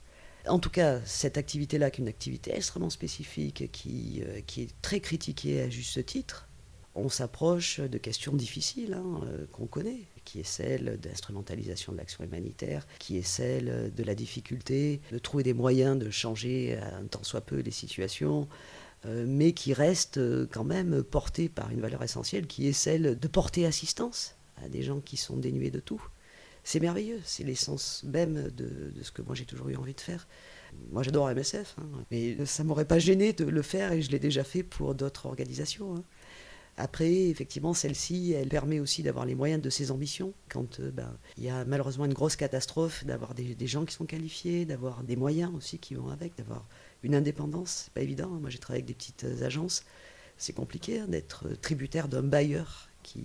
En 0.46 0.59
tout 0.59 0.70
cas, 0.70 1.00
cette 1.07 1.38
activité-là, 1.38 1.90
qui 1.90 2.00
est 2.00 2.04
une 2.04 2.09
activité 2.09 2.54
extrêmement 2.54 2.90
spécifique, 2.90 3.70
qui, 3.72 4.22
euh, 4.26 4.40
est 4.59 4.83
très 4.83 5.00
critiquée 5.00 5.62
à 5.62 5.70
juste 5.70 6.04
titre, 6.04 6.48
on 6.94 7.09
s'approche 7.09 7.80
de 7.80 7.98
questions 7.98 8.35
difficiles 8.35 8.94
hein, 8.94 9.20
euh, 9.24 9.46
qu'on 9.52 9.66
connaît, 9.66 10.02
qui 10.24 10.40
est 10.40 10.46
celle 10.46 10.98
d'instrumentalisation 11.00 11.92
de 11.92 11.96
l'action 11.96 12.24
humanitaire, 12.24 12.87
qui 12.98 13.16
est 13.16 13.22
celle 13.22 13.92
de 13.94 14.02
la 14.04 14.14
difficulté 14.14 15.00
de 15.11 15.18
trouver 15.18 15.44
des 15.44 15.54
moyens 15.54 15.98
de 15.98 16.11
changer 16.11 16.78
un 16.78 17.07
tant 17.07 17.22
soit 17.22 17.40
peu 17.40 17.61
les 17.61 17.70
situations, 17.70 18.46
euh, 19.07 19.24
mais 19.26 19.52
qui 19.52 19.72
reste 19.72 20.20
quand 20.48 20.64
même 20.64 21.02
portée 21.02 21.48
par 21.48 21.70
une 21.70 21.80
valeur 21.80 22.02
essentielle 22.02 22.46
qui 22.46 22.68
est 22.68 22.72
celle 22.72 23.18
de 23.18 23.28
porter 23.28 23.66
assistance 23.66 24.37
à 24.62 24.68
des 24.68 24.83
gens 24.83 25.00
qui 25.00 25.16
sont 25.16 25.37
dénués 25.37 25.70
de 25.70 25.80
tout. 25.80 26.02
C'est 26.64 26.81
merveilleux, 26.81 27.20
c'est 27.24 27.44
l'essence 27.44 28.03
même 28.05 28.50
de, 28.50 28.92
ce 29.03 29.12
que 29.12 29.22
moi 29.22 29.35
j'ai 29.35 29.44
toujours 29.44 29.68
eu 29.68 29.77
envie 29.77 29.94
de 29.94 30.00
faire. 30.00 30.27
Moi 30.90 31.03
j'adore 31.03 31.29
MSF, 31.29 31.77
hein, 31.79 31.87
mais 32.11 32.44
ça 32.46 32.64
m'aurait 32.64 32.87
pas 32.87 32.98
gêné 32.98 33.33
de 33.33 33.44
le 33.44 33.62
faire 33.62 33.92
et 33.92 34.03
je 34.03 34.11
l'ai 34.11 34.18
déjà 34.18 34.44
fait 34.44 34.62
pour 34.62 34.94
d'autres 34.94 35.27
organisations. 35.27 35.94
Hein. 35.94 36.05
Après, 36.77 37.29
effectivement, 37.29 37.72
celle-ci, 37.72 38.33
elle 38.33 38.48
permet 38.48 38.81
aussi 38.81 39.05
d'avoir 39.05 39.27
les 39.27 39.37
moyens 39.37 39.62
de 39.62 39.70
ses 39.70 39.92
ambitions. 39.92 40.33
Quand 40.48 40.81
euh, 40.81 40.90
ben, 40.90 41.16
il 41.37 41.44
y 41.44 41.48
a 41.48 41.64
malheureusement 41.64 42.05
une 42.05 42.14
grosse 42.14 42.35
catastrophe, 42.35 43.05
d'avoir 43.05 43.35
des, 43.35 43.66
gens 43.66 43.85
qui 43.85 43.94
sont 43.94 44.07
qualifiés, 44.07 44.64
d'avoir 44.64 45.05
des 45.05 45.14
moyens 45.14 45.53
aussi 45.55 45.79
qui 45.79 45.94
vont 45.94 46.09
avec, 46.09 46.37
d'avoir 46.37 46.66
une 47.05 47.14
indépendance, 47.14 47.85
c'est 47.85 47.92
pas 47.92 48.00
évident. 48.00 48.29
Moi, 48.29 48.50
j'ai 48.50 48.59
travaillé 48.59 48.83
avec 48.83 48.87
des 48.87 48.94
petites 48.94 49.24
agences. 49.42 49.85
C'est 50.37 50.53
compliqué 50.53 50.98
hein, 50.98 51.07
d'être 51.07 51.46
euh, 51.46 51.55
tributaire 51.55 52.09
d'un 52.09 52.22
bailleur 52.22 52.88
qui, 53.04 53.22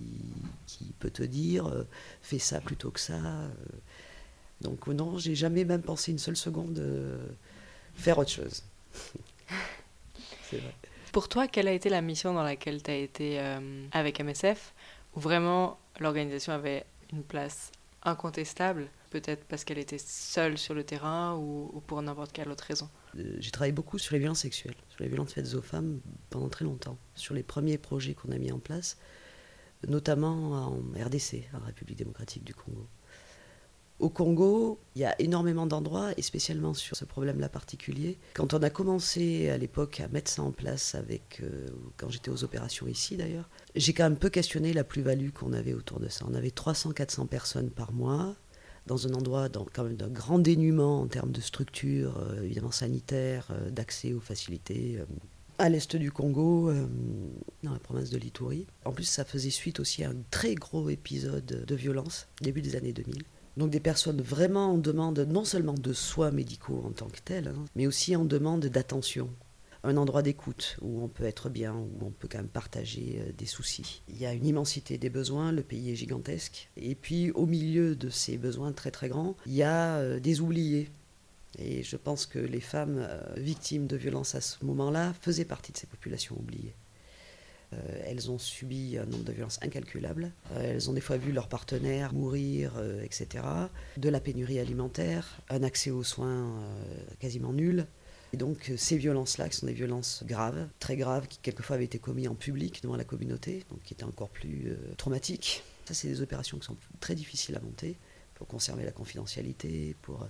qui, 0.66 0.84
peut 1.00 1.10
te 1.10 1.24
dire 1.24 1.66
euh, 1.66 1.84
fais 2.22 2.38
ça 2.38 2.60
plutôt 2.60 2.90
que 2.90 3.00
ça. 3.00 3.18
Donc, 4.60 4.86
non, 4.86 5.18
j'ai 5.18 5.34
jamais 5.34 5.64
même 5.64 5.82
pensé 5.82 6.12
une 6.12 6.18
seule 6.18 6.36
seconde 6.36 6.80
faire 7.94 8.18
autre 8.18 8.30
chose. 8.30 8.62
c'est 10.50 10.58
vrai. 10.58 10.74
Pour 11.12 11.28
toi, 11.28 11.48
quelle 11.48 11.66
a 11.66 11.72
été 11.72 11.88
la 11.88 12.02
mission 12.02 12.34
dans 12.34 12.44
laquelle 12.44 12.82
tu 12.82 12.90
as 12.90 12.96
été 12.96 13.40
avec 13.90 14.20
MSF, 14.20 14.74
où 15.16 15.20
vraiment 15.20 15.80
l'organisation 15.98 16.52
avait 16.52 16.84
une 17.12 17.24
place 17.24 17.72
incontestable, 18.04 18.88
peut-être 19.10 19.44
parce 19.44 19.64
qu'elle 19.64 19.78
était 19.78 19.98
seule 19.98 20.56
sur 20.56 20.74
le 20.74 20.84
terrain 20.84 21.34
ou 21.36 21.82
pour 21.86 22.00
n'importe 22.00 22.32
quelle 22.32 22.50
autre 22.50 22.64
raison? 22.64 22.88
Euh, 23.18 23.36
j'ai 23.38 23.50
travaillé 23.50 23.72
beaucoup 23.72 23.98
sur 23.98 24.14
les 24.14 24.18
violences 24.18 24.40
sexuelles, 24.40 24.74
sur 24.88 25.02
les 25.02 25.08
violences 25.08 25.32
faites 25.32 25.54
aux 25.54 25.62
femmes 25.62 26.00
pendant 26.30 26.48
très 26.48 26.64
longtemps, 26.64 26.96
sur 27.14 27.34
les 27.34 27.42
premiers 27.42 27.78
projets 27.78 28.14
qu'on 28.14 28.30
a 28.32 28.38
mis 28.38 28.52
en 28.52 28.58
place, 28.58 28.98
notamment 29.88 30.52
en 30.52 31.04
RDC, 31.04 31.48
en 31.54 31.64
République 31.64 31.98
démocratique 31.98 32.44
du 32.44 32.54
Congo. 32.54 32.86
Au 34.00 34.08
Congo, 34.08 34.80
il 34.96 35.02
y 35.02 35.04
a 35.04 35.14
énormément 35.20 35.66
d'endroits, 35.66 36.12
et 36.16 36.22
spécialement 36.22 36.72
sur 36.72 36.96
ce 36.96 37.04
problème-là 37.04 37.50
particulier. 37.50 38.18
Quand 38.32 38.54
on 38.54 38.62
a 38.62 38.70
commencé 38.70 39.50
à 39.50 39.58
l'époque 39.58 40.00
à 40.00 40.08
mettre 40.08 40.30
ça 40.30 40.42
en 40.42 40.52
place, 40.52 40.94
avec, 40.94 41.40
euh, 41.42 41.66
quand 41.98 42.08
j'étais 42.08 42.30
aux 42.30 42.42
opérations 42.42 42.86
ici 42.86 43.18
d'ailleurs, 43.18 43.50
j'ai 43.74 43.92
quand 43.92 44.04
même 44.04 44.16
peu 44.16 44.30
questionné 44.30 44.72
la 44.72 44.84
plus-value 44.84 45.30
qu'on 45.30 45.52
avait 45.52 45.74
autour 45.74 46.00
de 46.00 46.08
ça. 46.08 46.24
On 46.26 46.34
avait 46.34 46.48
300-400 46.48 47.26
personnes 47.26 47.68
par 47.68 47.92
mois, 47.92 48.36
dans 48.86 49.06
un 49.06 49.12
endroit 49.12 49.50
dans, 49.50 49.66
quand 49.70 49.84
même 49.84 49.96
d'un 49.96 50.08
grand 50.08 50.38
dénuement 50.38 51.02
en 51.02 51.06
termes 51.06 51.32
de 51.32 51.42
structure, 51.42 52.16
euh, 52.18 52.42
évidemment 52.42 52.70
sanitaire, 52.70 53.48
euh, 53.50 53.70
d'accès 53.70 54.14
aux 54.14 54.20
facilités. 54.20 54.98
Euh, 55.60 55.64
à 55.64 55.68
l'est 55.68 55.96
du 55.96 56.10
Congo, 56.10 56.72
dans 57.62 57.72
la 57.72 57.78
province 57.78 58.10
de 58.10 58.18
Lituri. 58.18 58.66
En 58.84 58.92
plus, 58.92 59.04
ça 59.04 59.24
faisait 59.24 59.50
suite 59.50 59.80
aussi 59.80 60.02
à 60.04 60.10
un 60.10 60.16
très 60.30 60.54
gros 60.54 60.88
épisode 60.88 61.64
de 61.66 61.74
violence, 61.74 62.28
début 62.40 62.62
des 62.62 62.76
années 62.76 62.92
2000. 62.92 63.22
Donc 63.56 63.70
des 63.70 63.80
personnes 63.80 64.22
vraiment 64.22 64.72
en 64.72 64.78
demande 64.78 65.18
non 65.18 65.44
seulement 65.44 65.74
de 65.74 65.92
soins 65.92 66.30
médicaux 66.30 66.82
en 66.86 66.92
tant 66.92 67.08
que 67.08 67.20
tels, 67.22 67.48
hein, 67.48 67.64
mais 67.74 67.86
aussi 67.86 68.16
en 68.16 68.24
demande 68.24 68.66
d'attention, 68.66 69.28
un 69.82 69.96
endroit 69.96 70.22
d'écoute 70.22 70.76
où 70.80 71.02
on 71.02 71.08
peut 71.08 71.24
être 71.24 71.48
bien, 71.48 71.74
où 71.74 72.06
on 72.06 72.10
peut 72.10 72.28
quand 72.30 72.38
même 72.38 72.48
partager 72.48 73.18
euh, 73.20 73.32
des 73.36 73.46
soucis. 73.46 74.02
Il 74.08 74.18
y 74.18 74.26
a 74.26 74.32
une 74.32 74.46
immensité 74.46 74.98
des 74.98 75.10
besoins, 75.10 75.52
le 75.52 75.62
pays 75.62 75.90
est 75.90 75.96
gigantesque. 75.96 76.70
Et 76.76 76.94
puis 76.94 77.32
au 77.32 77.46
milieu 77.46 77.96
de 77.96 78.08
ces 78.08 78.38
besoins 78.38 78.72
très 78.72 78.90
très 78.90 79.08
grands, 79.08 79.36
il 79.46 79.54
y 79.54 79.62
a 79.62 79.96
euh, 79.96 80.20
des 80.20 80.40
oubliés. 80.40 80.88
Et 81.58 81.82
je 81.82 81.96
pense 81.96 82.26
que 82.26 82.38
les 82.38 82.60
femmes 82.60 82.98
euh, 82.98 83.20
victimes 83.36 83.86
de 83.86 83.96
violences 83.96 84.34
à 84.34 84.40
ce 84.40 84.64
moment-là 84.64 85.12
faisaient 85.20 85.44
partie 85.44 85.72
de 85.72 85.78
ces 85.78 85.86
populations 85.86 86.36
oubliées. 86.38 86.74
elles 88.04 88.30
ont 88.30 88.38
subi 88.38 88.98
un 88.98 89.06
nombre 89.06 89.24
de 89.24 89.32
violences 89.32 89.60
incalculables. 89.62 90.32
elles 90.56 90.90
ont 90.90 90.92
des 90.92 91.00
fois 91.00 91.18
vu 91.18 91.30
leurs 91.32 91.48
partenaires 91.48 92.12
mourir, 92.12 92.72
etc. 93.04 93.44
De 93.96 94.08
la 94.08 94.20
pénurie 94.20 94.58
alimentaire, 94.58 95.40
un 95.48 95.62
accès 95.62 95.92
aux 95.92 96.02
soins 96.02 96.52
quasiment 97.20 97.52
nul, 97.52 97.86
et 98.32 98.36
donc 98.36 98.70
euh, 98.70 98.76
ces 98.76 98.96
violences-là, 98.96 99.48
qui 99.48 99.56
sont 99.56 99.66
des 99.66 99.72
violences 99.72 100.22
graves, 100.26 100.68
très 100.78 100.96
graves, 100.96 101.26
qui 101.26 101.38
quelquefois 101.38 101.76
avaient 101.76 101.84
été 101.84 101.98
commises 101.98 102.28
en 102.28 102.34
public 102.34 102.82
devant 102.82 102.96
la 102.96 103.04
communauté, 103.04 103.64
donc 103.70 103.82
qui 103.82 103.94
étaient 103.94 104.04
encore 104.04 104.28
plus 104.28 104.68
euh, 104.68 104.94
traumatiques. 104.96 105.62
Ça, 105.84 105.94
c'est 105.94 106.08
des 106.08 106.22
opérations 106.22 106.58
qui 106.58 106.66
sont 106.66 106.76
très 107.00 107.14
difficiles 107.14 107.56
à 107.56 107.60
monter 107.60 107.98
pour 108.34 108.46
conserver 108.46 108.84
la 108.84 108.92
confidentialité, 108.92 109.96
pour 110.02 110.26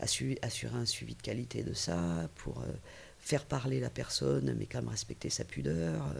euh, 0.00 0.34
assurer, 0.42 0.74
un 0.74 0.86
suivi 0.86 1.14
de 1.14 1.22
qualité 1.22 1.62
de 1.62 1.74
ça, 1.74 2.28
pour 2.36 2.64
faire 3.18 3.44
parler 3.44 3.80
la 3.80 3.90
personne, 3.90 4.54
mais 4.58 4.66
quand 4.66 4.78
même 4.78 4.88
respecter 4.88 5.30
sa 5.30 5.44
pudeur. 5.44 6.14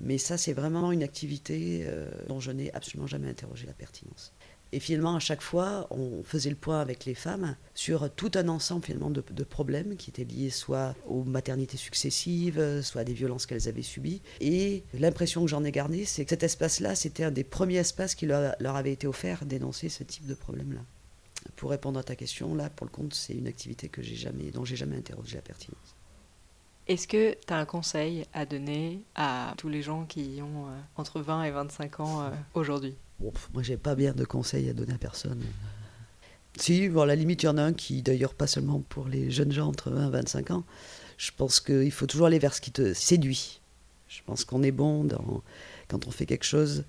mais 0.00 0.18
ça, 0.18 0.36
c'est 0.36 0.52
vraiment 0.52 0.92
une 0.92 1.02
activité 1.02 1.86
dont 2.28 2.40
je 2.40 2.52
n'ai 2.52 2.72
absolument 2.72 3.06
jamais 3.06 3.28
interrogé 3.28 3.66
la 3.66 3.72
pertinence. 3.72 4.32
Et 4.74 4.80
finalement, 4.80 5.14
à 5.14 5.20
chaque 5.20 5.40
fois, 5.40 5.86
on 5.90 6.24
faisait 6.24 6.50
le 6.50 6.56
point 6.56 6.80
avec 6.80 7.04
les 7.04 7.14
femmes 7.14 7.54
sur 7.74 8.10
tout 8.10 8.32
un 8.34 8.48
ensemble 8.48 8.84
finalement 8.84 9.08
de, 9.08 9.44
problèmes 9.44 9.94
qui 9.96 10.10
étaient 10.10 10.24
liés 10.24 10.50
soit 10.50 10.96
aux 11.06 11.22
maternités 11.22 11.76
successives, 11.76 12.82
soit 12.82 13.02
à 13.02 13.04
des 13.04 13.12
violences 13.12 13.46
qu'elles 13.46 13.68
avaient 13.68 13.82
subies. 13.82 14.20
Et 14.40 14.82
l'impression 14.98 15.42
que 15.42 15.48
j'en 15.48 15.62
ai 15.62 15.70
gardée, 15.70 16.04
c'est 16.04 16.24
que 16.24 16.30
cet 16.30 16.42
espace-là, 16.42 16.96
c'était 16.96 17.22
un 17.22 17.30
des 17.30 17.44
premiers 17.44 17.76
espaces 17.76 18.16
qui 18.16 18.26
leur, 18.26 18.56
avait 18.60 18.92
été 18.92 19.06
offert 19.06 19.44
d'énoncer 19.44 19.88
ce 19.88 20.02
type 20.02 20.26
de 20.26 20.34
problème-là. 20.34 20.80
Pour 21.56 21.70
répondre 21.70 21.98
à 21.98 22.02
ta 22.02 22.16
question, 22.16 22.54
là, 22.54 22.70
pour 22.70 22.86
le 22.86 22.90
compte, 22.90 23.14
c'est 23.14 23.34
une 23.34 23.46
activité 23.46 23.88
que 23.88 24.02
j'ai 24.02 24.16
jamais, 24.16 24.50
dont 24.50 24.64
j'ai 24.64 24.76
jamais 24.76 24.96
interrogé 24.96 25.36
la 25.36 25.42
pertinence. 25.42 25.94
Est-ce 26.86 27.08
que 27.08 27.32
tu 27.32 27.52
as 27.52 27.56
un 27.56 27.64
conseil 27.64 28.26
à 28.34 28.44
donner 28.44 29.02
à 29.14 29.54
tous 29.56 29.68
les 29.68 29.80
gens 29.80 30.04
qui 30.04 30.40
ont 30.42 30.66
euh, 30.66 30.78
entre 30.96 31.20
20 31.20 31.44
et 31.44 31.50
25 31.50 32.00
ans 32.00 32.22
euh, 32.22 32.30
aujourd'hui? 32.52 32.94
Bon, 33.20 33.32
moi, 33.54 33.62
j'ai 33.62 33.78
pas 33.78 33.94
bien 33.94 34.12
de 34.12 34.24
conseils 34.24 34.68
à 34.68 34.74
donner 34.74 34.92
à 34.92 34.98
personne. 34.98 35.42
Si, 36.56 36.88
bon, 36.88 37.02
à 37.02 37.06
la 37.06 37.14
limite, 37.14 37.42
il 37.42 37.46
y 37.46 37.48
en 37.48 37.56
a 37.56 37.62
un 37.62 37.72
qui, 37.72 38.02
d'ailleurs, 38.02 38.34
pas 38.34 38.46
seulement 38.46 38.80
pour 38.80 39.08
les 39.08 39.30
jeunes 39.30 39.52
gens 39.52 39.68
entre 39.68 39.90
20 39.90 40.08
et 40.08 40.10
25 40.10 40.50
ans. 40.50 40.64
Je 41.16 41.30
pense 41.36 41.60
qu'il 41.60 41.90
faut 41.90 42.06
toujours 42.06 42.26
aller 42.26 42.38
vers 42.38 42.52
ce 42.52 42.60
qui 42.60 42.70
te 42.70 42.92
séduit. 42.92 43.60
Je 44.08 44.20
pense 44.26 44.44
qu'on 44.44 44.62
est 44.62 44.70
bon 44.70 45.04
dans, 45.04 45.42
quand 45.88 46.06
on 46.06 46.10
fait 46.10 46.26
quelque 46.26 46.44
chose 46.44 46.84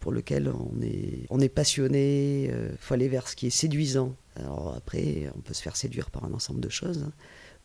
pour 0.00 0.12
lequel 0.12 0.48
on 0.48 0.80
est, 0.82 1.26
on 1.30 1.40
est 1.40 1.48
passionné. 1.48 2.44
Il 2.44 2.50
euh, 2.50 2.76
faut 2.78 2.94
aller 2.94 3.08
vers 3.08 3.28
ce 3.28 3.36
qui 3.36 3.46
est 3.46 3.50
séduisant. 3.50 4.14
Alors 4.36 4.74
après, 4.76 5.30
on 5.36 5.40
peut 5.40 5.54
se 5.54 5.62
faire 5.62 5.76
séduire 5.76 6.10
par 6.10 6.24
un 6.24 6.32
ensemble 6.32 6.60
de 6.60 6.68
choses, 6.68 7.04
hein. 7.06 7.12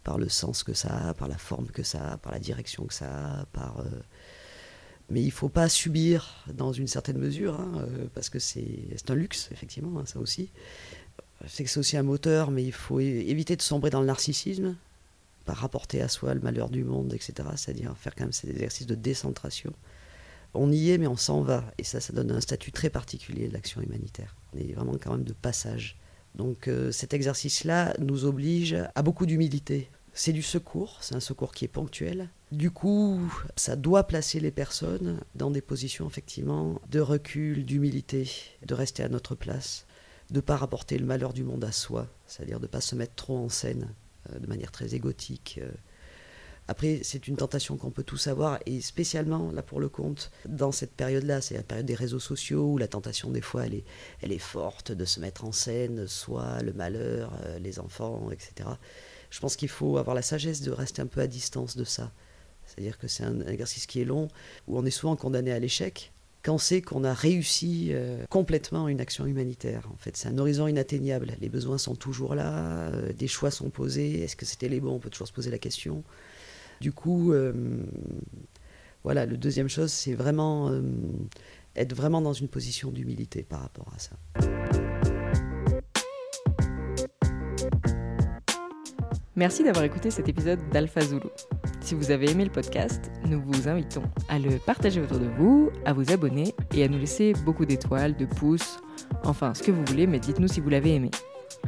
par 0.04 0.18
le 0.18 0.30
sens 0.30 0.64
que 0.64 0.74
ça 0.74 1.10
a, 1.10 1.14
par 1.14 1.28
la 1.28 1.38
forme 1.38 1.68
que 1.68 1.84
ça 1.84 2.14
a, 2.14 2.18
par 2.18 2.32
la 2.32 2.40
direction 2.40 2.86
que 2.86 2.94
ça 2.94 3.08
a, 3.08 3.46
par 3.54 3.80
euh, 3.80 3.90
mais 5.10 5.22
il 5.22 5.28
ne 5.28 5.32
faut 5.32 5.50
pas 5.50 5.70
subir 5.70 6.44
dans 6.54 6.72
une 6.72 6.88
certaine 6.88 7.18
mesure, 7.18 7.60
hein, 7.60 7.72
euh, 7.78 8.08
parce 8.16 8.30
que 8.30 8.40
c'est 8.40 9.10
un 9.10 9.16
luxe, 9.16 9.50
effectivement, 9.52 10.00
hein, 10.00 10.06
ça 10.06 10.20
aussi. 10.20 10.50
C'est 11.48 11.64
que 11.64 11.70
c'est 11.70 11.80
aussi 11.80 11.98
un 11.98 12.04
moteur, 12.04 12.52
mais 12.52 12.64
il 12.64 12.72
faut 12.72 13.00
éviter 13.00 13.56
de 13.56 13.62
sombrer 13.62 13.90
dans 13.90 14.00
le 14.00 14.08
narcissisme, 14.08 14.76
pas 15.46 15.54
rapporter 15.54 16.02
à 16.02 16.08
soi 16.08 16.34
le 16.34 16.40
malheur 16.40 16.70
du 16.70 16.86
monde, 16.86 17.14
etc. 17.14 17.50
C'est-à-dire 17.58 17.96
faire 17.98 18.16
quand 18.16 18.24
même 18.24 18.32
cet 18.32 18.50
exercice 18.50 18.88
de 18.88 18.96
décentration. 18.96 19.74
On 20.54 20.72
y 20.72 20.92
est, 20.92 20.98
mais 20.98 21.08
on 21.08 21.18
s'en 21.18 21.42
va. 21.42 21.66
Et 21.78 21.84
ça, 21.84 22.00
ça 22.00 22.14
donne 22.14 22.32
un 22.32 22.42
statut 22.42 22.72
très 22.72 22.90
particulier 22.90 23.48
de 23.48 23.54
l'action 23.54 23.82
humanitaire. 23.82 24.36
On 24.54 24.60
est 24.60 24.74
vraiment 24.74 24.94
quand 25.02 25.12
même 25.12 25.24
de 25.24 25.34
passage. 25.34 25.98
Donc 26.36 26.68
euh, 26.68 26.92
cet 26.92 27.14
exercice-là 27.14 27.96
nous 28.00 28.26
oblige 28.26 28.76
à 28.96 29.02
beaucoup 29.04 29.26
d'humilité. 29.26 29.90
C'est 30.14 30.34
du 30.34 30.44
secours, 30.44 30.98
c'est 31.02 31.16
un 31.16 31.20
secours 31.20 31.54
qui 31.54 31.66
est 31.66 31.70
ponctuel. 31.70 32.30
Du 32.52 32.70
coup, 32.70 33.20
ça 33.56 33.76
doit 33.76 34.04
placer 34.04 34.40
les 34.40 34.52
personnes 34.52 35.20
dans 35.34 35.50
des 35.50 35.62
positions 35.62 36.08
effectivement 36.08 36.80
de 36.90 37.00
recul, 37.00 37.66
d'humilité, 37.66 38.30
de 38.64 38.76
rester 38.76 39.02
à 39.02 39.10
notre 39.10 39.34
place, 39.34 39.88
de 40.30 40.36
ne 40.36 40.42
pas 40.42 40.56
rapporter 40.56 41.00
le 41.00 41.06
malheur 41.06 41.34
du 41.34 41.44
monde 41.44 41.64
à 41.64 41.72
soi, 41.72 42.08
c'est-à-dire 42.28 42.60
de 42.60 42.66
ne 42.66 42.72
pas 42.72 42.82
se 42.82 42.96
mettre 42.96 43.16
trop 43.16 43.38
en 43.38 43.50
scène 43.50 43.90
euh, 44.32 44.38
de 44.38 44.46
manière 44.46 44.72
très 44.72 44.94
égotique. 44.94 45.60
Euh, 45.62 45.72
Après, 46.68 47.02
c'est 47.04 47.28
une 47.28 47.36
tentation 47.36 47.76
qu'on 47.76 47.92
peut 47.92 48.04
tous 48.04 48.28
avoir, 48.28 48.60
et 48.66 48.80
spécialement, 48.80 49.52
là 49.52 49.62
pour 49.62 49.80
le 49.82 49.90
compte, 49.90 50.32
dans 50.48 50.72
cette 50.72 50.94
période-là, 50.94 51.42
c'est 51.42 51.56
la 51.56 51.64
période 51.64 51.86
des 51.86 51.96
réseaux 51.96 52.20
sociaux, 52.20 52.72
où 52.72 52.78
la 52.78 52.88
tentation, 52.88 53.32
des 53.32 53.42
fois, 53.42 53.66
elle 53.66 54.32
est, 54.32 54.38
forte 54.38 54.92
de 54.92 55.06
se 55.06 55.20
mettre 55.20 55.46
en 55.46 55.52
scène, 55.52 56.08
soit 56.08 56.62
le 56.62 56.74
malheur, 56.74 57.34
euh, 57.44 57.60
les 57.60 57.80
enfants, 57.80 58.30
etc. 58.32 58.70
Je 59.30 59.40
pense 59.40 59.56
qu'il 59.56 59.70
faut 59.70 59.98
avoir 59.98 60.16
la 60.16 60.22
sagesse 60.22 60.62
de 60.62 60.72
rester 60.72 61.02
un 61.02 61.08
peu 61.08 61.22
à 61.22 61.28
distance 61.28 61.76
de 61.76 61.84
ça. 61.84 62.12
C'est-à-dire 62.66 62.98
que 62.98 63.08
c'est 63.08 63.24
un 63.24 63.42
exercice 63.42 63.86
qui 63.86 64.02
est 64.02 64.06
long, 64.06 64.30
où 64.68 64.78
on 64.78 64.86
est 64.86 64.92
souvent 64.92 65.16
condamné 65.16 65.52
à 65.52 65.60
l'échec, 65.60 66.14
quand 66.44 66.58
c'est 66.58 66.82
qu'on 66.82 67.04
a 67.04 67.14
réussi 67.14 67.90
euh, 67.92 68.26
complètement 68.30 68.88
une 68.90 69.00
action 69.00 69.26
humanitaire. 69.26 69.90
En 69.94 69.98
fait, 69.98 70.18
c'est 70.18 70.28
un 70.28 70.38
horizon 70.38 70.68
inatteignable. 70.68 71.34
Les 71.40 71.50
besoins 71.50 71.78
sont 71.78 71.96
toujours 71.96 72.36
là, 72.36 72.90
euh, 72.90 73.14
des 73.14 73.28
choix 73.28 73.50
sont 73.50 73.70
posés. 73.70 74.22
Est-ce 74.22 74.36
que 74.36 74.46
c'était 74.46 74.68
les 74.68 74.82
bons? 74.82 74.94
On 74.94 75.00
peut 75.00 75.10
toujours 75.10 75.28
se 75.28 75.34
poser 75.34 75.52
la 75.52 75.58
question. 75.58 76.04
Du 76.84 76.92
coup, 76.92 77.32
euh, 77.32 77.54
voilà, 79.06 79.26
le 79.26 79.38
deuxième 79.38 79.70
chose, 79.70 79.90
c'est 79.90 80.16
vraiment 80.16 80.70
être 81.78 81.96
vraiment 81.96 82.20
dans 82.20 82.34
une 82.34 82.50
position 82.50 82.92
d'humilité 82.92 83.42
par 83.42 83.62
rapport 83.62 83.88
à 83.96 84.00
ça. 84.00 84.18
Merci 89.38 89.64
d'avoir 89.64 89.86
écouté 89.86 90.12
cet 90.12 90.28
épisode 90.28 90.60
d'Alpha 90.74 91.00
Zulu. 91.00 91.30
Si 91.80 91.96
vous 91.96 92.12
avez 92.12 92.30
aimé 92.30 92.44
le 92.44 92.52
podcast, 92.52 93.10
nous 93.30 93.42
vous 93.42 93.70
invitons 93.70 94.04
à 94.28 94.38
le 94.38 94.58
partager 94.58 95.00
autour 95.00 95.20
de 95.20 95.28
vous, 95.38 95.72
à 95.86 95.94
vous 95.94 96.12
abonner 96.12 96.54
et 96.76 96.84
à 96.84 96.90
nous 96.90 97.00
laisser 97.00 97.32
beaucoup 97.46 97.66
d'étoiles, 97.66 98.18
de 98.18 98.26
pouces, 98.26 98.82
enfin 99.24 99.54
ce 99.54 99.64
que 99.64 99.72
vous 99.72 99.86
voulez, 99.86 100.06
mais 100.06 100.20
dites-nous 100.20 100.50
si 100.50 100.60
vous 100.60 100.70
l'avez 100.70 100.96
aimé. 100.96 101.12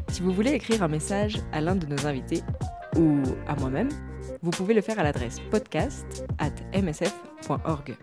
Si 0.10 0.22
vous 0.22 0.34
voulez 0.34 0.52
écrire 0.52 0.84
un 0.84 0.90
message 0.90 1.38
à 1.54 1.62
l'un 1.62 1.78
de 1.78 1.86
nos 1.86 2.06
invités 2.06 2.42
ou 2.98 3.22
à 3.48 3.56
moi-même, 3.56 3.88
vous 4.42 4.52
pouvez 4.52 4.74
le 4.74 4.82
faire 4.82 5.00
à 5.00 5.04
l'adresse 5.04 5.38
podcast 5.52 6.26
at 6.40 6.52
msf.org. 6.74 7.98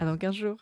Dans 0.00 0.16
15 0.16 0.34
jours. 0.34 0.56